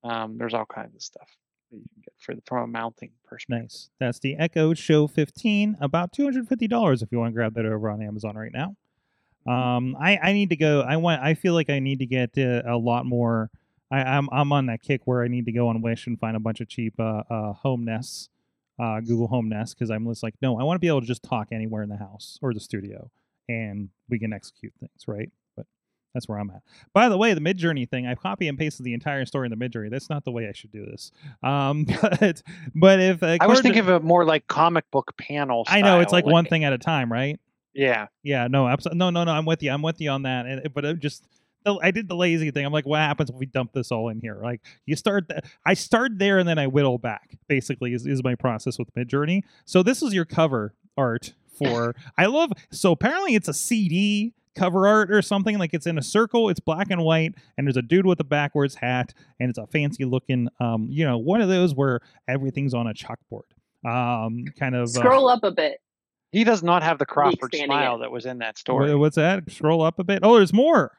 Um, 0.04 0.36
there's 0.38 0.54
all 0.54 0.66
kinds 0.66 0.94
of 0.94 1.02
stuff 1.02 1.28
that 1.70 1.78
you 1.78 1.84
can 1.94 2.02
get 2.02 2.12
for 2.18 2.34
from 2.46 2.64
a 2.64 2.66
mounting 2.66 3.10
perspective. 3.24 3.62
Nice. 3.64 3.90
That's 3.98 4.18
the 4.18 4.36
Echo 4.36 4.74
Show 4.74 5.06
15. 5.06 5.78
About 5.80 6.12
$250 6.12 7.02
if 7.02 7.10
you 7.10 7.18
want 7.18 7.30
to 7.30 7.34
grab 7.34 7.54
that 7.54 7.66
over 7.66 7.90
on 7.90 8.02
Amazon 8.02 8.36
right 8.36 8.52
now. 8.52 8.76
Um, 9.46 9.96
I, 10.00 10.18
I 10.18 10.32
need 10.32 10.50
to 10.50 10.56
go. 10.56 10.80
I 10.80 10.96
want. 10.96 11.22
I 11.22 11.34
feel 11.34 11.54
like 11.54 11.70
I 11.70 11.78
need 11.78 12.00
to 12.00 12.06
get 12.06 12.36
uh, 12.36 12.62
a 12.66 12.76
lot 12.76 13.06
more. 13.06 13.50
I, 13.90 14.02
I'm 14.02 14.28
I'm 14.32 14.52
on 14.52 14.66
that 14.66 14.82
kick 14.82 15.02
where 15.04 15.22
I 15.22 15.28
need 15.28 15.46
to 15.46 15.52
go 15.52 15.68
on 15.68 15.80
Wish 15.82 16.06
and 16.06 16.18
find 16.18 16.36
a 16.36 16.40
bunch 16.40 16.60
of 16.60 16.68
cheap 16.68 16.94
uh, 16.98 17.22
uh, 17.30 17.52
home 17.52 17.84
nests, 17.84 18.28
uh, 18.80 19.00
Google 19.00 19.28
Home 19.28 19.48
Nest, 19.48 19.76
because 19.76 19.90
I'm 19.90 20.06
just 20.06 20.22
like, 20.22 20.34
no, 20.42 20.58
I 20.58 20.64
want 20.64 20.76
to 20.76 20.80
be 20.80 20.88
able 20.88 21.00
to 21.00 21.06
just 21.06 21.22
talk 21.22 21.48
anywhere 21.52 21.82
in 21.82 21.88
the 21.88 21.96
house 21.96 22.38
or 22.42 22.52
the 22.52 22.60
studio, 22.60 23.10
and 23.48 23.90
we 24.08 24.18
can 24.18 24.32
execute 24.32 24.72
things, 24.80 25.04
right? 25.06 25.30
But 25.56 25.66
that's 26.14 26.28
where 26.28 26.38
I'm 26.38 26.50
at. 26.50 26.62
By 26.92 27.08
the 27.08 27.16
way, 27.16 27.32
the 27.34 27.40
Mid 27.40 27.58
Journey 27.58 27.86
thing, 27.86 28.06
I 28.06 28.16
copy 28.16 28.48
and 28.48 28.58
pasted 28.58 28.84
the 28.84 28.94
entire 28.94 29.24
story 29.24 29.46
in 29.46 29.50
the 29.50 29.56
Mid 29.56 29.72
Journey. 29.72 29.88
That's 29.88 30.10
not 30.10 30.24
the 30.24 30.32
way 30.32 30.48
I 30.48 30.52
should 30.52 30.72
do 30.72 30.84
this. 30.84 31.12
Um, 31.42 31.84
but 32.00 32.42
but 32.74 33.00
if 33.00 33.22
uh, 33.22 33.38
I 33.40 33.46
was 33.46 33.60
thinking 33.60 33.84
to- 33.84 33.94
of 33.94 34.02
it 34.02 34.04
more 34.04 34.24
like 34.24 34.46
comic 34.48 34.90
book 34.90 35.16
panel. 35.16 35.64
I 35.68 35.80
know 35.80 36.00
it's 36.00 36.10
style, 36.10 36.18
like 36.18 36.26
one 36.26 36.46
thing 36.46 36.64
at 36.64 36.72
a 36.72 36.78
time, 36.78 37.12
right? 37.12 37.38
Yeah, 37.76 38.06
Yeah, 38.22 38.48
no, 38.48 38.66
absolutely. 38.66 38.98
No, 38.98 39.10
no, 39.10 39.24
no. 39.24 39.32
I'm 39.32 39.44
with 39.44 39.62
you. 39.62 39.70
I'm 39.70 39.82
with 39.82 40.00
you 40.00 40.08
on 40.08 40.22
that. 40.22 40.46
And, 40.46 40.72
but 40.72 40.86
it 40.86 40.98
just, 40.98 41.22
the- 41.66 41.78
I 41.82 41.90
did 41.90 42.08
the 42.08 42.16
lazy 42.16 42.50
thing. 42.50 42.64
I'm 42.64 42.72
like, 42.72 42.86
what 42.86 43.00
happens 43.00 43.28
if 43.28 43.36
we 43.36 43.44
dump 43.46 43.72
this 43.74 43.92
all 43.92 44.08
in 44.08 44.20
here? 44.20 44.40
Like, 44.42 44.62
you 44.86 44.96
start. 44.96 45.28
Th- 45.28 45.40
I 45.66 45.74
start 45.74 46.12
there 46.18 46.38
and 46.38 46.48
then 46.48 46.58
I 46.58 46.66
whittle 46.66 46.96
back. 46.98 47.36
Basically, 47.48 47.92
is 47.92 48.06
is 48.06 48.24
my 48.24 48.34
process 48.34 48.78
with 48.78 48.92
Midjourney. 48.94 49.42
So 49.66 49.82
this 49.82 50.02
is 50.02 50.14
your 50.14 50.24
cover 50.24 50.72
art 50.96 51.34
for. 51.58 51.94
I 52.16 52.26
love. 52.26 52.52
So 52.70 52.92
apparently 52.92 53.34
it's 53.34 53.48
a 53.48 53.54
CD 53.54 54.32
cover 54.54 54.86
art 54.88 55.10
or 55.10 55.20
something 55.20 55.58
like 55.58 55.74
it's 55.74 55.86
in 55.86 55.98
a 55.98 56.02
circle 56.02 56.48
it's 56.48 56.60
black 56.60 56.90
and 56.90 57.02
white 57.02 57.34
and 57.58 57.66
there's 57.66 57.76
a 57.76 57.82
dude 57.82 58.06
with 58.06 58.18
a 58.20 58.24
backwards 58.24 58.74
hat 58.76 59.12
and 59.38 59.50
it's 59.50 59.58
a 59.58 59.66
fancy 59.66 60.06
looking 60.06 60.48
um 60.60 60.86
you 60.88 61.04
know 61.04 61.18
one 61.18 61.42
of 61.42 61.48
those 61.50 61.74
where 61.74 62.00
everything's 62.26 62.72
on 62.72 62.86
a 62.86 62.94
chalkboard 62.94 63.42
um 63.84 64.46
kind 64.58 64.74
of 64.74 64.84
uh, 64.84 64.86
Scroll 64.86 65.28
up 65.28 65.44
a 65.44 65.50
bit. 65.50 65.82
he 66.32 66.42
does 66.42 66.62
not 66.62 66.82
have 66.82 66.98
the 66.98 67.04
Crawford 67.04 67.34
expanding 67.52 67.66
smile 67.66 67.96
it. 67.96 67.98
that 67.98 68.10
was 68.10 68.24
in 68.24 68.38
that 68.38 68.56
story. 68.56 68.94
what's 68.94 69.16
that 69.16 69.50
scroll 69.50 69.82
up 69.82 69.98
a 69.98 70.04
bit 70.04 70.20
oh 70.22 70.36
there's 70.36 70.54
more 70.54 70.96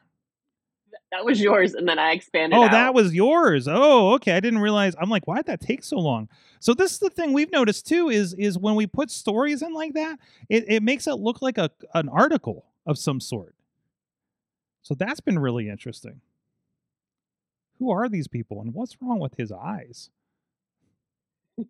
That 1.10 1.24
was 1.24 1.40
yours, 1.40 1.72
and 1.72 1.88
then 1.88 1.98
I 1.98 2.12
expanded. 2.12 2.58
Oh, 2.58 2.64
out. 2.64 2.72
that 2.72 2.92
was 2.92 3.14
yours. 3.14 3.66
Oh, 3.66 4.12
okay. 4.14 4.32
I 4.32 4.40
didn't 4.40 4.58
realize. 4.58 4.94
I'm 5.00 5.08
like, 5.08 5.26
why'd 5.26 5.46
that 5.46 5.60
take 5.60 5.82
so 5.82 5.96
long? 5.96 6.28
So 6.60 6.74
this 6.74 6.92
is 6.92 6.98
the 6.98 7.08
thing 7.08 7.32
we've 7.32 7.50
noticed 7.50 7.86
too 7.86 8.10
is 8.10 8.34
is 8.34 8.58
when 8.58 8.74
we 8.74 8.86
put 8.86 9.10
stories 9.10 9.62
in 9.62 9.72
like 9.72 9.94
that, 9.94 10.18
it, 10.50 10.64
it 10.68 10.82
makes 10.82 11.06
it 11.06 11.14
look 11.14 11.40
like 11.40 11.56
a 11.56 11.70
an 11.94 12.10
article 12.10 12.66
of 12.84 12.98
some 12.98 13.20
sort. 13.20 13.54
So 14.82 14.94
that's 14.94 15.20
been 15.20 15.38
really 15.38 15.68
interesting. 15.68 16.20
Who 17.78 17.90
are 17.90 18.08
these 18.08 18.28
people 18.28 18.60
and 18.60 18.74
what's 18.74 19.00
wrong 19.00 19.18
with 19.18 19.36
his 19.36 19.50
eyes? 19.50 20.10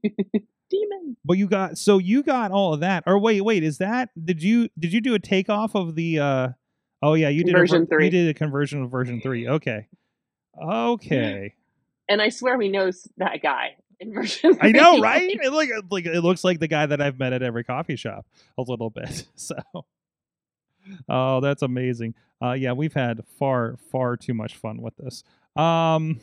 demon. 0.70 1.16
But 1.24 1.38
you 1.38 1.46
got 1.46 1.78
so 1.78 1.98
you 1.98 2.22
got 2.22 2.50
all 2.50 2.74
of 2.74 2.80
that. 2.80 3.04
Or 3.06 3.18
wait, 3.18 3.40
wait, 3.42 3.62
is 3.62 3.78
that 3.78 4.10
did 4.22 4.42
you 4.42 4.68
did 4.78 4.92
you 4.92 5.00
do 5.00 5.14
a 5.14 5.18
takeoff 5.18 5.74
of 5.74 5.94
the 5.94 6.18
uh 6.18 6.48
oh 7.02 7.14
yeah, 7.14 7.28
you 7.28 7.44
did 7.44 7.54
a, 7.54 7.58
Version 7.58 7.86
ver- 7.86 7.96
three. 7.96 8.04
You 8.06 8.10
did 8.10 8.28
a 8.28 8.34
conversion 8.34 8.82
of 8.82 8.90
version 8.90 9.20
three. 9.20 9.48
Okay. 9.48 9.86
Okay. 10.60 11.54
And 12.08 12.22
I 12.22 12.30
swear 12.30 12.56
we 12.58 12.68
know 12.68 12.90
that 13.18 13.42
guy 13.42 13.76
in 14.00 14.12
version. 14.14 14.58
I 14.60 14.72
know, 14.72 15.00
right? 15.00 15.30
It 15.30 15.52
like 15.52 15.70
like 15.90 16.06
it 16.06 16.20
looks 16.20 16.44
like 16.44 16.58
the 16.60 16.68
guy 16.68 16.86
that 16.86 17.00
I've 17.00 17.18
met 17.18 17.32
at 17.32 17.42
every 17.42 17.64
coffee 17.64 17.96
shop 17.96 18.26
a 18.56 18.62
little 18.62 18.90
bit. 18.90 19.26
So, 19.36 19.56
oh, 21.08 21.40
that's 21.40 21.62
amazing. 21.62 22.14
Uh, 22.42 22.52
yeah, 22.52 22.72
we've 22.72 22.94
had 22.94 23.22
far 23.38 23.76
far 23.90 24.16
too 24.16 24.34
much 24.34 24.56
fun 24.56 24.80
with 24.80 24.96
this. 24.96 25.22
Um, 25.56 26.20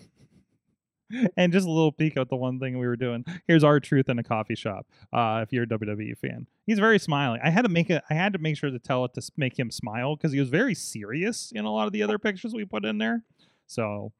and 1.37 1.53
just 1.53 1.67
a 1.67 1.71
little 1.71 1.91
peek 1.91 2.17
at 2.17 2.29
the 2.29 2.35
one 2.35 2.59
thing 2.59 2.77
we 2.77 2.87
were 2.87 2.95
doing. 2.95 3.25
Here's 3.47 3.63
R-Truth 3.63 4.09
in 4.09 4.19
a 4.19 4.23
coffee 4.23 4.55
shop. 4.55 4.87
Uh, 5.13 5.41
if 5.43 5.53
you're 5.53 5.63
a 5.63 5.67
WWE 5.67 6.17
fan, 6.17 6.47
he's 6.65 6.79
very 6.79 6.99
smiling. 6.99 7.41
I 7.43 7.49
had 7.49 7.63
to 7.63 7.69
make 7.69 7.89
it. 7.89 8.03
I 8.09 8.13
had 8.13 8.33
to 8.33 8.39
make 8.39 8.57
sure 8.57 8.69
to 8.69 8.79
tell 8.79 9.05
it 9.05 9.13
to 9.15 9.31
make 9.37 9.57
him 9.57 9.71
smile 9.71 10.15
because 10.15 10.31
he 10.31 10.39
was 10.39 10.49
very 10.49 10.75
serious 10.75 11.51
in 11.53 11.65
a 11.65 11.71
lot 11.71 11.87
of 11.87 11.93
the 11.93 12.03
other 12.03 12.17
pictures 12.17 12.53
we 12.53 12.65
put 12.65 12.85
in 12.85 12.97
there. 12.97 13.23
So 13.67 14.11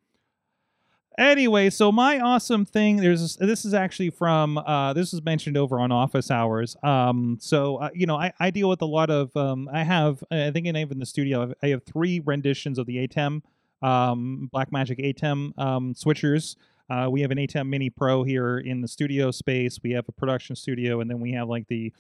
Anyway, 1.18 1.70
so 1.70 1.94
my 1.94 2.20
awesome 2.20 2.66
thing 2.66 2.98
there's 2.98 3.38
this, 3.38 3.64
is 3.64 3.74
actually 3.74 4.10
from 4.10 4.58
uh, 4.58 4.92
this 4.92 5.14
was 5.14 5.24
mentioned 5.24 5.56
over 5.56 5.80
on 5.80 5.90
office 5.90 6.30
hours. 6.30 6.76
Um, 6.84 7.38
so 7.40 7.78
uh, 7.78 7.90
you 7.94 8.06
know 8.06 8.18
I, 8.18 8.34
I 8.40 8.52
deal 8.52 8.68
with 8.68 8.82
a 8.82 8.86
lot 8.86 9.10
of 9.10 9.36
um, 9.38 9.70
I 9.72 9.84
have 9.84 10.24
I 10.30 10.52
think 10.52 10.68
in 10.68 10.76
even 10.76 11.00
the 11.00 11.06
studio 11.06 11.54
I 11.64 11.68
have 11.68 11.84
three 11.84 12.20
renditions 12.20 12.78
of 12.78 12.86
the 12.86 13.08
ATEM 13.08 13.44
um, 13.82 14.50
Blackmagic 14.54 15.00
ATEM 15.00 15.58
um, 15.58 15.94
switchers. 15.94 16.58
Uh, 16.90 17.08
we 17.10 17.22
have 17.22 17.32
an 17.32 17.38
ATEM 17.38 17.68
Mini 17.68 17.90
Pro 17.90 18.24
here 18.24 18.60
in 18.60 18.82
the 18.82 18.88
studio 18.88 19.32
space. 19.32 19.80
We 19.84 19.92
have 19.92 20.08
a 20.08 20.12
production 20.12 20.56
studio, 20.56 21.00
and 21.02 21.10
then 21.10 21.20
we 21.20 21.32
have 21.34 21.50
like 21.50 21.68
the 21.68 21.92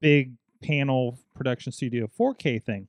big 0.00 0.32
panel 0.62 1.18
production 1.34 1.72
studio 1.72 2.08
4K 2.18 2.62
thing. 2.62 2.88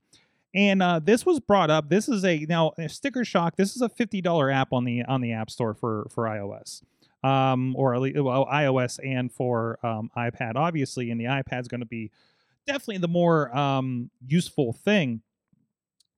And 0.54 0.82
uh, 0.82 1.00
this 1.02 1.26
was 1.26 1.40
brought 1.40 1.70
up. 1.70 1.88
This 1.90 2.08
is 2.08 2.24
a 2.24 2.46
now 2.48 2.72
sticker 2.88 3.24
shock. 3.24 3.56
This 3.56 3.76
is 3.76 3.82
a 3.82 3.88
fifty 3.88 4.22
dollar 4.22 4.50
app 4.50 4.72
on 4.72 4.84
the 4.84 5.04
on 5.04 5.20
the 5.20 5.32
App 5.32 5.50
Store 5.50 5.74
for 5.74 6.08
for 6.10 6.24
iOS, 6.24 6.82
um, 7.22 7.76
or 7.76 7.94
at 7.94 8.00
least 8.00 8.18
well, 8.18 8.46
iOS 8.46 8.98
and 9.04 9.30
for 9.30 9.78
um, 9.84 10.10
iPad. 10.16 10.56
Obviously, 10.56 11.10
and 11.10 11.20
the 11.20 11.26
iPad's 11.26 11.68
going 11.68 11.80
to 11.80 11.86
be 11.86 12.10
definitely 12.66 12.98
the 12.98 13.08
more 13.08 13.54
um, 13.56 14.10
useful 14.26 14.72
thing. 14.72 15.20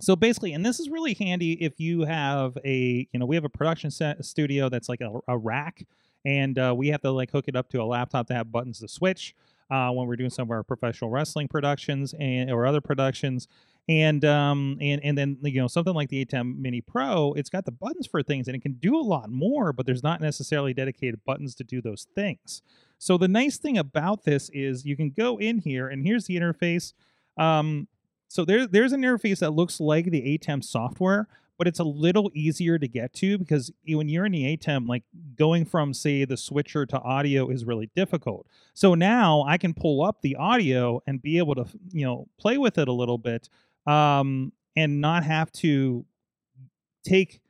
So 0.01 0.17
basically, 0.17 0.53
and 0.53 0.65
this 0.65 0.81
is 0.81 0.89
really 0.89 1.15
handy 1.15 1.53
if 1.63 1.79
you 1.79 2.05
have 2.05 2.57
a 2.65 3.07
you 3.13 3.19
know 3.19 3.27
we 3.27 3.37
have 3.37 3.45
a 3.45 3.51
production 3.51 3.91
set 3.91 4.25
studio 4.25 4.69
that's 4.69 4.89
like 4.89 5.01
a, 5.01 5.13
a 5.29 5.37
rack, 5.37 5.87
and 6.25 6.59
uh, 6.59 6.75
we 6.77 6.89
have 6.89 7.03
to 7.03 7.11
like 7.11 7.31
hook 7.31 7.47
it 7.49 7.57
up 7.57 7.69
to 7.71 7.83
a 7.83 7.85
laptop 7.85 8.27
to 8.29 8.35
have 8.35 8.51
buttons 8.51 8.81
to 8.81 8.89
switch. 8.89 9.35
Uh, 9.71 9.91
when 9.93 10.09
we're 10.09 10.17
doing 10.17 10.31
some 10.31 10.49
of 10.49 10.51
our 10.51 10.65
professional 10.65 11.11
wrestling 11.11 11.47
productions 11.47 12.13
and 12.19 12.51
or 12.51 12.67
other 12.67 12.81
productions, 12.81 13.47
and 13.89 14.25
um 14.25 14.77
and 14.81 15.01
and 15.05 15.17
then 15.17 15.37
you 15.43 15.61
know 15.61 15.69
something 15.69 15.95
like 15.95 16.09
the 16.09 16.25
ATEM 16.25 16.59
Mini 16.59 16.81
Pro, 16.81 17.33
it's 17.35 17.51
got 17.51 17.65
the 17.65 17.73
buttons 17.73 18.07
for 18.07 18.23
things 18.23 18.49
and 18.49 18.57
it 18.57 18.63
can 18.63 18.75
do 18.75 18.97
a 18.97 19.03
lot 19.03 19.31
more, 19.31 19.73
but 19.73 19.87
there's 19.87 20.03
not 20.03 20.21
necessarily 20.21 20.75
dedicated 20.75 21.21
buttons 21.25 21.55
to 21.57 21.65
do 21.65 21.81
those 21.81 22.07
things. 22.15 22.63
So 22.99 23.17
the 23.17 23.29
nice 23.29 23.59
thing 23.59 23.79
about 23.79 24.25
this 24.25 24.51
is 24.53 24.85
you 24.85 24.97
can 24.97 25.11
go 25.11 25.39
in 25.39 25.59
here 25.59 25.89
and 25.89 26.07
here's 26.07 26.27
the 26.27 26.37
interface. 26.37 26.93
Um, 27.37 27.89
so 28.31 28.45
there's 28.45 28.69
there's 28.69 28.93
an 28.93 29.03
interface 29.03 29.41
that 29.41 29.51
looks 29.51 29.81
like 29.81 30.05
the 30.05 30.39
ATEM 30.39 30.63
software, 30.63 31.27
but 31.59 31.67
it's 31.67 31.81
a 31.81 31.85
little 31.85 32.31
easier 32.33 32.79
to 32.79 32.87
get 32.87 33.13
to 33.15 33.37
because 33.39 33.73
when 33.89 34.09
you're 34.09 34.25
in 34.25 34.31
the 34.31 34.57
ATEM, 34.57 34.87
like 34.87 35.03
going 35.37 35.65
from 35.65 35.93
say 35.93 36.25
the 36.25 36.37
switcher 36.37 36.87
to 36.87 37.01
audio 37.01 37.51
is 37.51 37.65
really 37.65 37.91
difficult. 37.97 38.47
So 38.73 38.95
now 38.95 39.45
I 39.49 39.59
can 39.59 39.75
pull 39.75 40.05
up 40.05 40.23
the 40.23 40.37
audio 40.37 41.03
and 41.09 41.21
be 41.21 41.39
able 41.39 41.57
to 41.57 41.67
you 41.93 42.07
know 42.07 42.29
play 42.39 42.57
with 42.57 42.79
it 42.79 42.87
a 42.87 42.93
little 42.93 43.19
bit 43.19 43.49
um, 43.85 44.53
and 44.77 45.01
not 45.01 45.25
have 45.25 45.51
to 45.55 46.07
take 47.05 47.41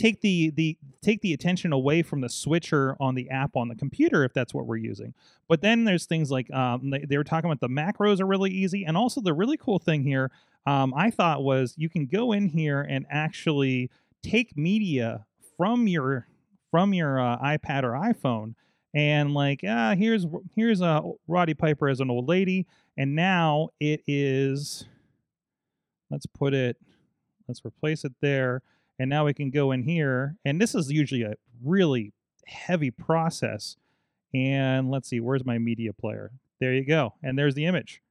take 0.00 0.20
the 0.20 0.50
the 0.50 0.78
take 1.02 1.20
the 1.20 1.32
attention 1.32 1.72
away 1.72 2.02
from 2.02 2.20
the 2.20 2.28
switcher 2.28 2.96
on 2.98 3.14
the 3.14 3.28
app 3.30 3.56
on 3.56 3.68
the 3.68 3.74
computer 3.74 4.24
if 4.24 4.32
that's 4.32 4.54
what 4.54 4.66
we're 4.66 4.76
using. 4.76 5.14
But 5.48 5.60
then 5.60 5.84
there's 5.84 6.06
things 6.06 6.30
like 6.30 6.50
um, 6.52 6.90
they, 6.90 7.00
they 7.00 7.16
were 7.16 7.24
talking 7.24 7.50
about 7.50 7.60
the 7.60 7.68
macros 7.68 8.20
are 8.20 8.26
really 8.26 8.50
easy, 8.50 8.84
and 8.84 8.96
also 8.96 9.20
the 9.20 9.34
really 9.34 9.56
cool 9.56 9.78
thing 9.78 10.02
here 10.02 10.30
um, 10.66 10.94
I 10.96 11.10
thought 11.10 11.42
was 11.42 11.74
you 11.76 11.88
can 11.88 12.06
go 12.06 12.32
in 12.32 12.48
here 12.48 12.80
and 12.80 13.06
actually 13.10 13.90
take 14.22 14.56
media 14.56 15.26
from 15.56 15.86
your 15.86 16.26
from 16.70 16.94
your 16.94 17.20
uh, 17.20 17.38
iPad 17.38 17.82
or 17.82 17.92
iPhone 17.92 18.54
and 18.94 19.34
like 19.34 19.60
ah 19.66 19.94
here's 19.94 20.26
here's 20.56 20.80
a 20.80 21.02
Roddy 21.28 21.54
Piper 21.54 21.88
as 21.88 22.00
an 22.00 22.10
old 22.10 22.28
lady, 22.28 22.66
and 22.96 23.14
now 23.14 23.68
it 23.78 24.02
is. 24.06 24.86
Let's 26.10 26.26
put 26.26 26.54
it. 26.54 26.76
Let's 27.46 27.64
replace 27.64 28.04
it 28.04 28.12
there, 28.20 28.62
and 29.00 29.08
now 29.08 29.24
we 29.24 29.32
can 29.32 29.48
go 29.48 29.72
in 29.72 29.82
here, 29.82 30.36
and 30.44 30.60
this 30.60 30.74
is 30.74 30.92
usually 30.92 31.22
a 31.22 31.32
really 31.64 32.12
heavy 32.46 32.90
process. 32.90 33.76
And 34.34 34.90
let's 34.90 35.08
see, 35.08 35.20
where's 35.20 35.44
my 35.44 35.56
media 35.56 35.94
player? 35.94 36.32
There 36.60 36.74
you 36.74 36.84
go, 36.84 37.14
and 37.22 37.38
there's 37.38 37.54
the 37.54 37.64
image. 37.64 38.02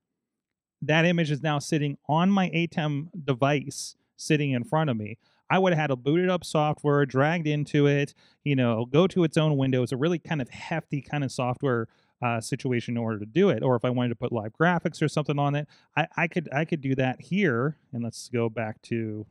That 0.82 1.06
image 1.06 1.30
is 1.30 1.44
now 1.44 1.60
sitting 1.60 2.00
on 2.08 2.32
my 2.32 2.50
ATEM 2.50 3.10
device, 3.24 3.98
sitting 4.18 4.52
in 4.52 4.64
front 4.64 4.90
of 4.90 4.98
me. 4.98 5.20
I 5.48 5.60
would 5.60 5.74
have 5.74 5.80
had 5.80 5.92
a 5.92 5.96
booted 5.96 6.28
up 6.28 6.44
software 6.44 7.06
dragged 7.06 7.46
into 7.46 7.86
it, 7.86 8.16
you 8.44 8.56
know, 8.56 8.86
go 8.86 9.06
to 9.06 9.24
its 9.24 9.38
own 9.38 9.58
window. 9.58 9.84
It's 9.84 9.92
a 9.92 9.98
really 9.98 10.20
kind 10.20 10.42
of 10.42 10.50
hefty 10.50 11.04
kind 11.04 11.24
of 11.24 11.32
software 11.32 11.88
uh, 12.24 12.42
situation 12.42 12.96
in 12.96 13.04
order 13.04 13.20
to 13.20 13.26
do 13.28 13.50
it. 13.50 13.62
Or 13.62 13.76
if 13.76 13.86
I 13.86 13.92
wanted 13.92 14.10
to 14.10 14.16
put 14.16 14.32
live 14.32 14.54
graphics 14.60 15.04
or 15.04 15.08
something 15.08 15.38
on 15.38 15.54
it, 15.54 15.68
I, 15.96 16.08
I 16.18 16.28
could 16.28 16.50
I 16.52 16.66
could 16.66 16.82
do 16.82 16.96
that 16.96 17.22
here. 17.22 17.78
And 17.94 18.04
let's 18.04 18.28
go 18.30 18.50
back 18.50 18.82
to 18.84 19.28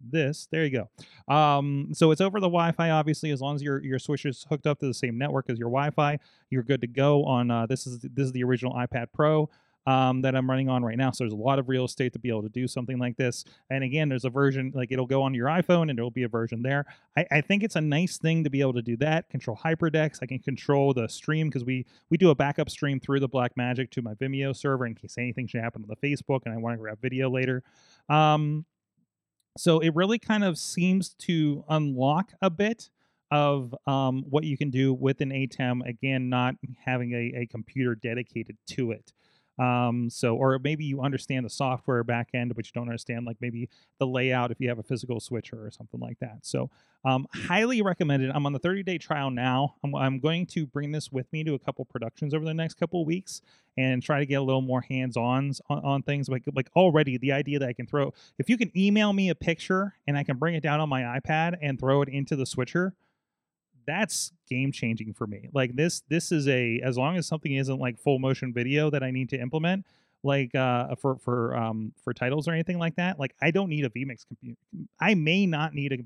this. 0.00 0.48
There 0.50 0.64
you 0.64 0.84
go. 1.28 1.34
Um, 1.34 1.90
so 1.92 2.10
it's 2.10 2.20
over 2.20 2.40
the 2.40 2.46
Wi-Fi, 2.46 2.90
obviously, 2.90 3.30
as 3.30 3.40
long 3.40 3.54
as 3.54 3.62
your 3.62 3.82
your 3.82 3.98
switch 3.98 4.24
is 4.26 4.46
hooked 4.48 4.66
up 4.66 4.78
to 4.80 4.86
the 4.86 4.94
same 4.94 5.18
network 5.18 5.50
as 5.50 5.58
your 5.58 5.68
Wi-Fi, 5.68 6.18
you're 6.50 6.62
good 6.62 6.80
to 6.80 6.86
go. 6.86 7.24
On 7.24 7.50
uh, 7.50 7.66
this 7.66 7.86
is 7.86 8.00
this 8.00 8.26
is 8.26 8.32
the 8.32 8.44
original 8.44 8.74
iPad 8.74 9.08
Pro 9.12 9.48
um, 9.86 10.22
that 10.22 10.36
I'm 10.36 10.48
running 10.48 10.68
on 10.68 10.84
right 10.84 10.96
now. 10.96 11.10
So 11.10 11.24
there's 11.24 11.32
a 11.32 11.36
lot 11.36 11.58
of 11.58 11.68
real 11.68 11.84
estate 11.84 12.12
to 12.12 12.18
be 12.18 12.28
able 12.28 12.42
to 12.42 12.48
do 12.48 12.68
something 12.68 12.98
like 12.98 13.16
this. 13.16 13.44
And 13.70 13.82
again, 13.82 14.08
there's 14.08 14.24
a 14.24 14.30
version 14.30 14.72
like 14.74 14.92
it'll 14.92 15.06
go 15.06 15.22
on 15.22 15.34
your 15.34 15.48
iPhone 15.48 15.88
and 15.88 15.98
there'll 15.98 16.10
be 16.10 16.24
a 16.24 16.28
version 16.28 16.62
there. 16.62 16.86
I, 17.16 17.26
I 17.30 17.40
think 17.40 17.62
it's 17.62 17.76
a 17.76 17.80
nice 17.80 18.18
thing 18.18 18.44
to 18.44 18.50
be 18.50 18.60
able 18.60 18.74
to 18.74 18.82
do 18.82 18.96
that. 18.98 19.28
Control 19.30 19.56
HyperDeck. 19.56 20.18
I 20.22 20.26
can 20.26 20.38
control 20.38 20.92
the 20.92 21.08
stream 21.08 21.48
because 21.48 21.64
we 21.64 21.86
we 22.10 22.16
do 22.16 22.30
a 22.30 22.34
backup 22.34 22.70
stream 22.70 23.00
through 23.00 23.20
the 23.20 23.28
Blackmagic 23.28 23.90
to 23.92 24.02
my 24.02 24.14
Vimeo 24.14 24.54
server 24.54 24.86
in 24.86 24.94
case 24.94 25.16
anything 25.18 25.46
should 25.46 25.62
happen 25.62 25.82
on 25.82 25.88
the 25.88 26.08
Facebook 26.08 26.40
and 26.44 26.54
I 26.54 26.58
want 26.58 26.74
to 26.74 26.78
grab 26.78 26.98
video 27.00 27.30
later. 27.30 27.62
Um, 28.08 28.66
so 29.56 29.80
it 29.80 29.94
really 29.94 30.18
kind 30.18 30.44
of 30.44 30.58
seems 30.58 31.14
to 31.14 31.64
unlock 31.68 32.32
a 32.40 32.50
bit 32.50 32.88
of 33.30 33.74
um, 33.86 34.24
what 34.28 34.44
you 34.44 34.56
can 34.56 34.70
do 34.70 34.92
with 34.92 35.20
an 35.20 35.30
ATEM. 35.30 35.86
Again, 35.88 36.28
not 36.28 36.56
having 36.84 37.12
a, 37.12 37.40
a 37.40 37.46
computer 37.46 37.94
dedicated 37.94 38.56
to 38.68 38.90
it. 38.92 39.12
Um, 39.60 40.08
so, 40.08 40.36
or 40.36 40.58
maybe 40.58 40.84
you 40.84 41.02
understand 41.02 41.44
the 41.44 41.50
software 41.50 42.02
backend, 42.02 42.54
but 42.56 42.64
you 42.64 42.72
don't 42.72 42.88
understand 42.88 43.26
like 43.26 43.36
maybe 43.40 43.68
the 43.98 44.06
layout 44.06 44.50
if 44.50 44.58
you 44.58 44.68
have 44.70 44.78
a 44.78 44.82
physical 44.82 45.20
switcher 45.20 45.66
or 45.66 45.70
something 45.70 46.00
like 46.00 46.18
that. 46.20 46.38
So, 46.42 46.70
um, 47.04 47.26
highly 47.34 47.82
recommended. 47.82 48.30
I'm 48.30 48.46
on 48.46 48.54
the 48.54 48.58
30 48.58 48.82
day 48.82 48.96
trial 48.96 49.30
now. 49.30 49.74
I'm, 49.84 49.94
I'm, 49.94 50.18
going 50.18 50.46
to 50.46 50.66
bring 50.66 50.92
this 50.92 51.12
with 51.12 51.30
me 51.32 51.44
to 51.44 51.54
a 51.54 51.58
couple 51.58 51.84
productions 51.84 52.32
over 52.32 52.44
the 52.44 52.54
next 52.54 52.74
couple 52.74 53.04
weeks 53.04 53.42
and 53.76 54.02
try 54.02 54.18
to 54.18 54.26
get 54.26 54.36
a 54.36 54.42
little 54.42 54.62
more 54.62 54.82
hands 54.82 55.16
on, 55.16 55.52
on 55.68 56.02
things. 56.02 56.28
Like, 56.28 56.44
like 56.54 56.70
already 56.74 57.18
the 57.18 57.32
idea 57.32 57.58
that 57.58 57.68
I 57.68 57.72
can 57.74 57.86
throw, 57.86 58.14
if 58.38 58.48
you 58.48 58.56
can 58.56 58.70
email 58.76 59.12
me 59.12 59.28
a 59.28 59.34
picture 59.34 59.94
and 60.06 60.16
I 60.16 60.22
can 60.22 60.36
bring 60.36 60.54
it 60.54 60.62
down 60.62 60.80
on 60.80 60.88
my 60.88 61.02
iPad 61.02 61.56
and 61.60 61.78
throw 61.78 62.02
it 62.02 62.08
into 62.08 62.34
the 62.34 62.46
switcher, 62.46 62.94
that's 63.90 64.32
game 64.48 64.72
changing 64.72 65.12
for 65.14 65.26
me. 65.26 65.48
Like 65.52 65.74
this 65.74 66.02
this 66.08 66.30
is 66.32 66.46
a 66.48 66.80
as 66.84 66.96
long 66.96 67.16
as 67.16 67.26
something 67.26 67.52
isn't 67.54 67.78
like 67.78 67.98
full 67.98 68.18
motion 68.18 68.52
video 68.52 68.90
that 68.90 69.02
I 69.02 69.10
need 69.10 69.28
to 69.30 69.40
implement 69.40 69.84
like 70.22 70.54
uh 70.54 70.94
for 70.96 71.16
for 71.16 71.56
um 71.56 71.92
for 72.02 72.12
titles 72.12 72.46
or 72.46 72.52
anything 72.52 72.78
like 72.78 72.94
that 72.96 73.18
like 73.18 73.34
i 73.40 73.50
don't 73.50 73.68
need 73.68 73.84
a 73.84 73.88
vmix 73.90 74.26
computer 74.26 74.56
i 75.00 75.14
may 75.14 75.46
not 75.46 75.74
need 75.74 75.92
a 75.92 75.96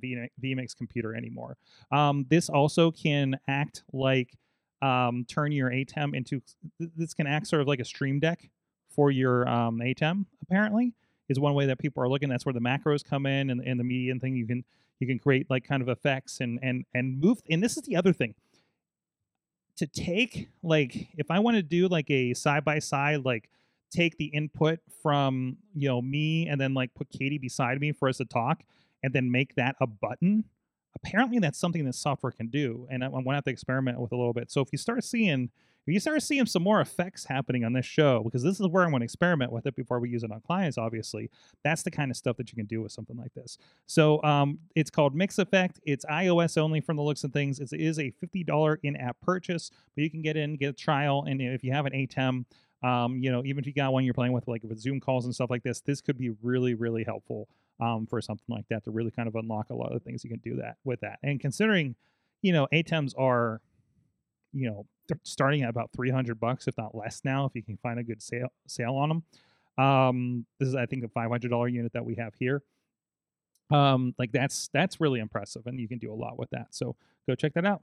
vmix 0.41 0.77
computer 0.77 1.15
anymore 1.15 1.57
um 1.91 2.25
this 2.29 2.49
also 2.49 2.91
can 2.91 3.37
act 3.49 3.83
like 3.93 4.37
um 4.83 5.25
turn 5.29 5.51
your 5.51 5.71
atem 5.71 6.15
into 6.15 6.41
this 6.79 7.15
can 7.15 7.27
act 7.27 7.47
sort 7.47 7.61
of 7.61 7.67
like 7.67 7.81
a 7.81 7.85
stream 7.85 8.21
deck 8.21 8.49
for 8.89 9.11
your 9.11 9.49
um 9.49 9.81
atem 9.81 10.25
apparently 10.43 10.93
is 11.29 11.41
one 11.41 11.55
way 11.55 11.67
that 11.67 11.79
people 11.79 12.03
are 12.03 12.09
looking 12.09 12.29
that's 12.29 12.47
where 12.47 12.53
the 12.53 12.61
macros 12.61 13.05
come 13.05 13.27
in 13.27 13.51
and, 13.51 13.61
and 13.63 13.81
the 13.81 13.85
median 13.85 14.21
thing 14.21 14.37
you 14.37 14.47
can 14.47 14.65
you 15.01 15.07
can 15.07 15.19
create 15.19 15.49
like 15.51 15.65
kind 15.65 15.83
of 15.83 15.89
effects 15.89 16.41
and 16.41 16.59
and 16.63 16.85
and 16.95 17.21
move 17.21 17.39
and 17.51 17.63
this 17.63 17.77
is 17.77 17.83
the 17.85 17.97
other 17.97 18.13
thing. 18.13 18.35
To 19.79 19.87
take 19.89 20.49
like 20.63 21.09
if 21.19 21.33
i 21.33 21.41
want 21.41 21.57
to 21.57 21.63
do 21.63 21.89
like 21.89 22.09
a 22.09 22.33
side 22.35 22.65
by 22.65 22.79
side 22.79 23.25
like 23.25 23.51
take 23.91 24.17
the 24.19 24.27
input 24.27 24.79
from 25.03 25.57
you 25.75 25.89
know 25.89 26.01
me 26.01 26.47
and 26.47 26.61
then 26.61 26.75
like 26.75 26.95
put 26.95 27.11
katie 27.11 27.39
beside 27.39 27.81
me 27.81 27.91
for 27.91 28.09
us 28.09 28.19
to 28.19 28.25
talk 28.25 28.63
and 29.03 29.13
then 29.13 29.33
make 29.33 29.57
that 29.57 29.75
a 29.81 29.87
button 29.87 30.45
apparently 30.95 31.41
that's 31.41 31.59
something 31.59 31.85
that 31.85 31.95
software 31.95 32.31
can 32.31 32.47
do 32.49 32.87
and 32.89 33.03
i'm 33.03 33.11
going 33.11 33.25
to 33.25 33.35
have 33.35 33.45
to 33.45 33.51
experiment 33.51 33.99
with 33.99 34.13
a 34.13 34.17
little 34.17 34.33
bit. 34.33 34.51
So 34.51 34.61
if 34.61 34.69
you 34.71 34.79
start 34.79 35.03
seeing 35.03 35.51
you 35.93 36.01
start 36.01 36.23
seeing 36.23 36.47
some 36.47 36.63
more 36.63 36.81
effects 36.81 37.27
happening 37.27 37.65
on 37.65 37.73
this 37.75 37.85
show 37.85 38.23
because 38.25 38.43
this 38.43 38.59
is 38.59 38.67
where 38.69 38.85
I'm 38.85 38.91
going 38.91 39.01
to 39.01 39.05
experiment 39.05 39.53
with 39.53 39.67
it 39.67 39.77
before 39.77 40.01
we 40.01 40.09
use 40.09 40.25
it 40.25 40.33
on 40.33 40.41
clients. 40.41 40.79
Obviously, 40.79 41.31
that's 41.63 41.83
the 41.83 41.91
kind 41.91 42.11
of 42.11 42.17
stuff 42.17 42.37
that 42.39 42.51
you 42.51 42.57
can 42.57 42.67
do 42.67 42.81
with 42.81 42.93
something 42.93 43.17
like 43.17 43.35
this. 43.35 43.59
So 43.87 44.23
um, 44.23 44.59
it's 44.75 44.91
called 44.91 45.15
Mix 45.15 45.39
Effect. 45.39 45.81
It's 45.85 46.05
iOS 46.07 46.57
only 46.57 46.81
from 46.81 46.97
the 46.97 47.03
looks 47.03 47.23
of 47.25 47.33
things. 47.33 47.61
It 47.61 47.71
is 47.73 47.99
a 47.99 48.11
fifty 48.11 48.45
dollar 48.45 48.81
in-app 48.83 49.21
purchase, 49.21 49.71
but 49.95 50.03
you 50.03 50.11
can 50.11 50.23
get 50.23 50.37
in, 50.37 50.57
get 50.57 50.71
a 50.71 50.73
trial, 50.73 51.25
and 51.29 51.41
if 51.41 51.63
you 51.63 51.73
have 51.73 51.87
an 51.87 51.93
ATEM. 51.93 52.45
Um, 52.83 53.17
you 53.17 53.33
know, 53.33 53.43
even 53.47 53.61
if 53.61 53.67
you 53.67 53.73
got 53.73 53.95
one 53.95 54.05
you're 54.05 54.13
playing 54.13 54.35
with, 54.35 54.47
like 54.47 54.63
with 54.63 54.79
Zoom 54.79 55.01
calls 55.01 55.25
and 55.25 55.35
stuff 55.35 55.49
like 55.49 55.63
this, 55.63 55.81
this 55.81 56.03
could 56.03 56.19
be 56.19 56.33
really, 56.43 56.75
really 56.75 57.03
helpful 57.03 57.49
um, 57.81 58.07
for 58.07 58.21
something 58.21 58.45
like 58.47 58.67
that 58.69 58.85
to 58.85 58.91
really 58.91 59.11
kind 59.11 59.27
of 59.27 59.35
unlock 59.37 59.71
a 59.71 59.75
lot 59.75 59.95
of 59.95 60.03
things 60.03 60.23
you 60.23 60.29
can 60.29 60.41
do 60.41 60.57
that 60.57 60.77
with 60.85 61.01
that. 61.01 61.19
And 61.23 61.41
considering, 61.41 61.95
you 62.43 62.53
know, 62.53 62.69
ATEMs 62.75 63.15
are, 63.19 63.63
you 64.55 64.71
know, 64.71 64.87
starting 65.25 65.63
at 65.63 65.69
about 65.69 65.91
300 65.95 66.39
bucks, 66.39 66.69
if 66.69 66.79
not 66.79 66.95
less 66.95 67.21
now, 67.25 67.45
if 67.45 67.55
you 67.55 67.63
can 67.63 67.77
find 67.79 67.99
a 67.99 68.05
good 68.05 68.23
sale 68.23 68.53
sale 68.67 68.95
on 68.95 69.09
them. 69.09 69.23
Um, 69.77 70.47
this 70.59 70.69
is, 70.69 70.77
I 70.77 70.87
think, 70.87 71.05
a 71.05 71.09
$500 71.09 71.73
unit 71.73 71.93
that 71.93 72.05
we 72.05 72.15
have 72.15 72.35
here. 72.39 72.63
Um, 73.71 74.15
like 74.19 74.31
that's 74.31 74.69
that's 74.73 75.01
really 75.01 75.21
impressive, 75.21 75.67
and 75.67 75.81
you 75.81 75.89
can 75.89 75.99
do 75.99 76.13
a 76.13 76.15
lot 76.15 76.39
with 76.39 76.51
that. 76.51 76.69
So 76.71 76.97
go 77.27 77.35
check 77.35 77.55
that 77.55 77.65
out. 77.65 77.83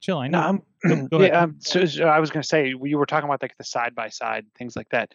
Chill. 0.00 0.18
I 0.18 0.28
know. 0.28 0.40
Um, 0.40 0.62
go, 0.86 1.06
go 1.10 1.20
yeah. 1.22 1.42
Um, 1.42 1.56
so, 1.58 1.84
so 1.86 2.04
I 2.04 2.20
was 2.20 2.30
going 2.30 2.42
to 2.42 2.48
say 2.48 2.68
you 2.68 2.98
were 2.98 3.06
talking 3.06 3.28
about 3.28 3.42
like 3.42 3.56
the 3.56 3.64
side 3.64 3.94
by 3.94 4.08
side 4.10 4.46
things 4.56 4.76
like 4.76 4.88
that. 4.90 5.12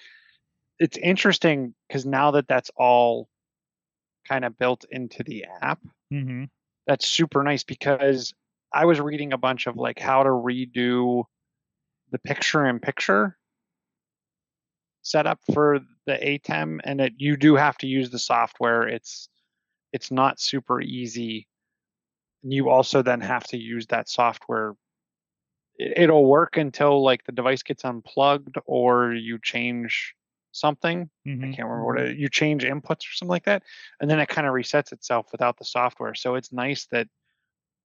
It's 0.80 0.98
interesting 0.98 1.76
because 1.88 2.06
now 2.06 2.32
that 2.32 2.48
that's 2.48 2.72
all 2.76 3.30
kind 4.28 4.44
of 4.44 4.58
built 4.58 4.86
into 4.90 5.24
the 5.24 5.46
app, 5.62 5.80
mm-hmm. 6.12 6.46
that's 6.88 7.08
super 7.08 7.44
nice 7.44 7.64
because 7.64 8.34
I 8.74 8.86
was 8.86 9.00
reading 9.00 9.34
a 9.34 9.38
bunch 9.38 9.68
of 9.68 9.78
like 9.78 10.00
how 10.00 10.24
to 10.24 10.30
redo 10.30 11.26
the 12.12 12.20
picture 12.20 12.66
in 12.66 12.80
picture 12.80 13.38
setup 15.04 15.40
for 15.54 15.80
the 16.06 16.14
ATEM, 16.14 16.80
and 16.84 17.02
it 17.02 17.14
you 17.18 17.38
do 17.38 17.56
have 17.56 17.78
to 17.78 17.88
use 17.88 18.10
the 18.10 18.20
software. 18.20 18.88
It's 18.88 19.30
it's 19.92 20.10
not 20.10 20.40
super 20.40 20.82
easy. 20.82 21.48
You 22.42 22.70
also 22.70 23.02
then 23.02 23.22
have 23.22 23.44
to 23.48 23.58
use 23.58 23.86
that 23.88 24.10
software. 24.10 24.74
It'll 25.78 26.26
work 26.26 26.58
until 26.58 27.04
like 27.04 27.24
the 27.26 27.32
device 27.32 27.64
gets 27.64 27.86
unplugged 27.86 28.58
or 28.66 29.14
you 29.14 29.40
change 29.42 30.16
something. 30.52 31.10
Mm-hmm. 31.28 31.44
I 31.44 31.48
can't 31.48 31.68
remember 31.68 31.86
what 31.86 32.00
it, 32.00 32.18
you 32.18 32.30
change 32.30 32.64
inputs 32.64 33.04
or 33.08 33.14
something 33.14 33.30
like 33.32 33.46
that, 33.46 33.64
and 34.00 34.10
then 34.10 34.20
it 34.20 34.30
kind 34.30 34.48
of 34.48 34.54
resets 34.54 34.92
itself 34.92 35.28
without 35.32 35.58
the 35.58 35.66
software. 35.66 36.16
So 36.16 36.36
it's 36.36 36.52
nice 36.52 36.88
that 36.88 37.08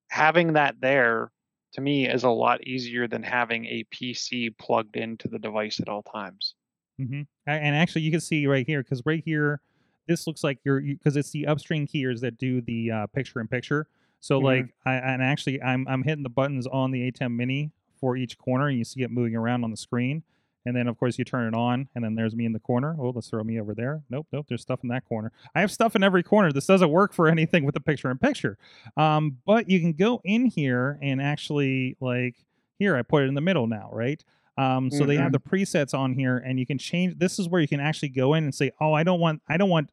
having 0.08 0.54
that 0.54 0.80
there 0.80 1.30
to 1.72 1.80
me 1.80 2.08
is 2.08 2.24
a 2.24 2.30
lot 2.30 2.66
easier 2.66 3.06
than 3.06 3.22
having 3.22 3.66
a 3.66 3.84
PC 3.92 4.56
plugged 4.58 4.96
into 4.96 5.28
the 5.28 5.38
device 5.38 5.80
at 5.80 5.88
all 5.88 6.02
times. 6.02 6.54
Mm-hmm. 7.00 7.22
And 7.46 7.76
actually, 7.76 8.02
you 8.02 8.10
can 8.10 8.20
see 8.20 8.46
right 8.46 8.66
here 8.66 8.82
because 8.82 9.02
right 9.06 9.22
here, 9.24 9.60
this 10.06 10.26
looks 10.26 10.42
like 10.42 10.58
you're 10.64 10.80
because 10.80 11.14
you, 11.14 11.20
it's 11.20 11.30
the 11.30 11.46
upstream 11.46 11.86
keyers 11.86 12.20
that 12.22 12.38
do 12.38 12.60
the 12.62 12.90
uh, 12.90 13.06
picture 13.08 13.40
in 13.40 13.46
picture. 13.46 13.86
So 14.20 14.36
mm-hmm. 14.36 14.46
like, 14.46 14.74
I 14.84 14.94
and 14.94 15.22
actually, 15.22 15.62
I'm 15.62 15.86
I'm 15.88 16.02
hitting 16.02 16.24
the 16.24 16.30
buttons 16.30 16.66
on 16.66 16.90
the 16.90 17.10
ATEM 17.10 17.36
Mini 17.36 17.70
for 18.00 18.16
each 18.16 18.38
corner, 18.38 18.68
and 18.68 18.78
you 18.78 18.84
see 18.84 19.02
it 19.02 19.10
moving 19.10 19.36
around 19.36 19.64
on 19.64 19.70
the 19.70 19.76
screen. 19.76 20.22
And 20.66 20.76
then, 20.76 20.86
of 20.88 20.98
course, 20.98 21.18
you 21.18 21.24
turn 21.24 21.46
it 21.46 21.56
on, 21.56 21.88
and 21.94 22.04
then 22.04 22.14
there's 22.14 22.34
me 22.34 22.44
in 22.44 22.52
the 22.52 22.58
corner. 22.58 22.96
Oh, 22.98 23.10
let's 23.14 23.28
throw 23.28 23.42
me 23.42 23.60
over 23.60 23.74
there. 23.74 24.02
Nope, 24.10 24.26
nope, 24.32 24.46
there's 24.48 24.62
stuff 24.62 24.80
in 24.82 24.88
that 24.90 25.08
corner. 25.08 25.32
I 25.54 25.60
have 25.60 25.70
stuff 25.70 25.96
in 25.96 26.02
every 26.02 26.22
corner. 26.22 26.52
This 26.52 26.66
doesn't 26.66 26.90
work 26.90 27.12
for 27.12 27.28
anything 27.30 27.64
with 27.64 27.74
the 27.74 27.80
picture 27.80 28.10
in 28.10 28.18
picture. 28.18 28.58
Um, 28.96 29.38
but 29.46 29.70
you 29.70 29.80
can 29.80 29.92
go 29.92 30.20
in 30.24 30.46
here 30.46 30.98
and 31.00 31.22
actually, 31.22 31.96
like, 32.00 32.36
here, 32.78 32.96
I 32.96 33.02
put 33.02 33.22
it 33.22 33.28
in 33.28 33.34
the 33.34 33.40
middle 33.40 33.66
now, 33.66 33.88
right? 33.92 34.22
Um, 34.58 34.90
so 34.90 34.98
mm-hmm. 34.98 35.06
they 35.06 35.16
have 35.16 35.30
mm-hmm. 35.30 35.50
the 35.50 35.64
presets 35.64 35.94
on 35.96 36.14
here, 36.14 36.38
and 36.38 36.58
you 36.58 36.66
can 36.66 36.78
change. 36.78 37.16
This 37.18 37.38
is 37.38 37.48
where 37.48 37.60
you 37.60 37.68
can 37.68 37.78
actually 37.78 38.08
go 38.08 38.34
in 38.34 38.42
and 38.42 38.52
say, 38.52 38.72
"Oh, 38.80 38.92
I 38.92 39.04
don't 39.04 39.20
want, 39.20 39.40
I 39.48 39.56
don't 39.56 39.70
want 39.70 39.90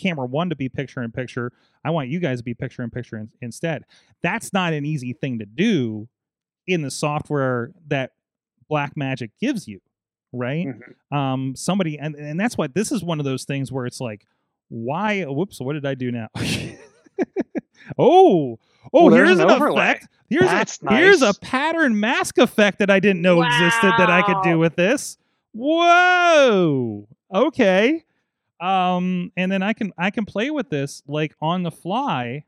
camera 0.00 0.26
one 0.26 0.48
to 0.50 0.56
be 0.56 0.68
picture 0.68 1.02
in 1.02 1.10
picture. 1.10 1.52
I 1.84 1.90
want 1.90 2.08
you 2.08 2.20
guys 2.20 2.38
to 2.38 2.44
be 2.44 2.54
picture 2.54 2.84
in 2.84 2.90
picture 2.90 3.16
in, 3.16 3.30
instead." 3.40 3.82
That's 4.22 4.52
not 4.52 4.72
an 4.72 4.86
easy 4.86 5.12
thing 5.12 5.40
to 5.40 5.44
do 5.44 6.08
in 6.68 6.82
the 6.82 6.90
software 6.90 7.72
that 7.88 8.12
Blackmagic 8.70 9.30
gives 9.40 9.66
you 9.66 9.80
right? 10.36 10.66
Mm-hmm. 10.66 11.16
Um, 11.16 11.56
somebody, 11.56 11.98
and 11.98 12.14
and 12.14 12.38
that's 12.38 12.56
why 12.56 12.66
this 12.68 12.92
is 12.92 13.02
one 13.02 13.18
of 13.18 13.24
those 13.24 13.44
things 13.44 13.72
where 13.72 13.86
it's 13.86 14.00
like, 14.00 14.26
why? 14.68 15.22
Whoops, 15.22 15.60
what 15.60 15.74
did 15.74 15.86
I 15.86 15.94
do 15.94 16.12
now? 16.12 16.28
oh, 17.98 18.58
Oh, 18.92 19.10
there's 19.10 19.28
here's 19.28 19.40
an 19.40 19.50
an, 19.50 19.62
effect. 19.62 20.08
Here's 20.28 20.44
That's 20.44 20.78
a 20.82 20.94
here's 20.94 21.22
a 21.22 21.34
pattern 21.34 21.98
mask 21.98 22.38
effect 22.38 22.78
that 22.80 22.90
I 22.90 23.00
didn't 23.00 23.22
know 23.22 23.42
existed 23.42 23.92
that 23.98 24.10
I 24.10 24.22
could 24.22 24.42
do 24.42 24.58
with 24.58 24.76
this. 24.76 25.18
Whoa. 25.52 27.08
Okay. 27.32 28.04
Um, 28.60 29.32
and 29.36 29.50
then 29.50 29.62
I 29.62 29.72
can 29.72 29.92
I 29.98 30.10
can 30.10 30.24
play 30.24 30.50
with 30.50 30.70
this 30.70 31.02
like 31.06 31.34
on 31.40 31.62
the 31.62 31.70
fly 31.70 32.44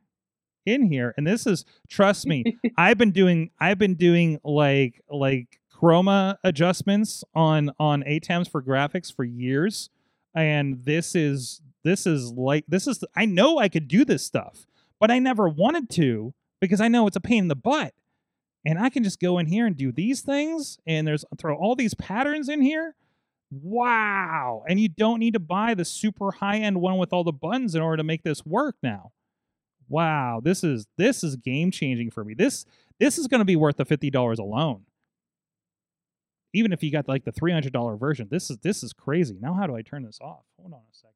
in 0.66 0.90
here. 0.90 1.14
And 1.16 1.26
this 1.26 1.46
is 1.46 1.64
trust 1.88 2.26
me, 2.26 2.58
I've 2.76 2.98
been 2.98 3.12
doing 3.12 3.50
I've 3.60 3.78
been 3.78 3.94
doing 3.94 4.40
like 4.44 5.00
like 5.10 5.60
chroma 5.78 6.36
adjustments 6.42 7.24
on 7.34 7.70
on 7.78 8.02
ATEMs 8.02 8.50
for 8.50 8.62
graphics 8.62 9.14
for 9.14 9.24
years. 9.24 9.90
And 10.34 10.84
this 10.84 11.14
is 11.14 11.62
this 11.84 12.06
is 12.06 12.32
like 12.32 12.64
this 12.68 12.86
is 12.86 13.04
I 13.16 13.26
know 13.26 13.58
I 13.58 13.68
could 13.68 13.88
do 13.88 14.04
this 14.04 14.24
stuff, 14.24 14.66
but 15.00 15.10
I 15.10 15.18
never 15.18 15.48
wanted 15.48 15.88
to 15.90 16.34
because 16.60 16.80
I 16.80 16.88
know 16.88 17.06
it's 17.06 17.16
a 17.16 17.20
pain 17.20 17.44
in 17.44 17.48
the 17.48 17.56
butt. 17.56 17.94
And 18.64 18.78
I 18.78 18.90
can 18.90 19.04
just 19.04 19.20
go 19.20 19.38
in 19.38 19.46
here 19.46 19.66
and 19.66 19.76
do 19.76 19.92
these 19.92 20.20
things 20.20 20.78
and 20.86 21.06
there's 21.06 21.24
throw 21.38 21.56
all 21.56 21.76
these 21.76 21.94
patterns 21.94 22.48
in 22.48 22.60
here. 22.60 22.96
Wow. 23.50 24.64
And 24.68 24.78
you 24.78 24.88
don't 24.88 25.20
need 25.20 25.34
to 25.34 25.40
buy 25.40 25.74
the 25.74 25.84
super 25.84 26.32
high-end 26.32 26.80
one 26.80 26.98
with 26.98 27.12
all 27.12 27.24
the 27.24 27.32
buttons 27.32 27.74
in 27.74 27.80
order 27.80 27.96
to 27.98 28.04
make 28.04 28.24
this 28.24 28.44
work 28.44 28.76
now. 28.82 29.12
Wow, 29.88 30.40
this 30.42 30.62
is 30.62 30.86
this 30.98 31.24
is 31.24 31.36
game 31.36 31.70
changing 31.70 32.10
for 32.10 32.24
me. 32.24 32.34
This 32.34 32.66
this 32.98 33.16
is 33.16 33.26
going 33.26 33.40
to 33.40 33.46
be 33.46 33.56
worth 33.56 33.76
the 33.76 33.86
$50 33.86 34.38
alone. 34.38 34.84
Even 36.54 36.72
if 36.72 36.82
you 36.82 36.90
got 36.90 37.08
like 37.08 37.24
the 37.24 37.32
$300 37.32 37.98
version. 37.98 38.28
This 38.30 38.50
is 38.50 38.58
this 38.58 38.82
is 38.82 38.92
crazy. 38.92 39.36
Now 39.40 39.54
how 39.54 39.66
do 39.66 39.76
I 39.76 39.82
turn 39.82 40.04
this 40.04 40.18
off? 40.20 40.44
Hold 40.60 40.72
on 40.72 40.80
a 40.80 40.94
second. 40.94 41.14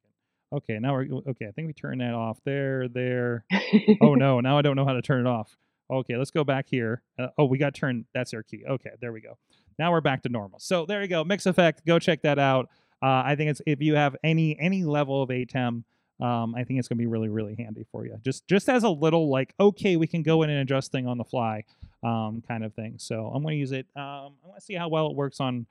Okay, 0.53 0.79
now 0.79 0.93
we're 0.93 1.07
okay, 1.29 1.47
I 1.47 1.51
think 1.53 1.67
we 1.67 1.73
turn 1.73 1.99
that 1.99 2.13
off. 2.13 2.39
There 2.45 2.87
there. 2.89 3.45
oh 4.03 4.15
no, 4.15 4.41
now 4.41 4.59
I 4.59 4.63
don't 4.63 4.77
know 4.77 4.85
how 4.85 4.93
to 4.93 5.03
turn 5.03 5.27
it 5.27 5.29
off. 5.29 5.57
Okay, 5.91 6.17
let's 6.17 6.31
go 6.31 6.45
back 6.45 6.67
here. 6.69 7.03
Uh, 7.19 7.29
oh, 7.39 7.45
we 7.47 7.59
got 7.59 7.75
turned. 7.75 8.05
That's 8.15 8.35
our 8.35 8.43
key. 8.43 8.63
Okay, 8.69 8.91
there 9.01 9.13
we 9.13 9.21
go. 9.21 9.39
Now 9.79 9.93
we're 9.93 10.01
back 10.03 10.23
to 10.23 10.29
normal. 10.29 10.59
So 10.59 10.85
there 10.85 11.01
you 11.03 11.09
go. 11.09 11.25
Mix 11.25 11.47
effect. 11.47 11.87
Go 11.87 11.99
check 11.99 12.23
that 12.23 12.39
out. 12.39 12.69
Uh, 13.03 13.23
I 13.25 13.35
think 13.35 13.51
it's 13.51 13.63
if 13.67 13.81
you 13.81 13.95
have 13.95 14.15
any 14.23 14.59
any 14.61 14.85
level 14.85 15.23
of 15.23 15.31
ATEM, 15.31 15.85
um, 16.23 16.55
I 16.55 16.63
think 16.63 16.79
it's 16.79 16.87
gonna 16.87 16.99
be 16.99 17.07
really 17.07 17.29
really 17.29 17.57
handy 17.57 17.85
for 17.91 18.07
you. 18.07 18.17
Just 18.25 18.47
just 18.47 18.69
as 18.69 18.85
a 18.85 18.89
little 18.89 19.29
like 19.29 19.55
okay, 19.59 19.97
we 19.97 20.07
can 20.07 20.23
go 20.23 20.43
in 20.43 20.51
and 20.51 20.61
adjust 20.61 20.93
thing 20.93 21.09
on 21.09 21.19
the 21.19 21.25
fly, 21.25 21.65
um, 22.05 22.43
kind 22.47 22.65
of 22.65 22.73
thing. 22.75 22.95
So 22.99 23.27
I'm 23.35 23.43
gonna 23.43 23.57
use 23.57 23.73
it. 23.73 23.87
Um, 23.97 24.37
I 24.45 24.47
want 24.47 24.61
to 24.61 24.65
see 24.65 24.75
how 24.75 24.89
well 24.89 25.09
it 25.09 25.17
works 25.17 25.41
on. 25.41 25.67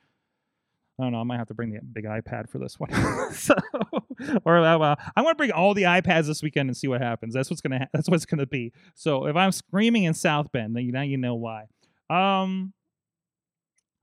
I 0.99 1.03
don't 1.03 1.13
know. 1.13 1.21
I 1.21 1.23
might 1.23 1.37
have 1.37 1.47
to 1.47 1.53
bring 1.53 1.71
the 1.71 1.79
big 1.81 2.03
iPad 2.03 2.49
for 2.49 2.59
this 2.59 2.77
one. 2.77 2.91
so, 3.33 3.55
or 4.45 4.57
uh, 4.57 4.95
I'm 5.15 5.23
gonna 5.23 5.35
bring 5.35 5.51
all 5.51 5.73
the 5.73 5.83
iPads 5.83 6.27
this 6.27 6.43
weekend 6.43 6.69
and 6.69 6.75
see 6.75 6.87
what 6.89 6.99
happens. 7.01 7.33
That's 7.33 7.49
what's 7.49 7.61
gonna. 7.61 7.79
Ha- 7.79 7.87
that's 7.93 8.09
what's 8.09 8.25
gonna 8.25 8.45
be. 8.45 8.73
So 8.93 9.27
if 9.27 9.37
I'm 9.37 9.53
screaming 9.53 10.03
in 10.03 10.13
South 10.13 10.51
Bend, 10.51 10.75
then 10.75 10.83
you 10.83 10.91
now 10.91 11.01
you 11.01 11.17
know 11.17 11.35
why. 11.35 11.67
Um. 12.09 12.73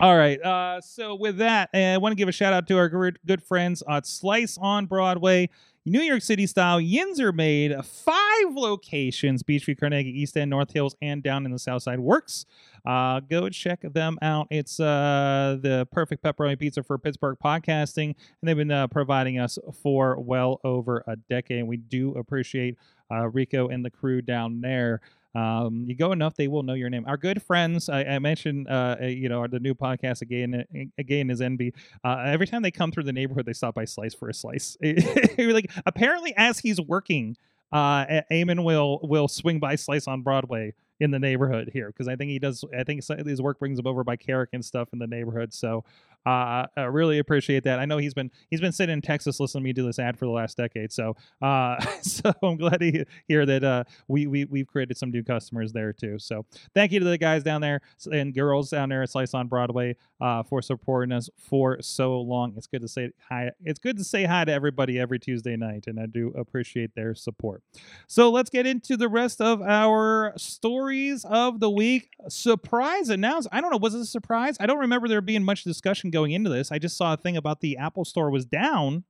All 0.01 0.17
right. 0.17 0.41
Uh. 0.41 0.81
So 0.81 1.17
with 1.17 1.39
that, 1.39 1.71
uh, 1.75 1.79
I 1.79 1.99
want 1.99 2.13
to 2.13 2.17
give 2.17 2.29
a 2.29 2.33
shout 2.33 2.53
out 2.53 2.69
to 2.69 2.77
our 2.79 2.89
good, 2.89 3.43
friends 3.43 3.83
at 3.89 4.07
Slice 4.07 4.57
on 4.61 4.87
Broadway. 4.87 5.51
New 5.85 6.03
York 6.03 6.23
City 6.23 6.47
style 6.47 6.79
Yinzer 6.79 7.35
made 7.35 7.75
five 7.85 8.55
locations 8.55 9.43
Beechview, 9.43 9.79
Carnegie, 9.79 10.11
East 10.11 10.37
End, 10.37 10.51
North 10.51 10.73
Hills, 10.73 10.95
and 11.01 11.23
down 11.23 11.47
in 11.47 11.53
the 11.53 11.59
South 11.59 11.83
Side 11.83 11.99
Works. 11.99 12.45
Uh, 12.85 13.21
go 13.21 13.49
check 13.49 13.81
them 13.83 14.19
out. 14.21 14.47
It's 14.51 14.79
uh, 14.79 15.59
the 15.61 15.89
perfect 15.91 16.23
pepperoni 16.23 16.59
pizza 16.59 16.83
for 16.83 16.99
Pittsburgh 16.99 17.39
podcasting, 17.43 18.15
and 18.15 18.17
they've 18.43 18.57
been 18.57 18.71
uh, 18.71 18.87
providing 18.89 19.39
us 19.39 19.59
for 19.83 20.21
well 20.21 20.61
over 20.63 21.03
a 21.07 21.17
decade. 21.17 21.65
We 21.67 21.79
do 21.79 22.13
appreciate 22.13 22.77
uh, 23.11 23.29
Rico 23.29 23.69
and 23.69 23.85
the 23.85 23.91
crew 23.91 24.21
down 24.21 24.61
there. 24.61 25.01
Um, 25.35 25.85
you 25.87 25.95
go 25.95 26.13
enough, 26.13 26.37
they 26.37 26.49
will 26.49 26.63
know 26.63 26.75
your 26.75 26.91
name. 26.91 27.05
Our 27.07 27.17
good 27.17 27.43
friends, 27.43 27.89
I, 27.89 28.03
I 28.05 28.19
mentioned, 28.19 28.69
uh, 28.69 28.97
you 29.01 29.29
know, 29.29 29.47
the 29.47 29.61
new 29.61 29.75
podcast 29.75 30.23
again, 30.23 30.65
again 30.99 31.31
is 31.31 31.41
Envy. 31.41 31.75
Uh, 32.03 32.23
every 32.27 32.47
time 32.47 32.63
they 32.63 32.71
come 32.71 32.91
through 32.91 33.05
the 33.05 33.13
neighborhood, 33.13 33.47
they 33.47 33.53
stop 33.53 33.75
by 33.75 33.85
Slice 33.85 34.15
for 34.15 34.29
a 34.29 34.35
slice. 34.35 34.77
like 35.39 35.71
apparently, 35.87 36.35
as 36.37 36.59
he's 36.59 36.81
working, 36.81 37.37
uh, 37.73 38.23
Eamon 38.31 38.65
will 38.65 39.01
will 39.03 39.29
swing 39.29 39.59
by 39.59 39.77
Slice 39.77 40.09
on 40.09 40.23
Broadway 40.23 40.73
in 41.01 41.11
the 41.11 41.19
neighborhood 41.19 41.71
here 41.73 41.89
because 41.89 42.09
I 42.09 42.17
think 42.17 42.31
he 42.31 42.39
does. 42.39 42.65
I 42.77 42.83
think 42.83 43.05
his 43.27 43.43
work 43.43 43.59
brings 43.59 43.79
him 43.79 43.87
over 43.87 44.05
by 44.05 44.17
Carrick 44.17 44.51
and 44.53 44.65
stuff 44.65 44.89
in 44.93 44.99
the 44.99 45.07
neighborhood. 45.07 45.53
So 45.53 45.85
uh, 46.27 46.67
I 46.77 46.83
really 46.83 47.19
appreciate 47.19 47.65
that. 47.65 47.79
I 47.79 47.85
know 47.85 47.99
he's 47.99 48.15
been 48.15 48.31
he's 48.51 48.61
been 48.61 48.73
sitting 48.73 48.93
in 48.93 49.01
Texas 49.01 49.41
listening 49.41 49.63
to 49.63 49.65
me 49.65 49.73
do 49.73 49.87
this 49.87 49.99
ad 49.99 50.19
for 50.19 50.27
the 50.27 50.31
last 50.31 50.57
decade. 50.57 50.93
So 50.93 51.17
uh, 51.41 51.81
so 52.03 52.33
I'm 52.43 52.57
glad 52.57 52.81
to 52.81 53.05
hear 53.27 53.47
that 53.47 53.65
uh, 53.65 53.85
we 54.09 54.27
we 54.27 54.45
we've 54.45 54.67
created 54.67 54.97
some 54.97 55.11
new 55.11 55.23
customers 55.23 55.73
there 55.73 55.93
too. 55.93 56.19
So 56.19 56.45
thank 56.75 56.93
you 56.93 56.99
to 57.01 57.05
the 57.05 57.19
guys 57.19 57.43
down 57.43 57.61
there 57.61 57.81
and 58.11 58.35
girls 58.35 58.71
down 58.71 58.89
there 58.89 59.03
at 59.03 59.11
Slice 59.11 59.35
on 59.35 59.49
Broadway 59.49 59.97
uh, 60.21 60.43
for 60.43 60.61
supporting 60.61 61.13
us 61.13 61.31
for 61.39 61.81
so 61.81 62.21
long. 62.21 62.55
It's 62.57 62.67
good 62.67 62.83
to 62.83 62.89
say 62.89 63.11
hi. 63.29 63.51
It's 63.65 63.79
good 63.79 63.97
to 63.99 64.05
say 64.05 64.25
hi 64.25 64.45
to 64.45 64.53
everybody 64.53 64.99
every 64.99 65.19
Tuesday 65.19 65.57
night, 65.57 65.85
and 65.87 65.99
I 65.99 66.07
do 66.07 66.33
appreciate 66.37 66.95
their 66.95 67.15
support. 67.15 67.63
So 68.07 68.31
let's 68.31 68.51
get 68.51 68.67
into 68.67 68.97
the 68.97 69.09
rest 69.09 69.41
of 69.41 69.63
our 69.63 70.33
stories 70.37 71.25
of 71.25 71.61
the 71.61 71.71
week. 71.71 72.11
Surprise 72.29 73.09
announcement. 73.09 73.55
I 73.55 73.61
don't 73.61 73.71
know. 73.71 73.79
Was 73.79 73.95
it 73.95 74.01
a 74.01 74.07
surprise? 74.07 74.57
I 74.61 74.67
don't 74.67 74.79
remember 74.79 75.09
there 75.09 75.21
being 75.21 75.45
much 75.45 75.65
discussion 75.65 76.08
going 76.11 76.33
into 76.33 76.51
this. 76.51 76.73
I 76.73 76.79
just 76.79 76.97
saw 76.97 77.15
a 77.15 77.17
thing 77.17 77.37
about 77.37 77.61
the 77.61 77.77
Apple 77.77 78.05
Store 78.05 78.31
was 78.31 78.45
down 78.45 79.05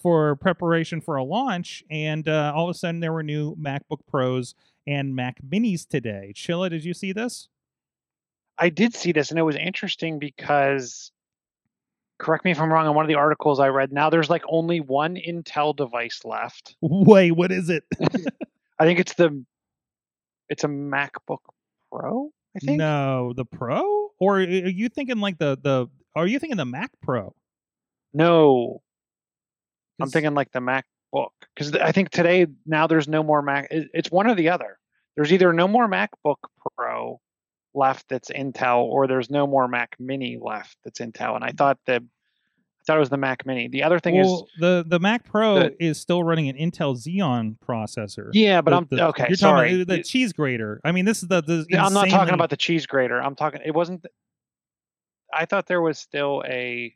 for 0.00 0.34
preparation 0.36 1.00
for 1.00 1.16
a 1.16 1.22
launch, 1.22 1.84
and 1.90 2.28
uh, 2.28 2.52
all 2.54 2.68
of 2.68 2.74
a 2.74 2.78
sudden 2.78 3.00
there 3.00 3.12
were 3.12 3.22
new 3.22 3.54
MacBook 3.56 4.00
Pros 4.08 4.54
and 4.86 5.14
Mac 5.14 5.36
Minis 5.42 5.86
today. 5.86 6.32
Chilla, 6.34 6.68
did 6.68 6.84
you 6.84 6.92
see 6.92 7.12
this? 7.12 7.48
I 8.58 8.68
did 8.68 8.94
see 8.94 9.12
this, 9.12 9.30
and 9.30 9.38
it 9.38 9.42
was 9.42 9.56
interesting 9.56 10.18
because, 10.18 11.12
correct 12.18 12.44
me 12.44 12.50
if 12.50 12.60
I'm 12.60 12.72
wrong, 12.72 12.86
on 12.86 12.94
one 12.94 13.04
of 13.04 13.08
the 13.08 13.14
articles 13.14 13.60
I 13.60 13.68
read, 13.68 13.92
now 13.92 14.10
there's 14.10 14.28
like 14.28 14.42
only 14.48 14.80
one 14.80 15.16
Intel 15.16 15.74
device 15.74 16.22
left. 16.24 16.74
Wait, 16.80 17.32
what 17.32 17.52
is 17.52 17.70
it? 17.70 17.84
I 18.78 18.84
think 18.84 18.98
it's 18.98 19.14
the, 19.14 19.44
it's 20.48 20.64
a 20.64 20.68
MacBook 20.68 21.38
Pro. 21.90 22.30
I 22.56 22.58
think. 22.58 22.78
No, 22.78 23.32
the 23.34 23.44
Pro, 23.44 24.10
or 24.18 24.40
eh, 24.40 24.62
are 24.62 24.68
you 24.68 24.88
thinking 24.88 25.18
like 25.18 25.38
the 25.38 25.58
the? 25.62 25.88
Are 26.14 26.26
you 26.26 26.38
thinking 26.38 26.58
the 26.58 26.64
Mac 26.64 26.90
Pro? 27.00 27.34
No, 28.12 28.82
I'm 30.00 30.10
thinking 30.10 30.34
like 30.34 30.52
the 30.52 30.60
MacBook 30.60 31.30
because 31.54 31.74
I 31.74 31.92
think 31.92 32.10
today 32.10 32.46
now 32.66 32.86
there's 32.86 33.08
no 33.08 33.22
more 33.22 33.42
Mac. 33.42 33.68
It's 33.70 34.10
one 34.10 34.26
or 34.26 34.34
the 34.34 34.50
other. 34.50 34.78
There's 35.16 35.32
either 35.32 35.52
no 35.52 35.68
more 35.68 35.88
MacBook 35.88 36.36
Pro 36.76 37.20
left 37.74 38.08
that's 38.08 38.30
Intel, 38.30 38.82
or 38.82 39.06
there's 39.06 39.30
no 39.30 39.46
more 39.46 39.68
Mac 39.68 39.96
Mini 39.98 40.38
left 40.40 40.76
that's 40.84 41.00
Intel. 41.00 41.34
And 41.34 41.44
I 41.44 41.52
thought 41.52 41.78
that 41.86 42.02
I 42.82 42.84
thought 42.84 42.96
it 42.96 43.00
was 43.00 43.10
the 43.10 43.16
Mac 43.16 43.46
Mini. 43.46 43.68
The 43.68 43.84
other 43.84 44.00
thing 44.00 44.16
well, 44.16 44.48
the 44.58 44.84
the 44.84 44.98
Mac 44.98 45.24
Pro 45.24 45.54
the- 45.60 45.84
is 45.84 46.00
still 46.00 46.24
running 46.24 46.48
an 46.48 46.56
Intel 46.56 46.96
Xeon 46.96 47.56
processor. 47.64 48.30
yeah, 48.32 48.60
but 48.60 48.74
I'm 48.74 48.88
the- 48.90 49.06
okay. 49.08 49.26
You're 49.28 49.36
sorry, 49.36 49.68
talking 49.68 49.82
about 49.82 49.96
the 49.96 50.02
cheese 50.02 50.32
grater. 50.32 50.80
I 50.84 50.90
mean, 50.90 51.04
this 51.04 51.22
is 51.22 51.28
the 51.28 51.42
the. 51.42 51.64
I'm 51.78 51.94
not 51.94 52.08
talking 52.08 52.34
about 52.34 52.50
the 52.50 52.56
cheese 52.56 52.86
grater. 52.86 53.22
I'm 53.22 53.36
talking. 53.36 53.60
It 53.64 53.72
wasn't. 53.72 54.04
I 55.32 55.44
thought 55.44 55.66
there 55.68 55.80
was 55.80 55.98
still 55.98 56.42
a. 56.44 56.92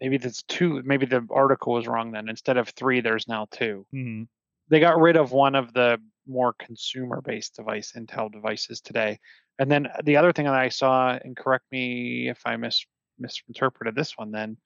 Maybe 0.00 0.16
that's 0.16 0.42
two. 0.44 0.80
Maybe 0.84 1.06
the 1.06 1.26
article 1.30 1.72
was 1.74 1.88
wrong 1.88 2.12
then. 2.12 2.28
Instead 2.28 2.56
of 2.56 2.68
three, 2.68 3.00
there's 3.00 3.26
now 3.26 3.48
two. 3.50 3.84
Mhm. 3.92 4.28
They 4.68 4.78
got 4.78 4.98
rid 5.00 5.16
of 5.16 5.32
one 5.32 5.56
of 5.56 5.72
the 5.72 6.00
more 6.30 6.54
consumer-based 6.58 7.56
device 7.56 7.92
Intel 7.96 8.32
devices 8.32 8.80
today. 8.80 9.18
And 9.58 9.70
then 9.70 9.86
uh, 9.86 10.00
the 10.04 10.16
other 10.16 10.32
thing 10.32 10.46
that 10.46 10.54
I 10.54 10.68
saw, 10.68 11.18
and 11.22 11.36
correct 11.36 11.64
me 11.70 12.28
if 12.28 12.40
I 12.46 12.56
mis 12.56 12.84
misinterpreted 13.18 13.94
this 13.94 14.16
one, 14.16 14.30
then 14.30 14.56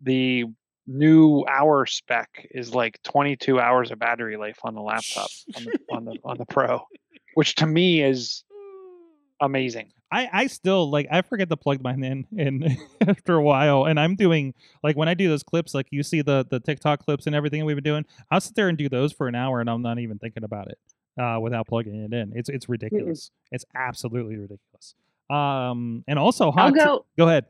the 0.00 0.46
new 0.86 1.44
hour 1.48 1.86
spec 1.86 2.46
is 2.50 2.74
like 2.74 3.00
22 3.02 3.60
hours 3.60 3.90
of 3.90 3.98
battery 3.98 4.36
life 4.36 4.58
on 4.62 4.74
the 4.74 4.80
laptop 4.80 5.28
on 5.56 5.64
the 5.64 5.78
on 5.90 6.04
the, 6.04 6.18
on 6.24 6.38
the 6.38 6.46
Pro, 6.50 6.86
which 7.34 7.54
to 7.56 7.66
me 7.66 8.02
is 8.02 8.44
amazing. 9.40 9.92
I, 10.10 10.28
I 10.32 10.46
still 10.46 10.90
like 10.90 11.08
I 11.10 11.22
forget 11.22 11.48
to 11.48 11.56
plug 11.56 11.82
mine 11.82 12.04
in 12.04 12.26
in 12.36 12.76
after 13.08 13.34
a 13.34 13.42
while 13.42 13.86
and 13.86 13.98
I'm 13.98 14.14
doing 14.14 14.54
like 14.82 14.96
when 14.96 15.08
I 15.08 15.14
do 15.14 15.28
those 15.28 15.42
clips 15.42 15.74
like 15.74 15.86
you 15.90 16.02
see 16.02 16.22
the 16.22 16.46
the 16.48 16.60
TikTok 16.60 17.04
clips 17.04 17.26
and 17.26 17.34
everything 17.34 17.64
we've 17.64 17.76
been 17.76 17.84
doing 17.84 18.04
I'll 18.30 18.40
sit 18.40 18.54
there 18.54 18.68
and 18.68 18.78
do 18.78 18.88
those 18.88 19.12
for 19.12 19.26
an 19.26 19.34
hour 19.34 19.60
and 19.60 19.68
I'm 19.68 19.82
not 19.82 19.98
even 19.98 20.18
thinking 20.18 20.44
about 20.44 20.68
it 20.68 20.78
uh, 21.20 21.40
without 21.40 21.66
plugging 21.66 21.96
it 22.04 22.12
in. 22.12 22.32
It's 22.36 22.48
it's 22.48 22.68
ridiculous. 22.68 23.30
It's 23.50 23.64
absolutely 23.74 24.36
ridiculous. 24.36 24.94
Um 25.28 26.04
and 26.06 26.18
also 26.18 26.46
I'll 26.46 26.52
hot 26.52 26.74
t- 26.74 26.80
go. 26.80 27.04
go 27.18 27.28
ahead. 27.28 27.46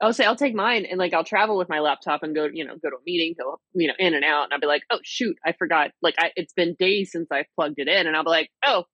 I'll 0.00 0.12
say 0.12 0.24
I'll 0.24 0.36
take 0.36 0.54
mine 0.54 0.86
and 0.86 0.98
like 0.98 1.14
I'll 1.14 1.24
travel 1.24 1.56
with 1.56 1.68
my 1.68 1.78
laptop 1.78 2.22
and 2.22 2.34
go, 2.34 2.48
you 2.52 2.64
know, 2.64 2.76
go 2.76 2.90
to 2.90 2.96
a 2.96 3.04
meeting, 3.06 3.34
go, 3.38 3.60
you 3.74 3.86
know, 3.88 3.94
in 3.98 4.12
and 4.12 4.24
out, 4.24 4.44
and 4.44 4.52
I'll 4.52 4.60
be 4.60 4.66
like, 4.66 4.82
oh 4.90 4.98
shoot, 5.02 5.36
I 5.44 5.52
forgot. 5.52 5.92
Like 6.02 6.16
I, 6.18 6.32
it's 6.36 6.52
been 6.52 6.74
days 6.78 7.12
since 7.12 7.28
I've 7.30 7.46
plugged 7.54 7.78
it 7.78 7.88
in, 7.88 8.06
and 8.06 8.14
I'll 8.14 8.24
be 8.24 8.30
like, 8.30 8.50
oh, 8.64 8.84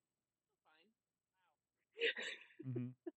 Mhm. 2.64 3.12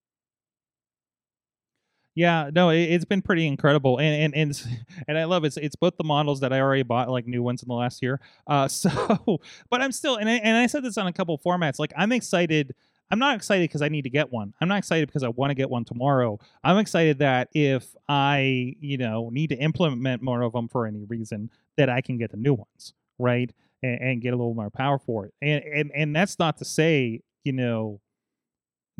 Yeah, 2.17 2.49
no, 2.53 2.69
it, 2.69 2.77
it's 2.83 3.03
been 3.03 3.21
pretty 3.21 3.45
incredible, 3.45 3.97
and 3.99 4.33
and 4.33 4.35
and 4.35 4.85
and 5.07 5.17
I 5.17 5.25
love 5.25 5.43
it. 5.43 5.47
It's, 5.47 5.57
it's 5.57 5.75
both 5.75 5.97
the 5.97 6.03
models 6.05 6.39
that 6.41 6.53
I 6.53 6.61
already 6.61 6.83
bought, 6.83 7.09
like 7.09 7.27
new 7.27 7.43
ones 7.43 7.61
in 7.61 7.67
the 7.67 7.73
last 7.73 8.01
year. 8.01 8.21
Uh, 8.47 8.67
so, 8.69 9.39
but 9.69 9.81
I'm 9.81 9.91
still, 9.91 10.15
and 10.15 10.29
I, 10.29 10.33
and 10.35 10.55
I 10.57 10.67
said 10.67 10.83
this 10.83 10.97
on 10.97 11.07
a 11.07 11.13
couple 11.13 11.37
formats. 11.39 11.77
Like, 11.79 11.91
I'm 11.97 12.11
excited. 12.11 12.73
I'm 13.11 13.19
not 13.19 13.35
excited 13.35 13.69
because 13.69 13.81
I 13.83 13.89
need 13.89 14.03
to 14.03 14.09
get 14.09 14.31
one. 14.31 14.53
I'm 14.59 14.67
not 14.67 14.79
excited 14.79 15.07
because 15.07 15.21
I 15.23 15.27
want 15.29 15.51
to 15.51 15.55
get 15.55 15.69
one 15.69 15.85
tomorrow. 15.85 16.39
I'm 16.63 16.77
excited 16.79 17.19
that 17.19 17.49
if 17.53 17.95
I, 18.09 18.75
you 18.79 18.97
know, 18.97 19.29
need 19.31 19.49
to 19.49 19.55
implement 19.57 20.23
more 20.23 20.41
of 20.41 20.53
them 20.53 20.67
for 20.69 20.87
any 20.87 21.03
reason, 21.03 21.51
that 21.77 21.87
I 21.89 22.01
can 22.01 22.17
get 22.17 22.31
the 22.31 22.37
new 22.37 22.53
ones, 22.55 22.93
right, 23.19 23.51
and, 23.83 24.01
and 24.01 24.21
get 24.21 24.29
a 24.33 24.37
little 24.37 24.55
more 24.55 24.71
power 24.71 24.97
for 24.97 25.25
it. 25.27 25.33
And 25.41 25.63
and 25.65 25.91
and 25.93 26.15
that's 26.15 26.39
not 26.39 26.57
to 26.57 26.65
say, 26.65 27.21
you 27.43 27.51
know, 27.53 27.99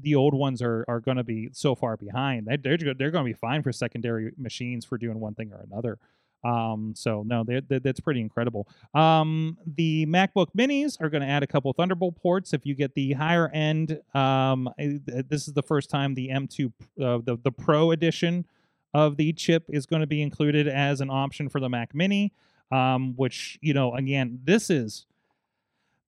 the 0.02 0.16
old 0.16 0.34
ones 0.34 0.62
are 0.62 0.86
are 0.88 1.00
going 1.00 1.18
to 1.18 1.24
be 1.24 1.50
so 1.54 1.76
far 1.76 1.98
behind. 1.98 2.48
They, 2.48 2.58
they're 2.58 2.78
they're 2.78 3.12
going 3.12 3.26
to 3.26 3.30
be 3.30 3.34
fine 3.34 3.64
for 3.64 3.72
secondary 3.72 4.32
machines 4.38 4.86
for 4.86 4.98
doing 4.98 5.20
one 5.20 5.34
thing 5.36 5.52
or 5.54 5.66
another. 5.72 5.98
Um, 6.44 6.94
so 6.96 7.24
no, 7.26 7.44
they're, 7.44 7.62
they're- 7.62 7.80
that's 7.80 8.00
pretty 8.00 8.22
incredible. 8.22 8.68
Um, 8.94 9.58
the 9.66 10.06
MacBook 10.06 10.48
Minis 10.56 11.02
are 11.02 11.10
going 11.10 11.24
to 11.24 11.28
add 11.28 11.42
a 11.42 11.48
couple 11.48 11.74
Thunderbolt 11.74 12.16
ports. 12.22 12.54
If 12.54 12.68
you 12.68 12.76
get 12.76 12.94
the 12.94 13.14
higher 13.14 13.50
end, 13.50 14.00
um, 14.14 14.70
this 14.78 15.48
is 15.48 15.54
the 15.56 15.64
first 15.64 15.90
time 15.90 16.14
the 16.14 16.30
M2 16.30 16.66
uh, 16.68 17.20
the 17.24 17.38
the 17.44 17.52
Pro 17.52 17.92
edition 17.92 18.46
of 18.94 19.18
the 19.18 19.34
chip 19.34 19.66
is 19.70 19.86
going 19.86 20.02
to 20.02 20.08
be 20.08 20.22
included 20.22 20.68
as 20.68 21.02
an 21.02 21.10
option 21.10 21.50
for 21.50 21.60
the 21.60 21.70
Mac 21.70 21.96
Mini. 21.96 22.32
Um, 22.72 23.14
which 23.16 23.58
you 23.62 23.74
know, 23.74 23.94
again, 23.96 24.40
this 24.44 24.70
is 24.70 25.06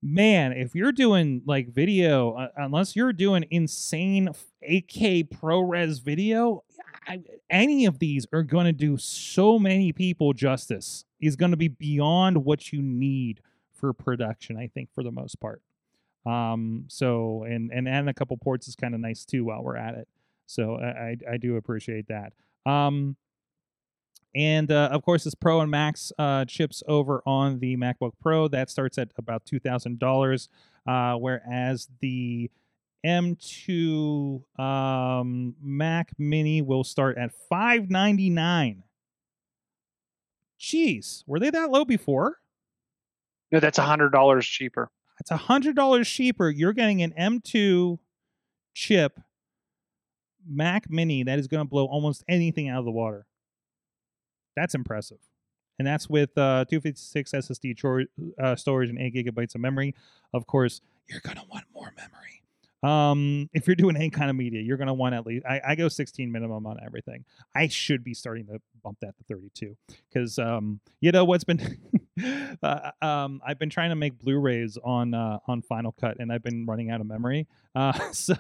man, 0.02 0.54
if 0.54 0.76
you're 0.76 0.92
doing 0.92 1.42
like 1.46 1.70
video, 1.70 2.34
uh, 2.34 2.48
unless 2.58 2.96
you're 2.96 3.14
doing 3.14 3.46
insane 3.50 4.30
8K 4.68 5.30
ProRes 5.30 6.02
video, 6.02 6.64
I, 7.08 7.22
any 7.50 7.86
of 7.86 8.00
these 8.00 8.28
are 8.34 8.44
going 8.44 8.66
to 8.66 8.74
do 8.74 8.98
so 8.98 9.58
many 9.58 9.92
people 9.92 10.34
justice. 10.34 11.06
Is 11.20 11.36
going 11.36 11.52
to 11.52 11.58
be 11.58 11.68
beyond 11.68 12.46
what 12.46 12.72
you 12.72 12.82
need 12.82 13.42
for 13.74 13.92
production, 13.92 14.56
I 14.56 14.68
think, 14.68 14.90
for 14.94 15.04
the 15.04 15.12
most 15.12 15.40
part. 15.40 15.62
Um, 16.28 16.86
so 16.90 17.44
and 17.44 17.72
and 17.72 17.88
adding 17.88 18.10
a 18.10 18.14
couple 18.14 18.38
ports 18.38 18.68
is 18.68 18.76
kind 18.76 18.94
of 18.94 19.00
nice 19.00 19.26
too 19.26 19.46
while 19.46 19.64
we're 19.64 19.78
at 19.78 19.96
it. 19.96 20.08
So 20.46 20.76
I 20.76 20.86
I, 20.86 21.18
I 21.34 21.38
do 21.38 21.56
appreciate 21.56 22.08
that. 22.10 22.34
Um, 22.70 23.16
and 24.36 24.72
uh, 24.72 24.90
of 24.92 25.04
course, 25.04 25.24
this 25.24 25.36
Pro 25.36 25.62
and 25.62 25.72
Max 25.72 26.12
uh, 26.18 26.46
chips 26.46 26.84
over 26.88 27.22
on 27.26 27.60
the 27.60 27.76
MacBook 27.78 28.14
Pro 28.22 28.48
that 28.50 28.70
starts 28.70 28.98
at 28.98 29.10
about 29.18 29.46
two 29.46 29.60
thousand 29.60 30.00
dollars, 30.00 30.50
uh, 30.88 31.16
whereas 31.16 31.90
the 32.02 32.52
M2 33.06 34.60
um, 34.60 35.56
Mac 35.62 36.12
Mini 36.18 36.62
will 36.62 36.84
start 36.84 37.18
at 37.18 37.32
599. 37.50 38.84
Jeez, 40.60 41.24
were 41.28 41.40
they 41.40 41.50
that 41.52 41.70
low 41.70 41.86
before? 41.86 42.38
No, 43.52 43.60
that's 43.60 43.78
a 43.78 43.84
hundred 43.84 44.12
dollars 44.12 44.46
cheaper. 44.46 44.90
It's 45.20 45.32
a 45.32 45.38
hundred 45.38 45.76
dollars 45.76 46.10
cheaper. 46.10 46.50
You're 46.50 46.74
getting 46.74 47.02
an 47.02 47.14
M2 47.18 48.00
chip 48.74 49.20
Mac 50.46 50.90
Mini 50.90 51.24
that 51.24 51.40
is 51.40 51.48
going 51.48 51.64
to 51.64 51.70
blow 51.70 51.86
almost 51.86 52.24
anything 52.28 52.70
out 52.70 52.80
of 52.80 52.86
the 52.86 52.92
water. 52.92 53.26
That's 54.58 54.74
impressive, 54.74 55.20
and 55.78 55.88
that's 55.88 56.10
with 56.10 56.32
uh, 56.38 56.66
256 56.66 57.32
SSD 57.32 57.80
chor- 57.80 58.06
uh, 58.42 58.56
storage 58.56 58.90
and 58.90 58.98
eight 58.98 59.14
gigabytes 59.14 59.54
of 59.56 59.62
memory. 59.62 59.94
Of 60.34 60.48
course, 60.48 60.82
you're 61.08 61.22
going 61.22 61.38
to 61.38 61.44
want 61.50 61.66
more 61.74 61.94
memory. 61.96 62.42
Um, 62.84 63.50
if 63.54 63.68
you're 63.68 63.76
doing 63.76 63.96
any 63.96 64.10
kind 64.10 64.30
of 64.30 64.36
media, 64.36 64.62
you're 64.62 64.78
going 64.78 64.88
to 64.88 64.94
want 64.94 65.16
at 65.16 65.26
least. 65.26 65.46
I, 65.46 65.62
I 65.70 65.76
go 65.76 65.88
16 65.88 66.32
minimum 66.32 66.66
on 66.66 66.78
everything. 66.84 67.26
I 67.56 67.68
should 67.68 68.04
be 68.04 68.14
starting 68.14 68.46
to 68.48 68.62
bump 68.84 68.98
that 69.02 69.18
to 69.18 69.24
32 69.24 69.76
because 70.12 70.38
um, 70.40 70.80
you 71.02 71.12
know 71.12 71.26
what's 71.26 71.44
been. 71.44 71.78
uh, 72.64 72.92
um, 73.02 73.42
I've 73.46 73.60
been 73.60 73.70
trying 73.70 73.90
to 73.90 73.96
make 73.96 74.18
Blu-rays 74.20 74.78
on 74.84 75.14
uh, 75.14 75.40
on 75.48 75.62
Final 75.62 75.92
Cut, 75.92 76.18
and 76.20 76.32
I've 76.32 76.44
been 76.44 76.66
running 76.66 76.92
out 76.92 77.02
of 77.02 77.08
memory. 77.08 77.48
Uh, 77.76 77.94
so, 78.12 78.36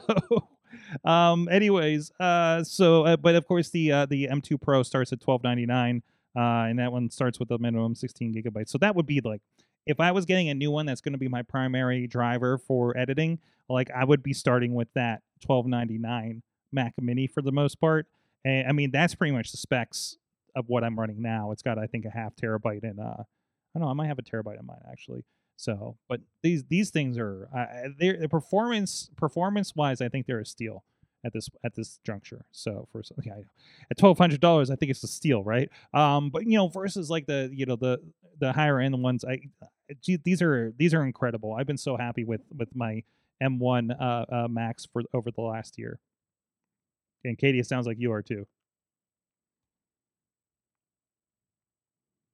um, 1.05 1.47
anyways, 1.49 2.11
uh, 2.19 2.63
so 2.63 3.05
uh, 3.05 3.17
but 3.17 3.35
of 3.35 3.47
course 3.47 3.69
the 3.69 3.91
uh, 3.91 4.05
the 4.05 4.27
M2 4.27 4.61
Pro 4.61 4.83
starts 4.83 5.11
at 5.13 5.19
12.99, 5.19 5.97
uh, 6.35 6.39
and 6.69 6.79
that 6.79 6.91
one 6.91 7.09
starts 7.09 7.39
with 7.39 7.51
a 7.51 7.57
minimum 7.57 7.95
16 7.95 8.33
gigabytes. 8.33 8.69
So 8.69 8.77
that 8.79 8.95
would 8.95 9.05
be 9.05 9.21
like 9.21 9.41
if 9.85 9.99
I 9.99 10.11
was 10.11 10.25
getting 10.25 10.49
a 10.49 10.53
new 10.53 10.69
one 10.69 10.85
that's 10.85 11.01
going 11.01 11.13
to 11.13 11.19
be 11.19 11.29
my 11.29 11.41
primary 11.41 12.07
driver 12.07 12.57
for 12.57 12.95
editing, 12.97 13.39
like 13.69 13.89
I 13.91 14.03
would 14.03 14.21
be 14.21 14.33
starting 14.33 14.73
with 14.73 14.89
that 14.95 15.21
12.99 15.47 16.41
Mac 16.71 16.93
Mini 16.99 17.27
for 17.27 17.41
the 17.41 17.51
most 17.51 17.79
part. 17.79 18.07
And 18.43 18.67
I 18.67 18.71
mean 18.73 18.91
that's 18.91 19.15
pretty 19.15 19.33
much 19.33 19.51
the 19.51 19.57
specs 19.57 20.17
of 20.55 20.65
what 20.67 20.83
I'm 20.83 20.99
running 20.99 21.21
now. 21.21 21.51
It's 21.51 21.63
got 21.63 21.77
I 21.79 21.87
think 21.87 22.05
a 22.05 22.09
half 22.09 22.35
terabyte 22.35 22.83
in 22.83 22.99
uh 22.99 23.23
I 23.23 23.79
don't 23.79 23.83
know, 23.83 23.89
I 23.89 23.93
might 23.93 24.07
have 24.07 24.19
a 24.19 24.23
terabyte 24.23 24.59
in 24.59 24.65
mine 24.65 24.81
actually. 24.91 25.23
So, 25.57 25.97
but 26.07 26.21
these 26.43 26.63
these 26.65 26.91
things 26.91 27.17
are 27.17 27.49
uh, 27.55 27.89
they're 27.99 28.27
performance 28.29 29.09
performance 29.17 29.75
wise, 29.75 30.01
I 30.01 30.07
think 30.07 30.27
they're 30.27 30.39
a 30.39 30.45
steal 30.45 30.83
at 31.25 31.33
this 31.33 31.49
at 31.63 31.75
this 31.75 31.99
juncture. 32.05 32.45
So 32.51 32.87
for 32.91 33.01
yeah, 33.23 33.39
at 33.89 33.97
twelve 33.97 34.19
hundred 34.19 34.39
dollars, 34.39 34.69
I 34.69 34.75
think 34.75 34.91
it's 34.91 35.03
a 35.03 35.07
steal, 35.07 35.43
right? 35.43 35.69
Um, 35.93 36.29
but 36.29 36.45
you 36.45 36.57
know, 36.57 36.67
versus 36.67 37.09
like 37.09 37.25
the 37.25 37.49
you 37.51 37.65
know 37.65 37.75
the 37.75 37.99
the 38.39 38.53
higher 38.53 38.79
end 38.79 39.01
ones, 39.01 39.25
I 39.25 39.41
gee, 40.01 40.17
these 40.23 40.43
are 40.43 40.73
these 40.77 40.93
are 40.93 41.03
incredible. 41.03 41.53
I've 41.53 41.67
been 41.67 41.77
so 41.77 41.97
happy 41.97 42.23
with 42.23 42.41
with 42.55 42.75
my 42.75 43.03
M1 43.41 43.99
uh, 43.99 44.25
uh 44.31 44.47
Max 44.47 44.85
for 44.85 45.03
over 45.13 45.31
the 45.31 45.41
last 45.41 45.77
year. 45.77 45.99
And 47.23 47.37
Katie, 47.37 47.59
it 47.59 47.65
sounds 47.65 47.87
like 47.87 47.97
you 47.99 48.11
are 48.11 48.21
too. 48.21 48.45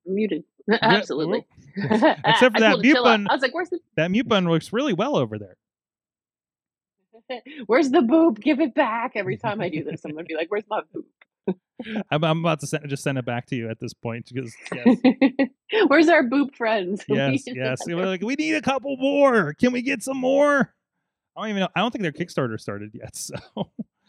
Muted. 0.05 0.43
Absolutely. 0.81 1.45
Except 1.75 2.55
for 2.55 2.59
that 2.59 2.79
mute 2.79 2.97
button. 3.01 3.27
I 3.29 3.33
was 3.33 3.41
like, 3.41 3.53
"Where's 3.53 3.69
the 3.69 3.79
That 3.97 4.11
mute 4.11 4.27
button 4.27 4.47
works 4.47 4.71
really 4.71 4.93
well 4.93 5.15
over 5.15 5.39
there. 5.39 5.57
Where's 7.65 7.89
the 7.89 8.01
boob? 8.01 8.39
Give 8.39 8.59
it 8.59 8.75
back." 8.75 9.13
Every 9.15 9.37
time 9.37 9.59
I 9.61 9.69
do 9.69 9.83
this, 9.83 10.05
I'm 10.05 10.11
gonna 10.11 10.23
be 10.23 10.35
like, 10.35 10.51
"Where's 10.51 10.65
my 10.69 10.81
boob? 10.93 11.05
I'm, 12.11 12.23
I'm 12.23 12.39
about 12.39 12.59
to 12.61 12.67
send, 12.67 12.87
just 12.87 13.03
send 13.03 13.17
it 13.17 13.25
back 13.25 13.47
to 13.47 13.55
you 13.55 13.69
at 13.69 13.79
this 13.79 13.93
point 13.93 14.29
because 14.31 14.55
yes, 14.73 14.97
Where's 15.87 16.07
our 16.07 16.23
boob 16.23 16.55
friends? 16.55 17.03
We 17.09 17.17
yes, 17.17 17.45
need 17.47 17.55
yes. 17.55 17.79
We're 17.85 18.05
like, 18.05 18.21
we 18.21 18.35
need 18.35 18.53
a 18.53 18.61
couple 18.61 18.95
more. 18.97 19.53
Can 19.53 19.73
we 19.73 19.81
get 19.81 20.03
some 20.03 20.17
more? 20.17 20.73
I 21.35 21.41
don't 21.41 21.49
even 21.49 21.59
know. 21.61 21.69
I 21.75 21.79
don't 21.79 21.91
think 21.91 22.03
their 22.03 22.11
Kickstarter 22.11 22.59
started 22.59 22.91
yet, 22.93 23.15
so 23.15 23.35
ah, 23.57 23.63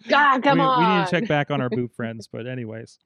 God, 0.09 0.43
come 0.43 0.59
we, 0.59 0.65
on. 0.65 0.79
we 0.79 0.99
need 0.99 1.05
to 1.07 1.11
check 1.11 1.29
back 1.29 1.51
on 1.51 1.61
our 1.61 1.71
boot 1.71 1.93
friends. 1.97 2.29
But 2.31 2.47
anyways, 2.47 2.99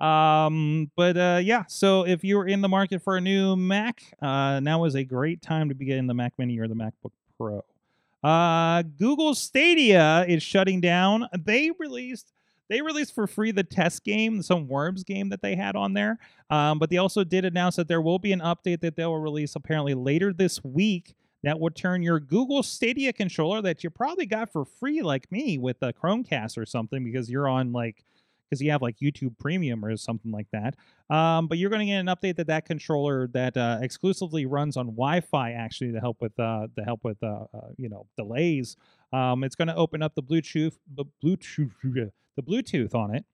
um, 0.00 0.90
but 0.96 1.16
uh, 1.16 1.40
yeah. 1.42 1.64
So 1.68 2.06
if 2.06 2.24
you're 2.24 2.46
in 2.46 2.60
the 2.60 2.68
market 2.68 3.02
for 3.02 3.16
a 3.16 3.20
new 3.20 3.56
Mac, 3.56 4.02
uh, 4.20 4.60
now 4.60 4.84
is 4.84 4.94
a 4.94 5.04
great 5.04 5.42
time 5.42 5.68
to 5.68 5.74
be 5.74 5.84
getting 5.84 6.06
the 6.06 6.14
Mac 6.14 6.34
Mini 6.38 6.58
or 6.58 6.68
the 6.68 6.74
MacBook 6.74 7.12
Pro. 7.38 7.64
Uh, 8.22 8.82
Google 8.82 9.34
Stadia 9.34 10.24
is 10.26 10.42
shutting 10.42 10.80
down. 10.80 11.28
They 11.38 11.70
released 11.78 12.32
they 12.68 12.82
released 12.82 13.14
for 13.14 13.26
free 13.26 13.52
the 13.52 13.62
test 13.62 14.02
game, 14.04 14.42
some 14.42 14.66
Worms 14.66 15.04
game 15.04 15.28
that 15.28 15.40
they 15.40 15.54
had 15.54 15.76
on 15.76 15.92
there. 15.92 16.18
Um, 16.50 16.78
but 16.78 16.90
they 16.90 16.96
also 16.96 17.22
did 17.22 17.44
announce 17.44 17.76
that 17.76 17.86
there 17.86 18.00
will 18.00 18.18
be 18.18 18.32
an 18.32 18.40
update 18.40 18.80
that 18.80 18.96
they 18.96 19.06
will 19.06 19.20
release 19.20 19.54
apparently 19.54 19.94
later 19.94 20.32
this 20.32 20.62
week 20.64 21.14
that 21.44 21.60
would 21.60 21.76
turn 21.76 22.02
your 22.02 22.18
Google 22.18 22.64
Stadia 22.64 23.12
controller 23.12 23.62
that 23.62 23.84
you 23.84 23.90
probably 23.90 24.26
got 24.26 24.50
for 24.50 24.64
free, 24.64 25.00
like 25.02 25.30
me, 25.30 25.58
with 25.58 25.76
a 25.80 25.92
Chromecast 25.92 26.58
or 26.58 26.66
something, 26.66 27.04
because 27.04 27.30
you're 27.30 27.48
on 27.48 27.72
like 27.72 28.04
because 28.48 28.62
you 28.62 28.70
have 28.70 28.82
like 28.82 28.96
YouTube 28.98 29.38
Premium 29.38 29.84
or 29.84 29.96
something 29.96 30.30
like 30.30 30.46
that. 30.52 30.76
Um, 31.14 31.46
but 31.48 31.58
you're 31.58 31.70
going 31.70 31.80
to 31.80 31.86
get 31.86 31.98
an 31.98 32.06
update 32.06 32.36
that 32.36 32.46
that 32.48 32.64
controller 32.64 33.28
that 33.28 33.56
uh, 33.56 33.78
exclusively 33.80 34.46
runs 34.46 34.76
on 34.76 34.86
Wi-Fi 34.86 35.52
actually 35.52 35.92
to 35.92 36.00
help 36.00 36.20
with 36.20 36.38
uh, 36.38 36.68
to 36.76 36.84
help 36.84 37.00
with 37.04 37.22
uh, 37.22 37.44
uh, 37.54 37.68
you 37.76 37.88
know 37.88 38.06
delays. 38.16 38.76
Um, 39.12 39.44
it's 39.44 39.54
going 39.54 39.68
to 39.68 39.76
open 39.76 40.02
up 40.02 40.14
the 40.14 40.22
Bluetooth 40.22 40.74
the 40.94 41.04
Bluetooth 41.22 41.72
the 41.82 42.42
Bluetooth 42.42 42.94
on 42.94 43.14
it. 43.14 43.24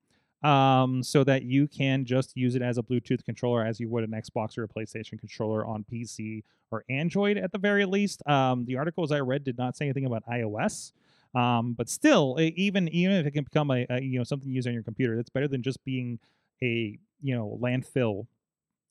Um, 0.42 1.04
so 1.04 1.22
that 1.22 1.44
you 1.44 1.68
can 1.68 2.04
just 2.04 2.36
use 2.36 2.56
it 2.56 2.62
as 2.62 2.76
a 2.76 2.82
Bluetooth 2.82 3.24
controller 3.24 3.64
as 3.64 3.78
you 3.78 3.88
would 3.88 4.02
an 4.02 4.10
Xbox 4.10 4.58
or 4.58 4.64
a 4.64 4.68
PlayStation 4.68 5.16
controller 5.16 5.64
on 5.64 5.84
PC 5.84 6.42
or 6.72 6.84
Android 6.90 7.36
at 7.36 7.52
the 7.52 7.58
very 7.58 7.84
least. 7.84 8.26
Um, 8.26 8.64
the 8.64 8.76
articles 8.76 9.12
I 9.12 9.20
read 9.20 9.44
did 9.44 9.56
not 9.56 9.76
say 9.76 9.84
anything 9.84 10.04
about 10.04 10.24
iOS. 10.26 10.90
Um, 11.34 11.72
but 11.72 11.88
still, 11.88 12.36
even 12.38 12.88
even 12.88 13.16
if 13.16 13.26
it 13.26 13.30
can 13.32 13.44
become 13.44 13.70
a, 13.70 13.86
a 13.88 14.02
you 14.02 14.18
know 14.18 14.24
something 14.24 14.48
you 14.48 14.56
use 14.56 14.66
on 14.66 14.74
your 14.74 14.82
computer, 14.82 15.16
that's 15.16 15.30
better 15.30 15.48
than 15.48 15.62
just 15.62 15.82
being 15.84 16.18
a 16.62 16.98
you 17.22 17.34
know 17.34 17.58
landfill 17.62 18.26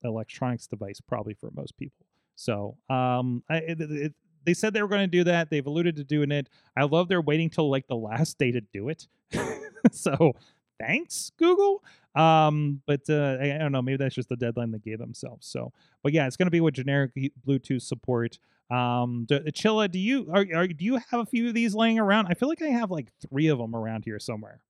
electronics 0.04 0.68
device 0.68 1.00
probably 1.02 1.34
for 1.34 1.52
most 1.52 1.78
people. 1.78 2.06
So 2.36 2.78
um, 2.90 3.44
I, 3.50 3.58
it, 3.58 3.82
it, 3.82 4.14
they 4.46 4.54
said 4.54 4.74
they 4.74 4.82
were 4.82 4.88
going 4.88 5.02
to 5.02 5.08
do 5.08 5.24
that. 5.26 5.50
They've 5.50 5.66
alluded 5.66 5.96
to 5.98 6.04
doing 6.04 6.32
it. 6.32 6.50
I 6.76 6.84
love 6.84 7.08
they're 7.08 7.22
waiting 7.22 7.50
till 7.50 7.70
like 7.70 7.88
the 7.88 7.96
last 7.96 8.38
day 8.38 8.52
to 8.52 8.62
do 8.62 8.90
it. 8.90 9.08
so 9.92 10.36
thanks 10.80 11.32
Google. 11.38 11.84
Um, 12.16 12.82
but 12.86 13.02
uh, 13.10 13.38
I, 13.42 13.56
I, 13.56 13.58
don't 13.58 13.72
know. 13.72 13.82
Maybe 13.82 13.98
that's 13.98 14.16
just 14.16 14.30
the 14.30 14.36
deadline 14.36 14.72
they 14.72 14.80
gave 14.80 15.00
themselves. 15.00 15.48
So, 15.48 15.72
but 16.04 16.12
yeah, 16.12 16.28
it's 16.28 16.36
going 16.36 16.48
to 16.48 16.52
be 16.52 16.60
with 16.60 16.74
generic 16.74 17.12
Bluetooth 17.48 17.84
support. 17.84 18.38
Um, 18.70 19.26
do, 19.28 19.40
Chilla, 19.52 19.90
do 19.90 20.00
you 20.00 20.30
are, 20.34 20.46
are, 20.54 20.68
do 20.68 20.84
you 20.84 20.98
have 20.98 21.22
a 21.22 21.26
few 21.26 21.48
of 21.48 21.54
these 21.54 21.74
laying 21.74 22.00
around? 22.00 22.28
I 22.28 22.34
feel 22.34 22.50
like 22.50 22.62
I 22.62 22.68
have 22.68 22.92
like 22.92 23.08
three 23.30 23.48
of 23.48 23.60
them 23.60 23.76
around 23.76 24.04
here 24.04 24.20
somewhere. 24.20 24.62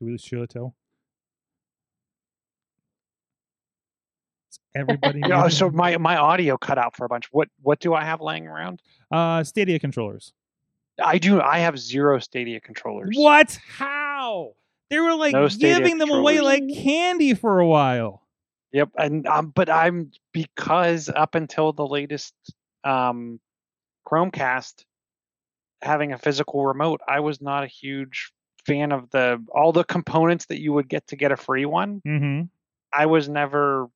Do 0.00 0.06
we 0.06 0.12
lose 0.12 0.24
Chilla 0.24 0.48
too? 0.48 0.72
everybody 4.74 5.20
yeah. 5.28 5.48
so 5.48 5.70
my 5.70 5.96
my 5.96 6.16
audio 6.16 6.56
cut 6.56 6.78
out 6.78 6.96
for 6.96 7.04
a 7.04 7.08
bunch 7.08 7.26
what 7.32 7.48
what 7.62 7.80
do 7.80 7.94
i 7.94 8.04
have 8.04 8.20
laying 8.20 8.46
around 8.46 8.82
uh 9.10 9.42
stadia 9.42 9.78
controllers 9.78 10.32
I 11.02 11.18
do. 11.18 11.40
I 11.40 11.60
have 11.60 11.78
zero 11.78 12.18
Stadia 12.18 12.60
controllers. 12.60 13.16
What? 13.16 13.58
How? 13.68 14.54
They 14.90 14.98
were 15.00 15.14
like 15.14 15.32
No 15.32 15.48
giving 15.48 15.98
them 15.98 16.10
away 16.10 16.40
like 16.40 16.64
candy 16.74 17.34
for 17.34 17.60
a 17.60 17.66
while. 17.66 18.22
Yep, 18.72 18.90
and 18.98 19.26
um, 19.26 19.48
but 19.54 19.70
I'm 19.70 20.10
because 20.32 21.08
up 21.08 21.34
until 21.34 21.72
the 21.72 21.86
latest 21.86 22.34
um, 22.84 23.40
Chromecast 24.06 24.84
having 25.82 26.12
a 26.12 26.18
physical 26.18 26.66
remote, 26.66 27.00
I 27.06 27.20
was 27.20 27.40
not 27.40 27.64
a 27.64 27.66
huge 27.66 28.32
fan 28.66 28.92
of 28.92 29.08
the 29.10 29.42
all 29.54 29.72
the 29.72 29.84
components 29.84 30.46
that 30.46 30.60
you 30.60 30.72
would 30.74 30.88
get 30.88 31.06
to 31.08 31.16
get 31.16 31.32
a 31.32 31.36
free 31.36 31.64
one. 31.64 32.02
Mm-hmm. 32.06 32.42
I 32.92 33.06
was 33.06 33.28
never. 33.28 33.88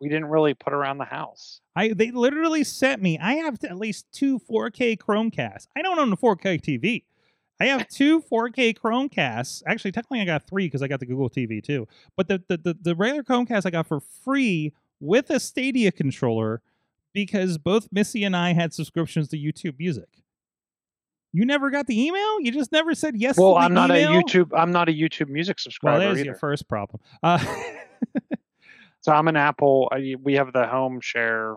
We 0.00 0.08
didn't 0.08 0.26
really 0.26 0.54
put 0.54 0.72
around 0.72 0.98
the 0.98 1.04
house. 1.04 1.60
I 1.76 1.88
they 1.88 2.10
literally 2.10 2.64
sent 2.64 3.00
me. 3.00 3.18
I 3.18 3.34
have 3.34 3.58
at 3.64 3.76
least 3.78 4.06
two 4.12 4.38
4K 4.38 4.98
Chromecasts. 4.98 5.66
I 5.76 5.82
don't 5.82 5.98
own 5.98 6.12
a 6.12 6.16
4K 6.16 6.60
TV. 6.60 7.04
I 7.60 7.66
have 7.66 7.88
two 7.88 8.20
4K 8.20 8.76
Chromecasts. 8.76 9.62
Actually, 9.66 9.92
technically, 9.92 10.20
I 10.20 10.24
got 10.24 10.46
three 10.46 10.66
because 10.66 10.82
I 10.82 10.88
got 10.88 11.00
the 11.00 11.06
Google 11.06 11.30
TV 11.30 11.62
too. 11.62 11.86
But 12.16 12.28
the, 12.28 12.42
the 12.48 12.56
the 12.58 12.76
the 12.82 12.94
regular 12.96 13.22
Chromecast 13.22 13.64
I 13.64 13.70
got 13.70 13.86
for 13.86 14.00
free 14.00 14.72
with 15.00 15.30
a 15.30 15.38
Stadia 15.40 15.92
controller 15.92 16.60
because 17.12 17.56
both 17.58 17.88
Missy 17.92 18.24
and 18.24 18.36
I 18.36 18.52
had 18.54 18.74
subscriptions 18.74 19.28
to 19.28 19.38
YouTube 19.38 19.78
Music. 19.78 20.08
You 21.32 21.44
never 21.44 21.70
got 21.70 21.86
the 21.86 22.00
email. 22.00 22.40
You 22.40 22.52
just 22.52 22.70
never 22.72 22.94
said 22.94 23.14
yes. 23.16 23.36
Well, 23.36 23.54
to 23.54 23.60
the 23.60 23.64
I'm 23.64 23.74
not 23.74 23.90
email? 23.90 24.18
a 24.18 24.22
YouTube. 24.22 24.50
I'm 24.56 24.70
not 24.72 24.88
a 24.88 24.92
YouTube 24.92 25.28
Music 25.28 25.56
Well, 25.58 25.62
subscriber 25.62 25.98
there's 26.00 26.18
either. 26.18 26.26
your 26.26 26.34
first 26.36 26.68
problem. 26.68 27.00
Uh, 27.22 27.38
So 29.04 29.12
I'm 29.12 29.28
an 29.28 29.36
Apple. 29.36 29.86
I, 29.92 30.14
we 30.22 30.32
have 30.36 30.54
the 30.54 30.66
home 30.66 30.98
share. 30.98 31.56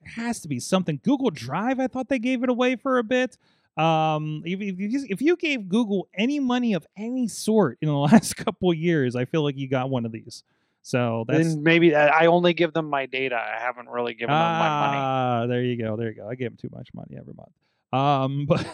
there 0.00 0.24
has 0.24 0.40
to 0.40 0.48
be 0.48 0.58
something. 0.58 0.98
Google 1.04 1.30
Drive, 1.30 1.78
I 1.78 1.86
thought 1.86 2.08
they 2.08 2.18
gave 2.18 2.42
it 2.42 2.48
away 2.48 2.74
for 2.74 2.98
a 2.98 3.04
bit. 3.04 3.38
Um, 3.76 4.42
if, 4.44 4.60
if, 4.60 4.80
you, 4.80 5.06
if 5.08 5.22
you 5.22 5.36
gave 5.36 5.68
Google 5.68 6.08
any 6.12 6.40
money 6.40 6.74
of 6.74 6.84
any 6.96 7.28
sort 7.28 7.78
in 7.82 7.86
the 7.86 7.94
last 8.12 8.34
couple 8.34 8.74
years, 8.74 9.14
I 9.14 9.26
feel 9.26 9.44
like 9.44 9.56
you 9.56 9.68
got 9.68 9.90
one 9.90 10.04
of 10.04 10.10
these. 10.10 10.42
So 10.82 11.24
that's 11.28 11.54
Then 11.54 11.62
maybe 11.62 11.94
I 11.94 12.24
I 12.24 12.26
only 12.26 12.52
give 12.52 12.72
them 12.72 12.90
my 12.90 13.06
data. 13.06 13.36
I 13.36 13.62
haven't 13.62 13.88
really 13.88 14.14
given 14.14 14.32
them 14.32 14.40
my 14.40 14.68
money. 14.68 14.98
ah, 14.98 15.46
there 15.46 15.62
you 15.62 15.80
go, 15.80 15.96
there 15.96 16.08
you 16.08 16.16
go. 16.16 16.28
I 16.28 16.34
gave 16.34 16.50
them 16.50 16.56
too 16.56 16.70
much 16.76 16.88
money 16.92 17.16
every 17.16 17.34
month. 17.34 17.52
Um, 17.92 18.46
but 18.48 18.66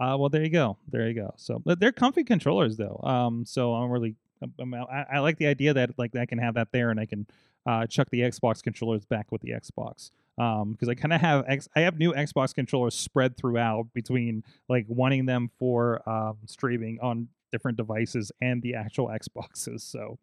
uh, 0.00 0.16
well, 0.18 0.28
there 0.28 0.42
you 0.42 0.50
go, 0.50 0.76
there 0.90 1.06
you 1.06 1.14
go. 1.14 1.32
So 1.36 1.62
they're 1.64 1.92
comfy 1.92 2.24
controllers 2.24 2.76
though. 2.76 3.00
Um, 3.04 3.44
so 3.44 3.74
I'm 3.74 3.92
really, 3.92 4.16
I, 4.60 5.06
I 5.14 5.18
like 5.20 5.38
the 5.38 5.46
idea 5.46 5.74
that 5.74 5.98
like 5.98 6.14
I 6.16 6.26
can 6.26 6.38
have 6.38 6.54
that 6.54 6.68
there 6.72 6.90
and 6.90 6.98
I 6.98 7.06
can 7.06 7.26
uh, 7.66 7.86
chuck 7.86 8.08
the 8.10 8.20
Xbox 8.20 8.62
controllers 8.62 9.04
back 9.04 9.30
with 9.30 9.42
the 9.42 9.50
Xbox. 9.50 10.10
Um, 10.38 10.72
because 10.72 10.88
I 10.88 10.94
kind 10.94 11.12
of 11.12 11.20
have 11.20 11.44
X, 11.46 11.68
I 11.76 11.80
have 11.80 11.98
new 11.98 12.12
Xbox 12.12 12.54
controllers 12.54 12.94
spread 12.94 13.36
throughout 13.36 13.92
between 13.92 14.42
like 14.68 14.86
wanting 14.88 15.26
them 15.26 15.50
for 15.58 16.08
um, 16.08 16.38
streaming 16.46 16.98
on 17.02 17.28
different 17.52 17.76
devices 17.76 18.32
and 18.40 18.62
the 18.62 18.74
actual 18.74 19.08
Xboxes. 19.36 19.82
So, 19.82 20.18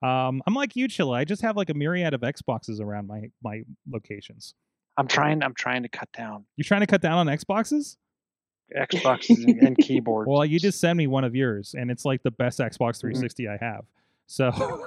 um, 0.00 0.42
I'm 0.46 0.54
like 0.54 0.76
you, 0.76 0.86
Chilla. 0.86 1.16
I 1.16 1.24
just 1.24 1.42
have 1.42 1.56
like 1.56 1.70
a 1.70 1.74
myriad 1.74 2.14
of 2.14 2.20
Xboxes 2.20 2.80
around 2.80 3.08
my 3.08 3.30
my 3.42 3.62
locations. 3.90 4.54
I'm 4.96 5.08
trying. 5.08 5.42
I'm 5.42 5.54
trying 5.54 5.82
to 5.82 5.88
cut 5.88 6.08
down 6.16 6.44
You're 6.56 6.64
trying 6.64 6.80
to 6.80 6.86
cut 6.86 7.02
down 7.02 7.18
on 7.18 7.26
Xboxes? 7.26 7.96
Xboxes 8.76 9.44
and, 9.44 9.60
and 9.60 9.78
keyboards. 9.78 10.28
Well, 10.28 10.44
you 10.44 10.58
just 10.58 10.80
send 10.80 10.96
me 10.96 11.06
one 11.06 11.24
of 11.24 11.34
yours, 11.34 11.74
and 11.76 11.90
it's 11.90 12.04
like 12.04 12.22
the 12.22 12.30
best 12.30 12.58
Mm-hmm. 12.58 12.68
Xbox 12.82 13.00
360 13.00 13.48
I 13.48 13.56
have. 13.60 13.84
So, 14.26 14.50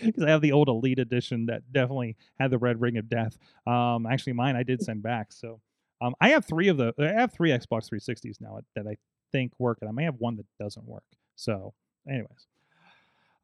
because 0.02 0.22
I 0.24 0.30
have 0.30 0.40
the 0.40 0.52
old 0.52 0.68
Elite 0.68 0.98
Edition 0.98 1.46
that 1.46 1.72
definitely 1.72 2.16
had 2.38 2.50
the 2.50 2.58
red 2.58 2.80
ring 2.80 2.96
of 2.96 3.08
death. 3.08 3.36
Um, 3.66 4.06
actually, 4.06 4.32
mine 4.34 4.56
I 4.56 4.62
did 4.62 4.82
send 4.82 5.02
back. 5.02 5.32
So, 5.32 5.60
um, 6.00 6.14
I 6.20 6.30
have 6.30 6.44
three 6.44 6.68
of 6.68 6.76
the. 6.76 6.94
I 6.98 7.20
have 7.20 7.32
three 7.32 7.50
Xbox 7.50 7.88
360s 7.92 8.40
now 8.40 8.60
that 8.74 8.86
I 8.86 8.96
think 9.32 9.52
work, 9.58 9.78
and 9.80 9.88
I 9.88 9.92
may 9.92 10.04
have 10.04 10.16
one 10.18 10.36
that 10.36 10.46
doesn't 10.58 10.86
work. 10.86 11.04
So, 11.36 11.74
anyways, 12.08 12.46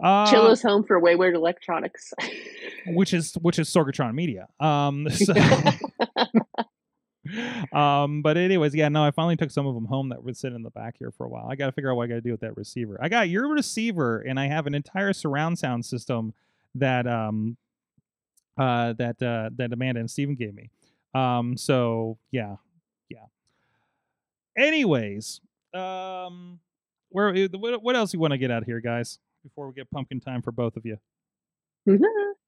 uh, 0.03 0.31
Chilla's 0.31 0.63
home 0.63 0.85
for 0.85 0.99
Wayward 0.99 1.35
Electronics. 1.35 2.13
which 2.89 3.15
is 3.15 3.35
which 3.35 3.59
is 3.59 3.69
Sorgatron 3.69 4.15
Media. 4.15 4.49
Um, 4.61 5.09
so, 5.11 5.35
um, 7.73 8.23
but 8.23 8.37
anyways, 8.37 8.75
yeah, 8.75 8.89
no, 8.89 9.05
I 9.05 9.11
finally 9.11 9.37
took 9.37 9.51
some 9.51 9.67
of 9.67 9.75
them 9.75 9.87
home 9.87 10.09
that 10.11 10.23
would 10.23 10.37
sit 10.37 10.53
in 10.53 10.63
the 10.63 10.71
back 10.71 10.97
here 10.99 11.11
for 11.11 11.27
a 11.27 11.29
while. 11.29 11.47
I 11.49 11.57
got 11.57 11.67
to 11.67 11.73
figure 11.73 11.91
out 11.91 11.97
what 11.97 12.05
I 12.05 12.07
got 12.09 12.15
to 12.17 12.21
do 12.21 12.31
with 12.31 12.41
that 12.41 12.57
receiver. 12.57 12.99
I 13.01 13.09
got 13.09 13.29
your 13.29 13.49
receiver, 13.49 14.21
and 14.21 14.39
I 14.39 14.47
have 14.47 14.67
an 14.67 14.75
entire 14.75 15.13
surround 15.13 15.59
sound 15.59 15.85
system 15.85 16.35
that 16.77 17.07
um 17.07 17.57
uh 18.59 18.93
that 18.95 19.23
uh 19.23 19.51
that 19.57 19.73
Amanda 19.73 20.01
and 20.01 20.11
Steven 20.11 20.35
gave 20.35 20.55
me. 20.55 20.71
Um, 21.15 21.57
so 21.57 22.19
yeah, 22.31 22.57
yeah. 23.09 23.27
Anyways, 24.57 25.41
um, 25.73 26.61
where 27.11 27.33
what, 27.53 27.83
what 27.83 27.97
else 27.97 28.13
you 28.13 28.21
want 28.21 28.33
to 28.33 28.39
get 28.39 28.51
out 28.51 28.65
here, 28.65 28.81
guys? 28.81 29.19
Before 29.43 29.69
we 29.69 29.75
get 29.75 29.91
pumpkin 29.91 30.21
time 30.21 30.43
for 30.43 30.53
both 30.53 30.77
of 30.77 30.87
you. 30.87 30.99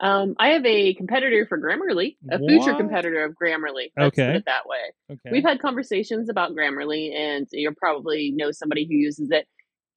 um, 0.00 0.34
I 0.38 0.48
have 0.50 0.66
a 0.66 0.94
competitor 0.94 1.46
for 1.48 1.58
Grammarly, 1.58 2.16
a 2.30 2.38
future 2.38 2.74
competitor 2.74 3.24
of 3.24 3.34
Grammarly. 3.34 3.92
Okay. 3.98 4.26
put 4.26 4.36
it 4.36 4.44
that 4.44 4.66
way. 4.66 4.92
Okay. 5.12 5.30
We've 5.32 5.44
had 5.44 5.60
conversations 5.60 6.28
about 6.28 6.52
Grammarly, 6.52 7.14
and 7.14 7.46
you 7.52 7.72
probably 7.76 8.32
know 8.34 8.50
somebody 8.50 8.86
who 8.86 8.94
uses 8.94 9.30
it. 9.30 9.46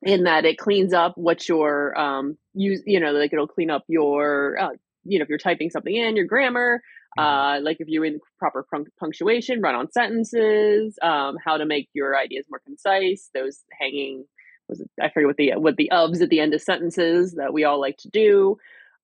in 0.02 0.24
that 0.24 0.44
it 0.44 0.58
cleans 0.58 0.92
up 0.92 1.12
what 1.16 1.48
your 1.48 1.98
um 1.98 2.36
use 2.54 2.82
you 2.86 3.00
know 3.00 3.12
like 3.12 3.32
it'll 3.32 3.46
clean 3.46 3.70
up 3.70 3.84
your 3.88 4.58
uh, 4.58 4.70
you 5.04 5.18
know 5.18 5.22
if 5.22 5.28
you're 5.28 5.38
typing 5.38 5.70
something 5.70 5.94
in 5.94 6.16
your 6.16 6.26
grammar 6.26 6.82
uh 7.18 7.58
like 7.62 7.78
if 7.80 7.88
you're 7.88 8.04
in 8.04 8.20
proper 8.38 8.66
punctuation 8.98 9.60
run 9.60 9.74
on 9.74 9.90
sentences 9.90 10.96
um 11.02 11.36
how 11.44 11.56
to 11.56 11.66
make 11.66 11.88
your 11.92 12.16
ideas 12.16 12.46
more 12.48 12.60
concise 12.64 13.28
those 13.34 13.62
hanging 13.78 14.24
was 14.68 14.80
it, 14.80 14.90
i 15.00 15.10
forget 15.10 15.26
what 15.26 15.36
the 15.36 15.52
what 15.56 15.76
the 15.76 15.90
ofs 15.92 16.22
at 16.22 16.30
the 16.30 16.40
end 16.40 16.54
of 16.54 16.62
sentences 16.62 17.34
that 17.34 17.52
we 17.52 17.64
all 17.64 17.80
like 17.80 17.96
to 17.98 18.08
do 18.08 18.56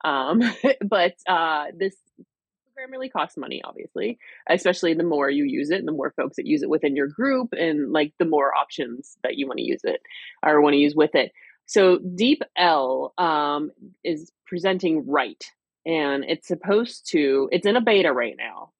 um 0.06 0.42
but 0.88 1.14
uh 1.28 1.66
this 1.76 1.96
Grammarly 2.76 3.10
costs 3.10 3.36
money, 3.36 3.62
obviously, 3.64 4.18
especially 4.48 4.94
the 4.94 5.02
more 5.02 5.30
you 5.30 5.44
use 5.44 5.70
it, 5.70 5.78
and 5.78 5.88
the 5.88 5.92
more 5.92 6.12
folks 6.16 6.36
that 6.36 6.46
use 6.46 6.62
it 6.62 6.68
within 6.68 6.96
your 6.96 7.06
group, 7.06 7.52
and 7.52 7.92
like 7.92 8.12
the 8.18 8.24
more 8.24 8.54
options 8.54 9.16
that 9.22 9.36
you 9.36 9.46
want 9.46 9.58
to 9.58 9.64
use 9.64 9.80
it 9.84 10.00
or 10.44 10.60
want 10.60 10.74
to 10.74 10.78
use 10.78 10.94
with 10.94 11.14
it. 11.14 11.32
So 11.66 11.98
Deep 11.98 12.42
L 12.56 13.12
um, 13.18 13.70
is 14.04 14.30
presenting 14.46 15.08
right, 15.08 15.42
and 15.84 16.24
it's 16.24 16.48
supposed 16.48 17.10
to. 17.12 17.48
It's 17.50 17.66
in 17.66 17.76
a 17.76 17.80
beta 17.80 18.12
right 18.12 18.36
now, 18.36 18.72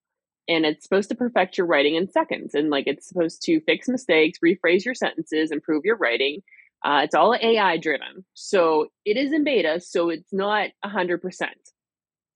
and 0.48 0.66
it's 0.66 0.84
supposed 0.84 1.08
to 1.08 1.14
perfect 1.14 1.58
your 1.58 1.66
writing 1.66 1.94
in 1.94 2.10
seconds, 2.10 2.54
and 2.54 2.70
like 2.70 2.86
it's 2.86 3.08
supposed 3.08 3.42
to 3.44 3.60
fix 3.62 3.88
mistakes, 3.88 4.38
rephrase 4.44 4.84
your 4.84 4.94
sentences, 4.94 5.50
improve 5.50 5.84
your 5.84 5.96
writing. 5.96 6.42
Uh, 6.86 7.00
it's 7.02 7.16
all 7.16 7.34
AI 7.34 7.78
driven, 7.78 8.24
so 8.34 8.86
it 9.04 9.16
is 9.16 9.32
in 9.32 9.42
beta, 9.42 9.80
so 9.80 10.08
it's 10.08 10.32
not 10.32 10.68
hundred 10.84 11.20
percent. 11.20 11.58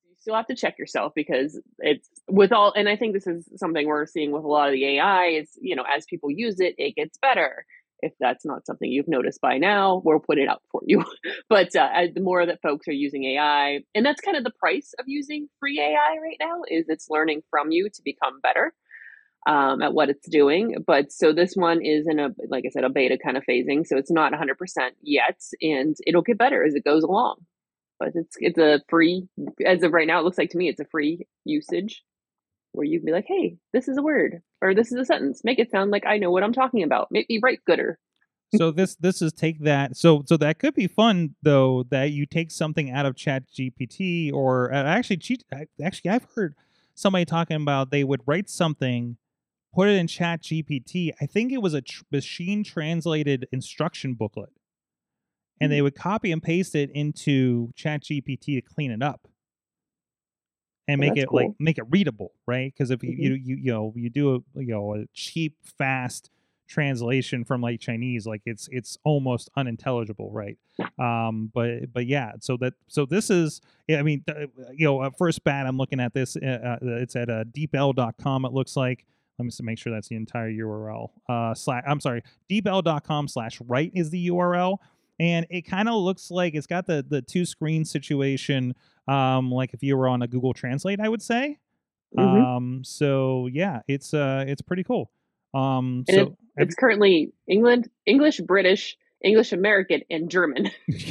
You 0.08 0.16
still 0.18 0.34
have 0.34 0.48
to 0.48 0.56
check 0.56 0.76
yourself 0.76 1.12
because 1.14 1.60
it's 1.78 2.08
with 2.28 2.50
all 2.50 2.72
and 2.74 2.88
i 2.88 2.96
think 2.96 3.14
this 3.14 3.28
is 3.28 3.48
something 3.56 3.86
we're 3.86 4.06
seeing 4.06 4.32
with 4.32 4.42
a 4.42 4.48
lot 4.48 4.66
of 4.68 4.72
the 4.72 4.84
ai 4.96 5.26
is 5.26 5.50
you 5.60 5.76
know 5.76 5.84
as 5.96 6.04
people 6.10 6.30
use 6.32 6.58
it 6.58 6.74
it 6.78 6.96
gets 6.96 7.16
better. 7.18 7.64
If 8.02 8.14
that's 8.18 8.46
not 8.46 8.64
something 8.66 8.90
you've 8.90 9.08
noticed 9.08 9.40
by 9.40 9.58
now 9.58 10.02
we'll 10.04 10.20
put 10.20 10.38
it 10.38 10.48
out 10.48 10.62
for 10.72 10.80
you. 10.84 11.04
But 11.48 11.76
uh, 11.76 11.90
the 12.14 12.22
more 12.22 12.44
that 12.44 12.62
folks 12.62 12.88
are 12.88 12.92
using 12.92 13.24
ai 13.36 13.80
and 13.94 14.04
that's 14.04 14.20
kind 14.20 14.36
of 14.36 14.42
the 14.42 14.58
price 14.58 14.94
of 14.98 15.04
using 15.06 15.48
free 15.60 15.78
ai 15.80 16.16
right 16.20 16.38
now 16.40 16.62
is 16.68 16.86
it's 16.88 17.08
learning 17.08 17.42
from 17.50 17.70
you 17.70 17.88
to 17.88 18.02
become 18.04 18.40
better 18.42 18.72
um, 19.46 19.80
at 19.82 19.94
what 19.94 20.10
it's 20.10 20.28
doing 20.28 20.76
but 20.86 21.10
so 21.10 21.32
this 21.32 21.54
one 21.54 21.84
is 21.84 22.06
in 22.06 22.18
a 22.18 22.28
like 22.48 22.64
i 22.66 22.70
said 22.70 22.84
a 22.84 22.90
beta 22.90 23.16
kind 23.22 23.36
of 23.36 23.44
phasing 23.48 23.86
so 23.86 23.96
it's 23.96 24.10
not 24.10 24.32
100% 24.32 24.56
yet 25.02 25.40
and 25.60 25.96
it'll 26.06 26.22
get 26.22 26.38
better 26.38 26.64
as 26.64 26.74
it 26.74 26.84
goes 26.84 27.02
along. 27.02 27.36
But 27.98 28.12
it's 28.14 28.36
it's 28.38 28.58
a 28.58 28.80
free 28.88 29.28
as 29.66 29.82
of 29.82 29.92
right 29.92 30.06
now 30.06 30.20
it 30.20 30.24
looks 30.24 30.38
like 30.38 30.50
to 30.50 30.58
me 30.58 30.68
it's 30.68 30.80
a 30.80 30.86
free 30.86 31.26
usage 31.44 32.02
where 32.72 32.86
you 32.86 32.98
can 32.98 33.06
be 33.06 33.12
like 33.12 33.26
hey 33.28 33.56
this 33.72 33.88
is 33.88 33.98
a 33.98 34.02
word 34.02 34.40
or 34.62 34.74
this 34.74 34.90
is 34.90 34.98
a 34.98 35.04
sentence. 35.04 35.42
Make 35.44 35.58
it 35.58 35.70
sound 35.70 35.90
like 35.90 36.06
i 36.06 36.16
know 36.16 36.30
what 36.30 36.42
i'm 36.42 36.52
talking 36.52 36.82
about. 36.82 37.08
Make 37.10 37.28
me 37.28 37.40
write 37.42 37.60
gooder. 37.66 37.98
So 38.56 38.70
this 38.70 38.96
this 38.96 39.20
is 39.20 39.32
take 39.32 39.60
that 39.60 39.96
so 39.96 40.22
so 40.26 40.36
that 40.38 40.58
could 40.58 40.74
be 40.74 40.86
fun 40.86 41.34
though 41.42 41.84
that 41.90 42.10
you 42.10 42.24
take 42.24 42.50
something 42.50 42.90
out 42.90 43.06
of 43.06 43.16
chat 43.16 43.44
gpt 43.48 44.32
or 44.32 44.72
uh, 44.72 44.82
actually 44.82 45.20
actually 45.82 46.10
i've 46.10 46.26
heard 46.34 46.56
somebody 46.94 47.24
talking 47.24 47.56
about 47.56 47.90
they 47.90 48.02
would 48.02 48.22
write 48.26 48.50
something 48.50 49.18
put 49.74 49.88
it 49.88 49.92
in 49.96 50.06
chat 50.06 50.42
gpt 50.42 51.10
i 51.20 51.26
think 51.26 51.52
it 51.52 51.62
was 51.62 51.74
a 51.74 51.80
tr- 51.82 52.02
machine 52.10 52.62
translated 52.64 53.46
instruction 53.52 54.14
booklet 54.14 54.50
and 55.60 55.70
they 55.70 55.82
would 55.82 55.94
copy 55.94 56.32
and 56.32 56.42
paste 56.42 56.74
it 56.74 56.90
into 56.90 57.70
chat 57.74 58.02
gpt 58.02 58.40
to 58.56 58.60
clean 58.62 58.90
it 58.90 59.02
up 59.02 59.28
and 60.88 60.98
Oh, 60.98 61.02
make 61.02 61.14
that's 61.14 61.24
it 61.24 61.32
like 61.32 61.50
make 61.58 61.78
it 61.78 61.84
readable 61.90 62.32
right 62.46 62.72
because 62.72 62.90
if 62.90 63.02
you, 63.02 63.10
Mhm. 63.12 63.18
you 63.18 63.34
you 63.34 63.56
you 63.56 63.72
know 63.72 63.92
you 63.96 64.10
do 64.10 64.34
a 64.34 64.60
you 64.60 64.72
know 64.72 64.94
a 64.96 65.04
cheap 65.14 65.56
fast 65.62 66.30
translation 66.68 67.44
from 67.44 67.60
like 67.60 67.80
Chinese, 67.80 68.28
like 68.28 68.42
it's 68.46 68.68
it's 68.70 68.96
almost 69.02 69.50
unintelligible, 69.56 70.30
right? 70.30 70.56
Um, 71.00 71.50
but 71.52 71.92
but 71.92 72.06
yeah, 72.06 72.34
so 72.38 72.56
that 72.58 72.74
so 72.86 73.04
this 73.06 73.28
is, 73.28 73.60
I 73.90 74.02
mean, 74.02 74.22
you 74.72 74.86
know, 74.86 75.02
at 75.02 75.18
first 75.18 75.42
bat, 75.42 75.66
I'm 75.66 75.76
looking 75.76 75.98
at 75.98 76.14
this. 76.14 76.36
Uh, 76.36 76.78
uh, 76.80 76.86
it's 77.02 77.16
at 77.16 77.28
uh, 77.28 77.42
deepl.com. 77.44 78.44
It 78.44 78.52
looks 78.52 78.76
like. 78.76 79.04
Let 79.38 79.46
me 79.46 79.50
make 79.62 79.78
sure 79.78 79.92
that's 79.92 80.08
the 80.08 80.16
entire 80.16 80.50
URL. 80.50 81.08
Uh, 81.28 81.54
slash, 81.54 81.82
I'm 81.86 82.00
sorry, 82.00 82.22
deepl.com 82.50 83.28
slash 83.28 83.60
right 83.62 83.90
is 83.94 84.10
the 84.10 84.28
URL 84.28 84.78
and 85.20 85.46
it 85.50 85.62
kind 85.62 85.88
of 85.88 85.96
looks 85.96 86.30
like 86.30 86.54
it's 86.54 86.66
got 86.66 86.86
the 86.86 87.04
the 87.08 87.22
two 87.22 87.44
screen 87.44 87.84
situation 87.84 88.74
um 89.06 89.52
like 89.52 89.72
if 89.74 89.82
you 89.82 89.96
were 89.96 90.08
on 90.08 90.22
a 90.22 90.26
google 90.26 90.52
translate 90.52 90.98
i 90.98 91.08
would 91.08 91.22
say 91.22 91.58
mm-hmm. 92.18 92.44
um 92.44 92.82
so 92.82 93.48
yeah 93.52 93.80
it's 93.86 94.12
uh 94.14 94.44
it's 94.48 94.62
pretty 94.62 94.82
cool 94.82 95.12
um 95.54 96.04
and 96.08 96.16
so 96.16 96.22
it, 96.22 96.32
it's 96.56 96.74
currently 96.74 97.32
england 97.46 97.88
english 98.06 98.40
british 98.40 98.96
english 99.22 99.52
american 99.52 100.00
and 100.10 100.30
german 100.30 100.70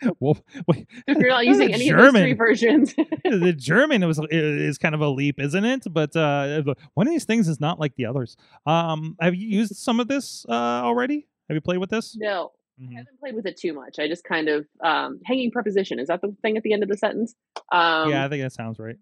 well 0.20 0.38
wait, 0.66 0.86
if 1.06 1.18
you're 1.18 1.28
not 1.28 1.46
using 1.46 1.72
any 1.72 1.88
german, 1.88 2.06
of 2.06 2.12
those 2.12 2.22
three 2.22 2.32
versions 2.34 2.94
the 3.24 3.54
german 3.56 4.06
was 4.06 4.20
is 4.30 4.78
kind 4.78 4.94
of 4.94 5.00
a 5.00 5.08
leap 5.08 5.40
isn't 5.40 5.64
it 5.64 5.84
but 5.90 6.14
uh 6.16 6.62
one 6.94 7.06
of 7.06 7.12
these 7.12 7.24
things 7.24 7.48
is 7.48 7.60
not 7.60 7.80
like 7.80 7.94
the 7.96 8.06
others 8.06 8.36
um 8.66 9.16
have 9.20 9.34
you 9.34 9.48
used 9.48 9.74
some 9.76 10.00
of 10.00 10.08
this 10.08 10.44
uh 10.48 10.52
already 10.52 11.26
have 11.48 11.54
you 11.54 11.60
played 11.60 11.78
with 11.78 11.90
this 11.90 12.16
no 12.16 12.52
Mm-hmm. 12.80 12.92
I 12.92 12.98
haven't 12.98 13.20
played 13.20 13.34
with 13.34 13.46
it 13.46 13.56
too 13.56 13.72
much. 13.72 13.98
I 13.98 14.06
just 14.06 14.24
kind 14.24 14.48
of 14.48 14.66
um, 14.84 15.20
hanging 15.24 15.50
preposition. 15.50 15.98
Is 15.98 16.08
that 16.08 16.20
the 16.20 16.34
thing 16.42 16.56
at 16.56 16.62
the 16.62 16.72
end 16.72 16.82
of 16.82 16.88
the 16.88 16.96
sentence? 16.96 17.34
Um, 17.72 18.10
yeah, 18.10 18.24
I 18.24 18.28
think 18.28 18.42
that 18.42 18.52
sounds 18.52 18.78
right. 18.78 18.96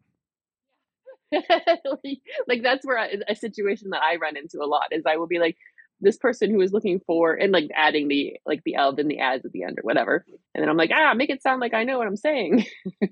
like, 1.33 2.21
like, 2.49 2.63
that's 2.63 2.87
where 2.87 2.99
I, 2.99 3.17
a 3.29 3.35
situation 3.35 3.91
that 3.91 4.03
I 4.03 4.17
run 4.17 4.37
into 4.37 4.63
a 4.63 4.67
lot 4.67 4.87
is 4.93 5.03
I 5.07 5.17
will 5.17 5.27
be 5.27 5.39
like 5.39 5.57
this 6.01 6.17
person 6.17 6.51
who 6.51 6.61
is 6.61 6.73
looking 6.73 7.01
for 7.01 7.35
and 7.35 7.53
like 7.53 7.71
adding 7.75 8.09
the 8.09 8.39
like 8.45 8.63
the 8.65 8.75
L 8.75 8.95
and 8.99 9.11
the 9.11 9.19
ads 9.19 9.45
at 9.45 9.53
the 9.53 9.63
end 9.63 9.79
or 9.79 9.83
whatever, 9.83 10.25
and 10.55 10.63
then 10.63 10.69
I'm 10.69 10.77
like 10.77 10.91
ah 10.95 11.15
make 11.15 11.31
it 11.31 11.43
sound 11.43 11.61
like 11.61 11.75
I 11.75 11.85
know 11.85 11.99
what 11.99 12.07
I'm 12.07 12.17
saying. 12.17 12.67
Uh, 13.03 13.07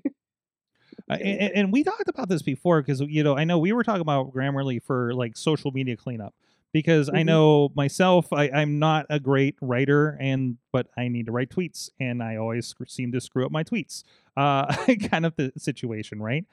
and, 1.09 1.51
and, 1.55 1.73
we 1.73 1.83
talked 1.83 2.07
about 2.07 2.29
this 2.29 2.41
before 2.41 2.81
because 2.81 3.01
you 3.01 3.23
know 3.23 3.37
I 3.37 3.43
know 3.43 3.59
we 3.59 3.73
were 3.73 3.83
talking 3.83 4.01
about 4.01 4.33
Grammarly 4.33 4.81
for 4.81 5.13
like 5.13 5.37
social 5.37 5.71
media 5.71 5.95
cleanup 5.97 6.33
because 6.75 7.07
mm-hmm. 7.07 7.19
I 7.19 7.23
know 7.23 7.71
myself 7.73 8.33
I, 8.33 8.49
I'm 8.49 8.79
not 8.79 9.05
a 9.09 9.17
great 9.17 9.55
writer 9.61 10.17
and 10.19 10.57
but 10.73 10.87
I 10.97 11.07
need 11.07 11.27
to 11.27 11.31
write 11.31 11.49
tweets 11.49 11.89
and 12.01 12.21
I 12.21 12.35
always 12.35 12.67
sc- 12.67 12.89
seem 12.89 13.13
to 13.13 13.21
screw 13.21 13.45
up 13.45 13.51
my 13.51 13.63
tweets. 13.63 14.03
Uh, 14.35 14.65
kind 15.09 15.25
of 15.25 15.33
the 15.37 15.53
situation, 15.57 16.21
right? 16.21 16.43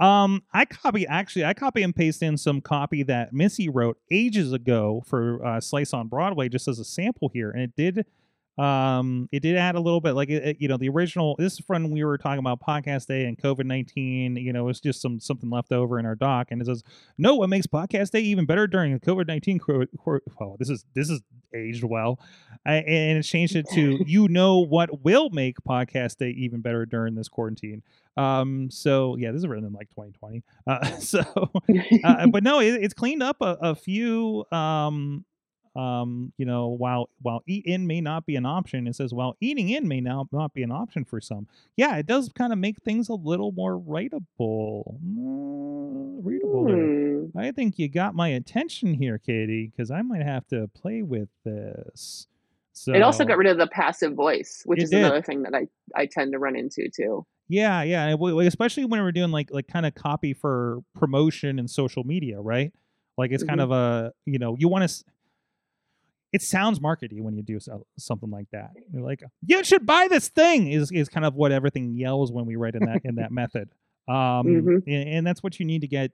Um, 0.00 0.42
I 0.52 0.64
copy 0.64 1.06
actually 1.06 1.44
I 1.44 1.54
copy 1.54 1.84
and 1.84 1.94
paste 1.94 2.24
in 2.24 2.36
some 2.36 2.60
copy 2.60 3.04
that 3.04 3.32
Missy 3.32 3.68
wrote 3.68 3.98
ages 4.10 4.52
ago 4.52 5.04
for 5.06 5.46
uh, 5.46 5.60
Slice 5.60 5.94
on 5.94 6.08
Broadway 6.08 6.48
just 6.48 6.66
as 6.66 6.80
a 6.80 6.84
sample 6.84 7.28
here, 7.28 7.52
and 7.52 7.62
it 7.62 7.76
did 7.76 8.04
um 8.58 9.28
it 9.30 9.40
did 9.40 9.56
add 9.56 9.74
a 9.74 9.80
little 9.80 10.00
bit 10.00 10.12
like 10.12 10.28
it, 10.28 10.56
you 10.58 10.68
know 10.68 10.76
the 10.76 10.88
original 10.88 11.36
this 11.38 11.54
is 11.54 11.60
from 11.60 11.90
we 11.90 12.02
were 12.04 12.18
talking 12.18 12.40
about 12.40 12.60
podcast 12.60 13.06
day 13.06 13.24
and 13.24 13.38
covid-19 13.38 14.42
you 14.42 14.52
know 14.52 14.68
it's 14.68 14.80
just 14.80 15.00
some 15.00 15.20
something 15.20 15.48
left 15.48 15.72
over 15.72 15.98
in 15.98 16.04
our 16.04 16.16
doc 16.16 16.48
and 16.50 16.60
it 16.60 16.66
says 16.66 16.82
no 17.16 17.36
what 17.36 17.48
makes 17.48 17.66
podcast 17.66 18.10
day 18.10 18.20
even 18.20 18.46
better 18.46 18.66
during 18.66 18.92
the 18.92 19.00
covid-19 19.00 19.86
oh 20.40 20.56
this 20.58 20.68
is 20.68 20.84
this 20.94 21.08
is 21.08 21.20
aged 21.54 21.84
well 21.84 22.18
I, 22.66 22.74
and 22.76 23.18
it 23.18 23.22
changed 23.22 23.56
it 23.56 23.66
to 23.74 24.02
you 24.06 24.28
know 24.28 24.58
what 24.58 25.02
will 25.02 25.30
make 25.30 25.56
podcast 25.60 26.16
day 26.18 26.30
even 26.30 26.60
better 26.60 26.84
during 26.86 27.14
this 27.14 27.28
quarantine. 27.28 27.82
Um 28.16 28.70
so 28.70 29.16
yeah 29.16 29.30
this 29.30 29.40
is 29.40 29.46
written 29.46 29.64
in 29.64 29.72
like 29.72 29.88
2020 29.90 30.42
uh 30.66 30.84
so 30.98 31.22
uh, 32.04 32.26
but 32.26 32.42
no 32.42 32.60
it, 32.60 32.82
it's 32.82 32.94
cleaned 32.94 33.22
up 33.22 33.36
a, 33.40 33.56
a 33.60 33.74
few 33.74 34.44
um 34.50 35.24
um, 35.78 36.32
you 36.36 36.44
know, 36.44 36.66
while 36.66 37.08
while 37.22 37.44
eat 37.46 37.64
in 37.64 37.86
may 37.86 38.00
not 38.00 38.26
be 38.26 38.34
an 38.34 38.44
option, 38.44 38.88
it 38.88 38.96
says 38.96 39.14
while 39.14 39.36
eating 39.40 39.68
in 39.68 39.86
may 39.86 40.00
now 40.00 40.28
not 40.32 40.52
be 40.52 40.64
an 40.64 40.72
option 40.72 41.04
for 41.04 41.20
some. 41.20 41.46
Yeah, 41.76 41.96
it 41.98 42.06
does 42.06 42.30
kind 42.34 42.52
of 42.52 42.58
make 42.58 42.82
things 42.82 43.08
a 43.08 43.14
little 43.14 43.52
more 43.52 43.78
writable, 43.78 44.98
mm, 45.00 46.18
readable. 46.24 46.64
Mm. 46.64 47.30
I 47.36 47.52
think 47.52 47.78
you 47.78 47.88
got 47.88 48.16
my 48.16 48.28
attention 48.28 48.94
here, 48.94 49.18
Katie, 49.18 49.70
because 49.70 49.92
I 49.92 50.02
might 50.02 50.22
have 50.22 50.48
to 50.48 50.66
play 50.74 51.02
with 51.02 51.28
this. 51.44 52.26
So, 52.72 52.92
it 52.92 53.02
also 53.02 53.24
got 53.24 53.38
rid 53.38 53.48
of 53.48 53.58
the 53.58 53.68
passive 53.68 54.14
voice, 54.14 54.62
which 54.64 54.82
is 54.82 54.90
did. 54.90 55.00
another 55.00 55.22
thing 55.22 55.44
that 55.44 55.54
I 55.54 55.68
I 55.94 56.06
tend 56.06 56.32
to 56.32 56.40
run 56.40 56.56
into 56.56 56.88
too. 56.88 57.24
Yeah, 57.48 57.82
yeah, 57.82 58.16
especially 58.42 58.84
when 58.84 59.00
we're 59.00 59.12
doing 59.12 59.30
like 59.30 59.50
like 59.52 59.68
kind 59.68 59.86
of 59.86 59.94
copy 59.94 60.34
for 60.34 60.80
promotion 60.96 61.60
and 61.60 61.70
social 61.70 62.02
media, 62.02 62.40
right? 62.40 62.72
Like 63.16 63.30
it's 63.30 63.44
mm-hmm. 63.44 63.50
kind 63.50 63.60
of 63.60 63.70
a 63.70 64.12
you 64.26 64.40
know 64.40 64.56
you 64.58 64.68
want 64.68 64.88
to 64.88 65.04
it 66.32 66.42
sounds 66.42 66.78
markety 66.78 67.20
when 67.22 67.34
you 67.36 67.42
do 67.42 67.58
so, 67.58 67.86
something 67.98 68.30
like 68.30 68.48
that. 68.52 68.70
You're 68.92 69.02
like, 69.02 69.22
you 69.46 69.64
should 69.64 69.86
buy 69.86 70.08
this 70.08 70.28
thing 70.28 70.70
is 70.70 70.92
is 70.92 71.08
kind 71.08 71.24
of 71.24 71.34
what 71.34 71.52
everything 71.52 71.94
yells 71.94 72.32
when 72.32 72.46
we 72.46 72.56
write 72.56 72.74
in 72.74 72.84
that 72.86 73.00
in 73.04 73.16
that 73.16 73.32
method. 73.32 73.70
Um, 74.08 74.14
mm-hmm. 74.16 74.90
and, 74.90 75.08
and, 75.08 75.26
that's 75.26 75.42
what 75.42 75.60
you 75.60 75.66
need 75.66 75.82
to 75.82 75.86
get 75.86 76.12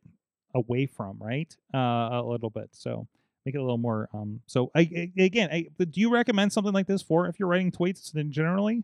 away 0.53 0.87
from, 0.87 1.17
right? 1.21 1.57
Uh, 1.73 1.79
a 1.79 2.23
little 2.27 2.51
bit. 2.51 2.71
So 2.73 3.07
make 3.47 3.55
it 3.55 3.59
a 3.59 3.63
little 3.63 3.79
more. 3.79 4.09
Um, 4.13 4.41
so 4.47 4.73
I, 4.75 4.81
I, 4.81 5.23
again, 5.23 5.49
I, 5.53 5.69
do 5.79 6.01
you 6.01 6.11
recommend 6.11 6.53
something 6.53 6.73
like 6.73 6.89
this 6.89 7.03
for 7.03 7.29
if 7.29 7.39
you're 7.39 7.49
writing 7.49 7.71
tweets 7.71 8.11
then 8.11 8.33
generally? 8.33 8.83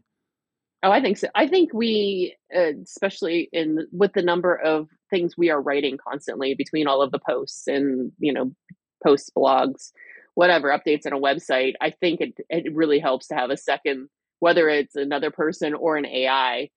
Oh, 0.83 0.91
I 0.91 1.01
think 1.01 1.19
so. 1.19 1.29
I 1.35 1.47
think 1.47 1.75
we, 1.75 2.37
uh, 2.57 2.73
especially 2.83 3.49
in 3.53 3.87
with 3.93 4.13
the 4.15 4.23
number 4.23 4.55
of 4.55 4.89
things 5.11 5.37
we 5.37 5.51
are 5.51 5.61
writing 5.61 5.99
constantly 5.99 6.55
between 6.55 6.87
all 6.87 7.03
of 7.03 7.11
the 7.11 7.19
posts 7.19 7.67
and 7.67 8.13
you 8.19 8.33
know 8.33 8.53
posts, 9.05 9.31
blogs, 9.37 9.93
whatever 10.41 10.69
updates 10.71 11.05
on 11.05 11.13
a 11.13 11.19
website, 11.19 11.75
I 11.83 11.91
think 11.91 12.23
it 12.23 12.33
it 12.49 12.75
really 12.75 12.99
helps 12.99 13.27
to 13.27 13.35
have 13.35 13.51
a 13.51 13.59
second, 13.59 14.09
whether 14.39 14.71
it's 14.71 14.97
another 14.97 15.31
person 15.31 15.75
or 15.75 15.99
an 15.99 16.07
AI, 16.07 16.71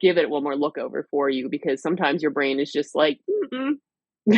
give 0.00 0.16
it 0.16 0.30
one 0.30 0.42
more 0.42 0.56
look 0.56 0.78
over 0.78 1.06
for 1.10 1.28
you 1.28 1.50
because 1.50 1.82
sometimes 1.82 2.22
your 2.22 2.30
brain 2.30 2.58
is 2.58 2.72
just 2.72 2.94
like, 2.94 3.20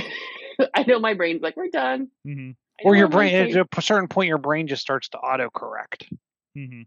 I 0.75 0.83
know 0.89 0.99
my 0.99 1.15
brain's 1.15 1.41
like, 1.41 1.57
we're 1.57 1.69
done. 1.69 2.09
Mm-hmm. 2.27 2.51
Or 2.85 2.97
your 2.97 3.07
brain, 3.07 3.57
at 3.57 3.69
a 3.79 3.81
certain 3.81 4.09
point, 4.09 4.27
your 4.27 4.39
brain 4.39 4.67
just 4.67 4.83
starts 4.83 5.09
to 5.11 5.19
autocorrect. 5.19 6.09
Mm-hmm. 6.59 6.83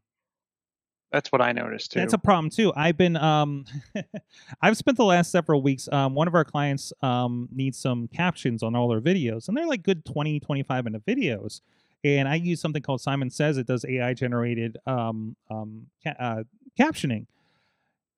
That's 1.12 1.32
what 1.32 1.42
I 1.42 1.54
noticed 1.54 1.94
too. 1.94 2.00
That's 2.00 2.14
a 2.14 2.18
problem 2.18 2.50
too. 2.50 2.74
I've 2.76 2.98
been 2.98 3.16
um 3.16 3.66
I've 4.62 4.78
spent 4.78 4.98
the 4.98 5.06
last 5.06 5.32
several 5.32 5.62
weeks 5.62 5.88
um 5.92 6.16
one 6.16 6.28
of 6.28 6.36
our 6.36 6.46
clients 6.46 6.92
um 7.02 7.48
needs 7.52 7.80
some 7.80 8.08
captions 8.10 8.62
on 8.62 8.76
all 8.76 8.90
their 8.90 9.02
videos 9.02 9.48
and 9.48 9.56
they're 9.56 9.68
like 9.68 9.84
good 9.84 10.04
20 10.06 10.40
25 10.40 10.84
minute 10.84 11.06
videos 11.06 11.62
and 12.04 12.28
I 12.28 12.36
use 12.36 12.62
something 12.62 12.82
called 12.82 13.02
Simon 13.02 13.30
Says. 13.30 13.58
It 13.58 13.68
does 13.68 13.86
AI 13.86 14.14
generated 14.14 14.78
um, 14.86 15.36
um, 15.50 15.88
ca- 16.04 16.16
uh, 16.20 16.44
captioning, 16.80 17.26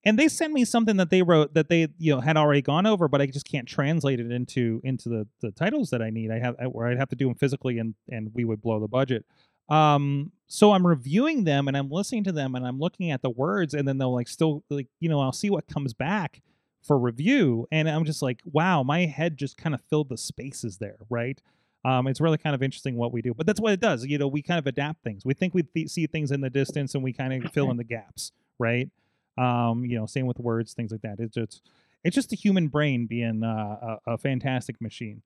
and 0.03 0.17
they 0.17 0.27
sent 0.27 0.53
me 0.53 0.65
something 0.65 0.97
that 0.97 1.09
they 1.09 1.21
wrote 1.21 1.53
that 1.53 1.69
they 1.69 1.87
you 1.97 2.13
know 2.13 2.19
had 2.19 2.37
already 2.37 2.61
gone 2.61 2.85
over, 2.85 3.07
but 3.07 3.21
I 3.21 3.25
just 3.25 3.49
can't 3.49 3.67
translate 3.67 4.19
it 4.19 4.31
into 4.31 4.81
into 4.83 5.09
the 5.09 5.27
the 5.41 5.51
titles 5.51 5.89
that 5.91 6.01
I 6.01 6.09
need. 6.09 6.31
I 6.31 6.39
have 6.39 6.55
where 6.71 6.87
I'd 6.87 6.97
have 6.97 7.09
to 7.09 7.15
do 7.15 7.27
them 7.27 7.35
physically, 7.35 7.79
and 7.79 7.95
and 8.09 8.31
we 8.33 8.43
would 8.43 8.61
blow 8.61 8.79
the 8.79 8.87
budget. 8.87 9.25
Um, 9.69 10.31
so 10.49 10.73
I'm 10.73 10.85
reviewing 10.85 11.43
them 11.43 11.67
and 11.67 11.77
I'm 11.77 11.89
listening 11.89 12.23
to 12.25 12.31
them 12.31 12.55
and 12.55 12.65
I'm 12.65 12.79
looking 12.79 13.11
at 13.11 13.21
the 13.21 13.29
words, 13.29 13.73
and 13.73 13.87
then 13.87 13.99
they'll 13.99 14.13
like 14.13 14.27
still 14.27 14.63
like 14.69 14.87
you 14.99 15.07
know 15.07 15.21
I'll 15.21 15.31
see 15.31 15.49
what 15.49 15.67
comes 15.67 15.93
back 15.93 16.41
for 16.81 16.97
review, 16.97 17.67
and 17.71 17.89
I'm 17.89 18.03
just 18.03 18.21
like, 18.21 18.41
wow, 18.45 18.83
my 18.83 19.05
head 19.05 19.37
just 19.37 19.57
kind 19.57 19.75
of 19.75 19.81
filled 19.89 20.09
the 20.09 20.17
spaces 20.17 20.77
there, 20.77 20.97
right? 21.09 21.41
Um, 21.85 22.07
it's 22.07 22.19
really 22.19 22.37
kind 22.37 22.55
of 22.55 22.63
interesting 22.63 22.95
what 22.95 23.13
we 23.13 23.21
do, 23.21 23.33
but 23.33 23.45
that's 23.45 23.61
what 23.61 23.71
it 23.71 23.79
does. 23.79 24.05
You 24.05 24.17
know, 24.17 24.27
we 24.27 24.41
kind 24.41 24.59
of 24.59 24.67
adapt 24.67 25.03
things. 25.03 25.23
We 25.23 25.33
think 25.33 25.53
we 25.53 25.63
th- 25.63 25.89
see 25.89 26.07
things 26.07 26.31
in 26.31 26.41
the 26.41 26.49
distance, 26.49 26.95
and 26.95 27.03
we 27.03 27.13
kind 27.13 27.45
of 27.45 27.51
fill 27.53 27.69
in 27.71 27.77
the 27.77 27.83
gaps, 27.83 28.31
right? 28.57 28.89
Um, 29.37 29.85
you 29.85 29.97
know, 29.97 30.05
same 30.05 30.25
with 30.25 30.39
words, 30.39 30.73
things 30.73 30.91
like 30.91 31.01
that. 31.01 31.19
It's 31.19 31.35
just, 31.35 31.61
it's 32.03 32.15
just 32.15 32.29
the 32.29 32.35
human 32.35 32.67
brain 32.67 33.05
being 33.05 33.43
uh, 33.43 33.97
a, 34.07 34.13
a, 34.13 34.17
fantastic 34.17 34.81
machine. 34.81 35.21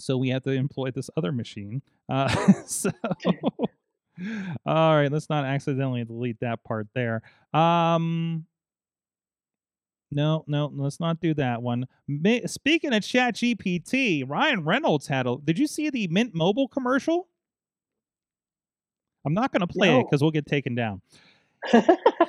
So 0.00 0.16
we 0.16 0.30
have 0.30 0.42
to 0.42 0.50
employ 0.50 0.90
this 0.90 1.08
other 1.16 1.30
machine. 1.30 1.82
Uh, 2.08 2.28
so, 2.66 2.90
all 4.66 4.96
right, 4.96 5.10
let's 5.10 5.28
not 5.28 5.44
accidentally 5.44 6.04
delete 6.04 6.40
that 6.40 6.62
part 6.64 6.86
there. 6.94 7.22
Um, 7.52 8.46
no, 10.10 10.44
no, 10.46 10.70
let's 10.74 11.00
not 11.00 11.20
do 11.20 11.34
that 11.34 11.62
one. 11.62 11.86
Speaking 12.46 12.92
of 12.92 13.02
Chat 13.02 13.34
GPT, 13.34 14.28
Ryan 14.28 14.64
Reynolds 14.64 15.08
had 15.08 15.26
a. 15.26 15.36
Did 15.42 15.58
you 15.58 15.66
see 15.66 15.90
the 15.90 16.06
Mint 16.08 16.34
Mobile 16.34 16.68
commercial? 16.68 17.28
I'm 19.26 19.34
not 19.34 19.52
going 19.52 19.60
to 19.60 19.66
play 19.66 19.90
no. 19.90 20.00
it 20.00 20.04
because 20.04 20.22
we'll 20.22 20.30
get 20.30 20.46
taken 20.46 20.74
down. 20.74 21.00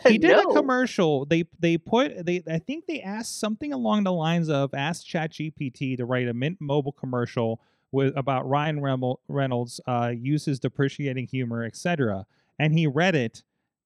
he 0.07 0.17
did 0.17 0.31
no. 0.31 0.41
a 0.43 0.53
commercial. 0.53 1.25
They 1.25 1.43
they 1.59 1.77
put 1.77 2.25
they 2.25 2.41
I 2.49 2.59
think 2.59 2.85
they 2.87 3.01
asked 3.01 3.39
something 3.39 3.73
along 3.73 4.05
the 4.05 4.13
lines 4.13 4.49
of 4.49 4.73
ask 4.73 5.05
ChatGPT 5.05 5.97
to 5.97 6.05
write 6.05 6.27
a 6.27 6.33
Mint 6.33 6.57
Mobile 6.61 6.93
commercial 6.93 7.59
with 7.91 8.15
about 8.17 8.47
Ryan 8.47 8.81
Reynolds 9.27 9.79
uh, 9.87 10.13
uses 10.15 10.59
depreciating 10.59 11.27
humor, 11.27 11.63
etc. 11.63 12.25
And 12.59 12.77
he 12.77 12.87
read 12.87 13.15
it 13.15 13.43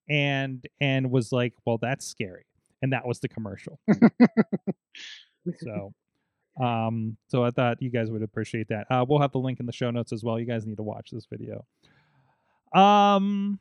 and 0.10 0.66
and 0.80 1.12
was 1.12 1.32
like, 1.32 1.54
"Well, 1.66 1.78
that's 1.78 2.06
scary." 2.06 2.46
and 2.82 2.94
that 2.94 3.06
was 3.06 3.20
the 3.20 3.28
commercial. 3.28 3.80
so, 5.58 5.94
Um, 6.60 7.18
so 7.28 7.44
I 7.44 7.52
thought 7.52 7.82
you 7.82 7.90
guys 7.90 8.12
would 8.12 8.24
appreciate 8.24 8.68
that. 8.70 8.88
Uh, 8.90 9.06
we'll 9.08 9.20
have 9.20 9.32
the 9.32 9.40
link 9.40 9.60
in 9.60 9.66
the 9.66 9.72
show 9.72 9.92
notes 9.92 10.12
as 10.12 10.24
well. 10.24 10.40
You 10.40 10.46
guys 10.46 10.66
need 10.66 10.78
to 10.78 10.84
watch 10.84 11.10
this 11.12 11.26
video. 11.26 11.66
Um, 12.74 13.60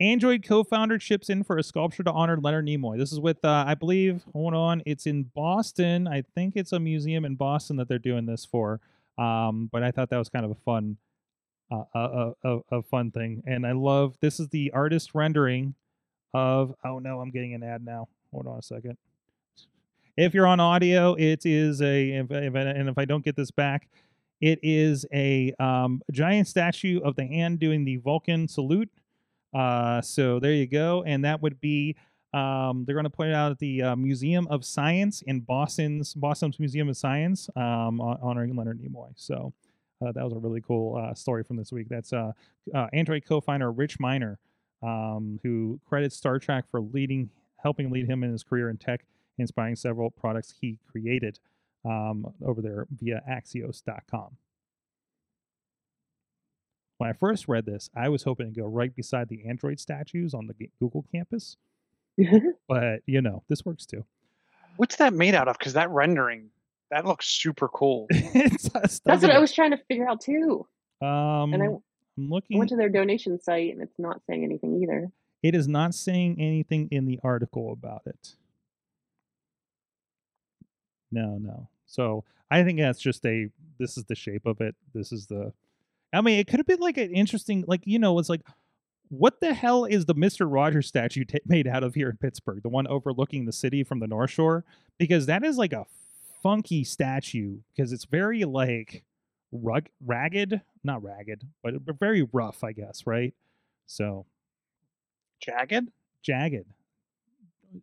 Android 0.00 0.44
co-founder 0.46 0.98
chips 0.98 1.28
in 1.28 1.42
for 1.42 1.58
a 1.58 1.62
sculpture 1.62 2.04
to 2.04 2.12
honor 2.12 2.38
Leonard 2.40 2.66
Nimoy. 2.66 2.96
This 2.96 3.12
is 3.12 3.18
with, 3.18 3.44
uh, 3.44 3.64
I 3.66 3.74
believe, 3.74 4.24
hold 4.32 4.54
on, 4.54 4.80
it's 4.86 5.06
in 5.06 5.24
Boston. 5.24 6.06
I 6.06 6.22
think 6.22 6.54
it's 6.56 6.72
a 6.72 6.78
museum 6.78 7.24
in 7.24 7.34
Boston 7.34 7.76
that 7.76 7.88
they're 7.88 7.98
doing 7.98 8.26
this 8.26 8.44
for. 8.44 8.80
Um, 9.18 9.68
but 9.72 9.82
I 9.82 9.90
thought 9.90 10.10
that 10.10 10.18
was 10.18 10.28
kind 10.28 10.44
of 10.44 10.52
a 10.52 10.54
fun, 10.54 10.98
uh, 11.72 11.82
a, 11.94 12.32
a, 12.44 12.58
a 12.70 12.82
fun 12.82 13.10
thing. 13.10 13.42
And 13.44 13.66
I 13.66 13.72
love 13.72 14.16
this 14.20 14.38
is 14.38 14.48
the 14.48 14.70
artist 14.72 15.14
rendering 15.14 15.74
of. 16.32 16.74
Oh 16.84 17.00
no, 17.00 17.20
I'm 17.20 17.30
getting 17.30 17.54
an 17.54 17.64
ad 17.64 17.84
now. 17.84 18.06
Hold 18.32 18.46
on 18.46 18.58
a 18.58 18.62
second. 18.62 18.96
If 20.16 20.32
you're 20.34 20.46
on 20.46 20.60
audio, 20.60 21.14
it 21.14 21.44
is 21.44 21.82
a, 21.82 22.10
if, 22.10 22.30
if, 22.30 22.54
and 22.54 22.88
if 22.88 22.98
I 22.98 23.04
don't 23.04 23.24
get 23.24 23.34
this 23.34 23.50
back, 23.50 23.88
it 24.40 24.60
is 24.62 25.04
a 25.12 25.52
um, 25.58 26.02
giant 26.12 26.46
statue 26.46 27.00
of 27.00 27.16
the 27.16 27.26
hand 27.26 27.58
doing 27.58 27.84
the 27.84 27.96
Vulcan 27.96 28.46
salute. 28.46 28.90
Uh, 29.54 30.00
so 30.00 30.38
there 30.38 30.52
you 30.52 30.66
go, 30.66 31.02
and 31.04 31.24
that 31.24 31.40
would 31.42 31.60
be 31.60 31.96
um, 32.34 32.84
they're 32.84 32.94
going 32.94 33.04
to 33.04 33.10
put 33.10 33.28
it 33.28 33.34
out 33.34 33.50
at 33.50 33.58
the 33.58 33.82
uh, 33.82 33.96
Museum 33.96 34.46
of 34.48 34.64
Science 34.64 35.22
in 35.22 35.40
Boston's 35.40 36.14
Boston's 36.14 36.58
Museum 36.58 36.88
of 36.88 36.96
Science, 36.96 37.48
um, 37.56 38.00
honoring 38.00 38.54
Leonard 38.54 38.80
Nimoy. 38.80 39.12
So 39.16 39.54
uh, 40.04 40.12
that 40.12 40.22
was 40.22 40.32
a 40.34 40.38
really 40.38 40.60
cool 40.60 40.96
uh, 40.96 41.14
story 41.14 41.42
from 41.42 41.56
this 41.56 41.72
week. 41.72 41.88
That's 41.88 42.12
uh, 42.12 42.32
uh, 42.74 42.86
Android 42.92 43.24
co-founder 43.26 43.72
Rich 43.72 43.98
Miner, 43.98 44.38
um, 44.82 45.40
who 45.42 45.80
credits 45.86 46.16
Star 46.16 46.38
Trek 46.38 46.66
for 46.70 46.80
leading, 46.80 47.30
helping 47.62 47.90
lead 47.90 48.08
him 48.08 48.22
in 48.22 48.30
his 48.30 48.42
career 48.42 48.68
in 48.68 48.76
tech, 48.76 49.06
inspiring 49.38 49.76
several 49.76 50.10
products 50.10 50.54
he 50.60 50.78
created 50.90 51.38
um, 51.84 52.34
over 52.44 52.60
there 52.60 52.86
via 52.90 53.22
Axios.com 53.28 54.36
when 56.98 57.08
I 57.08 57.12
first 57.12 57.48
read 57.48 57.64
this, 57.64 57.88
I 57.96 58.08
was 58.08 58.24
hoping 58.24 58.52
to 58.52 58.60
go 58.60 58.66
right 58.66 58.94
beside 58.94 59.28
the 59.28 59.46
Android 59.48 59.80
statues 59.80 60.34
on 60.34 60.48
the 60.48 60.68
Google 60.80 61.04
campus. 61.12 61.56
but, 62.68 63.00
you 63.06 63.22
know, 63.22 63.44
this 63.48 63.64
works 63.64 63.86
too. 63.86 64.04
What's 64.76 64.96
that 64.96 65.14
made 65.14 65.34
out 65.34 65.48
of? 65.48 65.56
Because 65.58 65.72
that 65.74 65.90
rendering, 65.90 66.50
that 66.90 67.06
looks 67.06 67.26
super 67.26 67.68
cool. 67.68 68.08
That's 68.34 69.00
what 69.04 69.30
I 69.30 69.38
was 69.38 69.52
trying 69.52 69.70
to 69.70 69.78
figure 69.88 70.08
out 70.08 70.20
too. 70.20 70.66
Um, 71.00 71.54
and 71.54 71.62
I, 71.62 71.66
I'm 71.66 72.30
looking. 72.30 72.56
I 72.56 72.58
went 72.58 72.70
to 72.70 72.76
their 72.76 72.88
donation 72.88 73.40
site 73.40 73.72
and 73.72 73.82
it's 73.82 73.98
not 73.98 74.20
saying 74.28 74.44
anything 74.44 74.82
either. 74.82 75.08
It 75.42 75.54
is 75.54 75.68
not 75.68 75.94
saying 75.94 76.36
anything 76.40 76.88
in 76.90 77.06
the 77.06 77.20
article 77.22 77.72
about 77.72 78.02
it. 78.06 78.34
No, 81.12 81.38
no. 81.38 81.68
So 81.86 82.24
I 82.50 82.64
think 82.64 82.80
that's 82.80 83.00
just 83.00 83.24
a. 83.24 83.48
This 83.78 83.96
is 83.96 84.04
the 84.04 84.16
shape 84.16 84.46
of 84.46 84.60
it. 84.60 84.74
This 84.92 85.12
is 85.12 85.26
the 85.26 85.52
I 86.12 86.20
mean, 86.20 86.38
it 86.38 86.46
could 86.46 86.58
have 86.58 86.66
been 86.66 86.80
like 86.80 86.96
an 86.96 87.12
interesting, 87.12 87.64
like 87.66 87.82
you 87.84 87.98
know, 87.98 88.18
it's 88.18 88.28
like, 88.28 88.42
what 89.10 89.40
the 89.40 89.54
hell 89.54 89.84
is 89.84 90.06
the 90.06 90.14
Mister 90.14 90.46
Rogers 90.46 90.86
statue 90.86 91.24
t- 91.24 91.40
made 91.46 91.66
out 91.66 91.82
of 91.82 91.94
here 91.94 92.10
in 92.10 92.16
Pittsburgh? 92.16 92.62
The 92.62 92.68
one 92.68 92.86
overlooking 92.86 93.46
the 93.46 93.52
city 93.52 93.84
from 93.84 94.00
the 94.00 94.06
North 94.06 94.30
Shore, 94.30 94.64
because 94.98 95.26
that 95.26 95.44
is 95.44 95.56
like 95.56 95.72
a 95.72 95.86
funky 96.42 96.84
statue 96.84 97.58
because 97.74 97.92
it's 97.92 98.04
very 98.04 98.44
like 98.44 99.04
rug 99.52 99.88
ragged, 100.04 100.60
not 100.84 101.02
ragged, 101.02 101.42
but 101.62 101.74
uh, 101.74 101.92
very 101.98 102.26
rough, 102.32 102.62
I 102.62 102.72
guess, 102.72 103.06
right? 103.06 103.34
So 103.86 104.26
jagged, 105.40 105.90
jagged, 106.22 106.66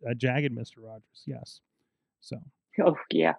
a 0.06 0.14
jagged 0.14 0.52
Mister 0.52 0.80
Rogers, 0.80 1.22
yes. 1.26 1.60
So 2.20 2.38
oh 2.84 2.96
yeah, 3.10 3.34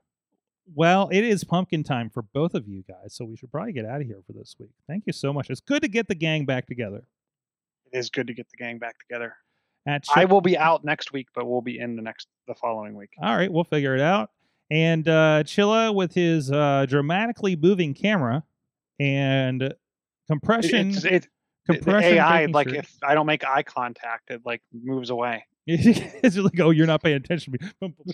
well, 0.74 1.10
it 1.12 1.24
is 1.24 1.44
pumpkin 1.44 1.84
time 1.84 2.10
for 2.10 2.22
both 2.22 2.54
of 2.54 2.68
you 2.68 2.84
guys, 2.88 3.14
so 3.14 3.26
we 3.26 3.36
should 3.36 3.52
probably 3.52 3.74
get 3.74 3.86
out 3.86 4.02
of 4.02 4.08
here 4.08 4.22
for 4.26 4.34
this 4.34 4.56
week. 4.60 4.72
Thank 4.88 5.06
you 5.08 5.14
so 5.14 5.32
much. 5.32 5.50
It's 5.50 5.62
good 5.62 5.82
to 5.82 5.88
get 5.88 6.08
the 6.08 6.16
gang 6.16 6.46
back 6.46 6.68
together. 6.68 7.08
It 7.92 7.98
is 7.98 8.10
good 8.10 8.28
to 8.28 8.34
get 8.34 8.50
the 8.50 8.58
gang 8.58 8.78
back 8.78 8.98
together. 9.00 9.36
At 9.86 10.04
I 10.14 10.26
will 10.26 10.42
be 10.42 10.58
out 10.58 10.84
next 10.84 11.14
week, 11.14 11.28
but 11.34 11.48
we'll 11.48 11.62
be 11.62 11.80
in 11.80 11.96
the 11.96 12.02
next 12.02 12.28
the 12.48 12.56
following 12.56 12.96
week. 12.96 13.12
All 13.22 13.36
right, 13.36 13.52
we'll 13.52 13.64
figure 13.64 13.96
it 13.96 14.02
out. 14.02 14.32
And 14.70 15.08
uh, 15.08 15.44
Chilla 15.46 15.96
with 15.96 16.14
his 16.14 16.52
uh, 16.52 16.86
dramatically 16.90 17.56
moving 17.56 17.94
camera 17.94 18.44
and 19.00 19.74
compression. 20.30 20.90
It's, 20.90 21.06
it's, 21.06 21.28
compression 21.66 22.18
AI, 22.18 22.46
like 22.48 22.70
sure. 22.70 22.80
if 22.80 22.98
I 23.02 23.14
don't 23.14 23.26
make 23.26 23.46
eye 23.46 23.64
contact, 23.64 24.30
it 24.30 24.42
like 24.46 24.62
moves 24.74 25.10
away. 25.10 25.46
it's 25.68 26.38
like, 26.38 26.60
oh, 26.60 26.72
you're 26.72 26.88
not 26.88 27.02
paying 27.02 27.18
attention 27.18 27.54
to 27.54 27.92
me. 27.94 28.14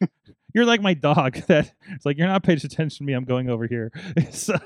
you're 0.56 0.64
like 0.64 0.80
my 0.80 0.94
dog 0.94 1.34
that 1.48 1.70
it's 1.90 2.06
like 2.06 2.16
you're 2.16 2.26
not 2.26 2.42
paying 2.42 2.56
attention 2.56 2.88
to 2.88 3.04
me. 3.04 3.12
I'm 3.12 3.24
going 3.24 3.50
over 3.50 3.66
here. 3.66 3.92
so, 4.30 4.56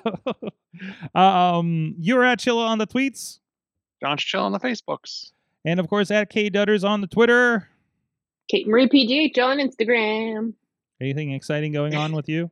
um, 1.15 1.97
you're 1.99 2.25
at 2.25 2.39
Chilla 2.39 2.69
on 2.69 2.79
the 2.79 2.87
tweets. 2.87 3.41
John's 4.01 4.23
Chill 4.23 4.41
on 4.41 4.53
the 4.53 4.61
Facebooks. 4.61 5.33
And 5.65 5.81
of 5.81 5.89
course, 5.89 6.11
at 6.11 6.31
K 6.31 6.49
Dutters 6.49 6.89
on 6.89 7.01
the 7.01 7.09
Twitter. 7.09 7.69
Kate 8.49 8.67
Marie 8.67 8.89
PGH 8.89 9.37
on 9.45 9.59
Instagram. 9.59 10.55
Anything 11.01 11.33
exciting 11.33 11.73
going 11.73 11.95
on 11.95 12.13
with 12.13 12.29
you? 12.29 12.51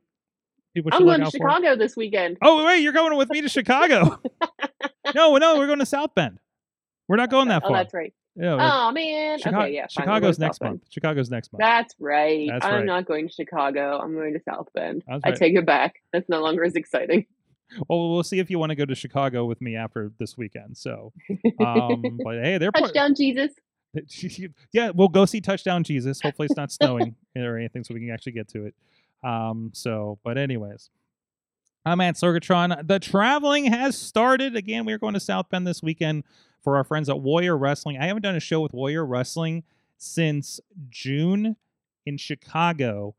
People 0.75 0.91
I'm 0.93 1.05
going 1.05 1.21
to 1.21 1.31
Chicago 1.31 1.71
for? 1.71 1.75
this 1.77 1.95
weekend. 1.95 2.37
Oh 2.41 2.65
wait, 2.65 2.81
you're 2.81 2.93
going 2.93 3.15
with 3.17 3.29
me 3.29 3.41
to 3.41 3.49
Chicago? 3.49 4.19
no, 5.15 5.37
no, 5.37 5.57
we're 5.57 5.67
going 5.67 5.79
to 5.79 5.85
South 5.85 6.13
Bend. 6.13 6.39
We're 7.07 7.15
not 7.15 7.31
going 7.31 7.47
that 7.47 7.63
oh, 7.63 7.69
far. 7.69 7.77
Oh, 7.77 7.79
that's 7.79 7.93
right. 7.93 8.13
Yeah, 8.35 8.57
oh 8.59 8.91
man. 8.91 9.39
Chicago, 9.39 9.63
okay, 9.63 9.73
yeah. 9.73 9.87
Chicago's 9.89 10.39
next 10.39 10.61
month. 10.61 10.83
Chicago's 10.89 11.29
next 11.29 11.51
month. 11.51 11.59
That's 11.59 11.93
right. 11.99 12.47
That's 12.49 12.65
I'm 12.65 12.73
right. 12.73 12.85
not 12.85 13.05
going 13.05 13.27
to 13.27 13.33
Chicago. 13.33 13.99
I'm 13.99 14.13
going 14.13 14.33
to 14.33 14.39
South 14.41 14.69
Bend. 14.73 15.03
Right. 15.09 15.21
I 15.23 15.31
take 15.31 15.55
it 15.55 15.65
back. 15.65 15.95
That's 16.13 16.29
no 16.29 16.41
longer 16.41 16.63
as 16.63 16.75
exciting. 16.75 17.25
Well, 17.87 18.09
we'll 18.09 18.23
see 18.23 18.39
if 18.39 18.49
you 18.49 18.57
want 18.57 18.71
to 18.71 18.75
go 18.75 18.85
to 18.85 18.95
Chicago 18.95 19.45
with 19.45 19.61
me 19.61 19.75
after 19.75 20.11
this 20.17 20.35
weekend. 20.35 20.75
So, 20.75 21.13
um, 21.59 22.19
but 22.23 22.41
hey, 22.41 22.57
they're 22.57 22.71
touchdown 22.71 23.13
Jesus. 23.13 23.51
yeah, 24.73 24.89
we'll 24.89 25.07
go 25.07 25.25
see 25.25 25.39
touchdown 25.39 25.83
Jesus. 25.83 26.19
Hopefully, 26.21 26.47
it's 26.47 26.57
not 26.57 26.71
snowing 26.71 27.15
or 27.35 27.57
anything, 27.57 27.83
so 27.83 27.93
we 27.93 27.99
can 27.99 28.09
actually 28.09 28.31
get 28.31 28.47
to 28.49 28.65
it. 28.65 28.75
Um, 29.23 29.69
so, 29.73 30.17
but 30.23 30.39
anyways, 30.39 30.89
I'm 31.85 32.01
at 32.01 32.15
Sorgatron. 32.15 32.87
The 32.87 32.99
traveling 32.99 33.65
has 33.65 33.97
started 33.97 34.55
again. 34.55 34.85
We 34.85 34.93
are 34.93 34.99
going 34.99 35.13
to 35.13 35.19
South 35.19 35.49
Bend 35.49 35.65
this 35.65 35.81
weekend 35.83 36.23
for 36.63 36.77
our 36.77 36.83
friends 36.83 37.09
at 37.09 37.19
Warrior 37.19 37.57
Wrestling. 37.57 37.97
I 37.97 38.07
haven't 38.07 38.23
done 38.23 38.35
a 38.35 38.39
show 38.39 38.61
with 38.61 38.73
Warrior 38.73 39.05
Wrestling 39.05 39.63
since 39.97 40.59
June 40.89 41.55
in 42.05 42.17
Chicago 42.17 43.15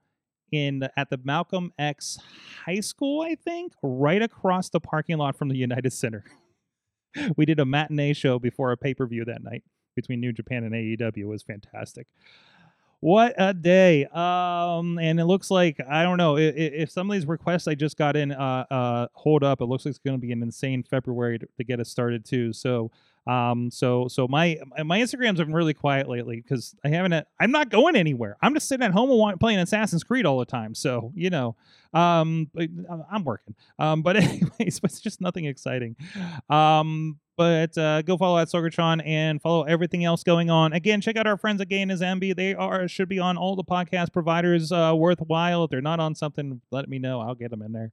in 0.53 0.89
at 0.97 1.11
the 1.11 1.19
Malcolm 1.23 1.73
X 1.79 2.19
High 2.65 2.81
School, 2.81 3.23
I 3.23 3.35
think, 3.35 3.73
right 3.83 4.23
across 4.23 4.69
the 4.69 4.81
parking 4.81 5.19
lot 5.19 5.37
from 5.37 5.49
the 5.49 5.57
United 5.57 5.93
Center. 5.93 6.25
we 7.37 7.45
did 7.45 7.61
a 7.61 7.65
matinee 7.65 8.13
show 8.13 8.39
before 8.39 8.73
a 8.73 8.77
pay-per-view 8.77 9.25
that 9.27 9.43
night 9.43 9.63
between 9.95 10.21
New 10.21 10.33
Japan 10.33 10.65
and 10.65 10.73
AEW. 10.73 11.19
It 11.19 11.25
was 11.25 11.43
fantastic. 11.43 12.07
What 13.01 13.35
a 13.39 13.55
day! 13.55 14.05
Um, 14.07 14.99
and 14.99 15.19
it 15.19 15.25
looks 15.25 15.51
like 15.51 15.79
I 15.89 16.03
don't 16.03 16.19
know 16.19 16.37
if, 16.37 16.55
if 16.55 16.91
some 16.91 17.11
of 17.11 17.15
these 17.15 17.27
requests 17.27 17.67
I 17.67 17.75
just 17.75 17.97
got 17.97 18.15
in 18.15 18.31
uh, 18.31 18.67
uh, 18.71 19.07
hold 19.15 19.43
up. 19.43 19.63
It 19.63 19.65
looks 19.65 19.87
like 19.87 19.91
it's 19.91 19.99
going 19.99 20.21
to 20.21 20.27
be 20.27 20.33
an 20.33 20.43
insane 20.43 20.83
February 20.83 21.39
to, 21.39 21.49
to 21.57 21.65
get 21.65 21.81
us 21.81 21.89
started 21.89 22.27
too. 22.27 22.53
So 22.53 22.91
um, 23.31 23.71
so 23.71 24.09
so 24.09 24.27
my 24.27 24.59
my 24.85 24.99
Instagrams 24.99 25.39
have 25.39 25.47
been 25.47 25.55
really 25.55 25.73
quiet 25.73 26.09
lately 26.09 26.41
because 26.41 26.75
I 26.85 26.89
haven't. 26.89 27.13
I'm 27.39 27.53
not 27.53 27.71
going 27.71 27.95
anywhere. 27.95 28.37
I'm 28.43 28.55
just 28.55 28.67
sitting 28.67 28.85
at 28.85 28.91
home 28.91 29.39
playing 29.39 29.61
Assassin's 29.61 30.03
Creed 30.03 30.27
all 30.27 30.41
the 30.41 30.45
time. 30.45 30.75
So 30.75 31.13
you 31.15 31.31
know, 31.31 31.55
um, 31.95 32.51
uh, 32.59 32.67
I'm 33.09 33.23
working. 33.23 33.55
Um, 33.79 34.03
but 34.03 34.17
anyways, 34.17 34.81
it's 34.83 35.01
just 35.01 35.21
nothing 35.21 35.45
exciting. 35.45 35.95
Um, 36.49 37.21
but 37.41 37.79
uh, 37.79 38.03
go 38.03 38.19
follow 38.19 38.37
at 38.37 38.49
Sorgatron 38.49 39.01
and 39.03 39.41
follow 39.41 39.63
everything 39.63 40.05
else 40.05 40.23
going 40.23 40.51
on. 40.51 40.75
Again, 40.75 41.01
check 41.01 41.17
out 41.17 41.27
our 41.27 41.39
friends 41.39 41.59
at 41.63 41.71
Gay 41.71 41.81
and 41.81 41.91
Zambi. 41.91 42.37
They 42.37 42.55
are 42.55 42.87
should 42.87 43.09
be 43.09 43.19
on 43.19 43.39
all 43.39 43.57
the 43.57 43.65
podcast 43.65 44.13
providers 44.13 44.71
uh, 44.71 44.93
worthwhile. 44.95 45.65
If 45.65 45.71
they're 45.71 45.81
not 45.81 46.01
on 46.01 46.15
something, 46.15 46.61
let 46.71 46.87
me 46.91 46.99
know. 46.99 47.19
I'll 47.23 47.35
get 47.35 47.51
them 47.51 47.63
in 47.63 47.73
there. 47.73 47.93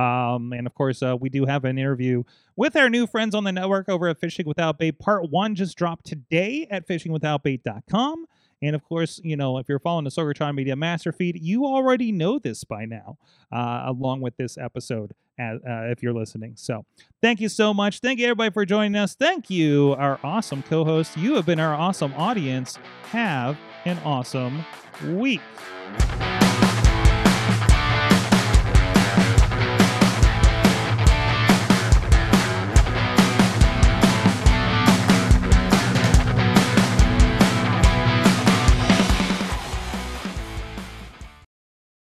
Um, 0.00 0.52
and 0.52 0.66
of 0.66 0.74
course, 0.74 1.00
uh, 1.00 1.16
we 1.16 1.28
do 1.28 1.44
have 1.44 1.64
an 1.64 1.78
interview 1.78 2.24
with 2.56 2.74
our 2.74 2.90
new 2.90 3.06
friends 3.06 3.36
on 3.36 3.44
the 3.44 3.52
network 3.52 3.88
over 3.88 4.08
at 4.08 4.18
Fishing 4.18 4.48
Without 4.48 4.80
Bait. 4.80 4.98
Part 4.98 5.30
one 5.30 5.54
just 5.54 5.78
dropped 5.78 6.04
today 6.04 6.66
at 6.68 6.88
fishingwithoutbait.com. 6.88 8.26
And 8.62 8.74
of 8.74 8.84
course, 8.84 9.20
you 9.22 9.36
know, 9.36 9.58
if 9.58 9.68
you're 9.68 9.78
following 9.78 10.04
the 10.04 10.10
Sorgatron 10.10 10.54
Media 10.54 10.76
Master 10.76 11.12
feed, 11.12 11.38
you 11.40 11.64
already 11.64 12.12
know 12.12 12.38
this 12.38 12.64
by 12.64 12.84
now, 12.84 13.18
uh, 13.52 13.84
along 13.86 14.20
with 14.20 14.36
this 14.36 14.58
episode, 14.58 15.12
as, 15.38 15.60
uh, 15.68 15.86
if 15.90 16.02
you're 16.02 16.14
listening. 16.14 16.54
So 16.56 16.84
thank 17.22 17.40
you 17.40 17.48
so 17.48 17.72
much. 17.72 18.00
Thank 18.00 18.18
you, 18.18 18.26
everybody, 18.26 18.50
for 18.52 18.64
joining 18.64 18.96
us. 18.96 19.14
Thank 19.14 19.50
you, 19.50 19.94
our 19.98 20.18
awesome 20.24 20.62
co 20.62 20.84
host. 20.84 21.16
You 21.16 21.34
have 21.36 21.46
been 21.46 21.60
our 21.60 21.74
awesome 21.74 22.12
audience. 22.14 22.78
Have 23.10 23.56
an 23.84 23.98
awesome 24.04 24.64
week. 25.04 25.40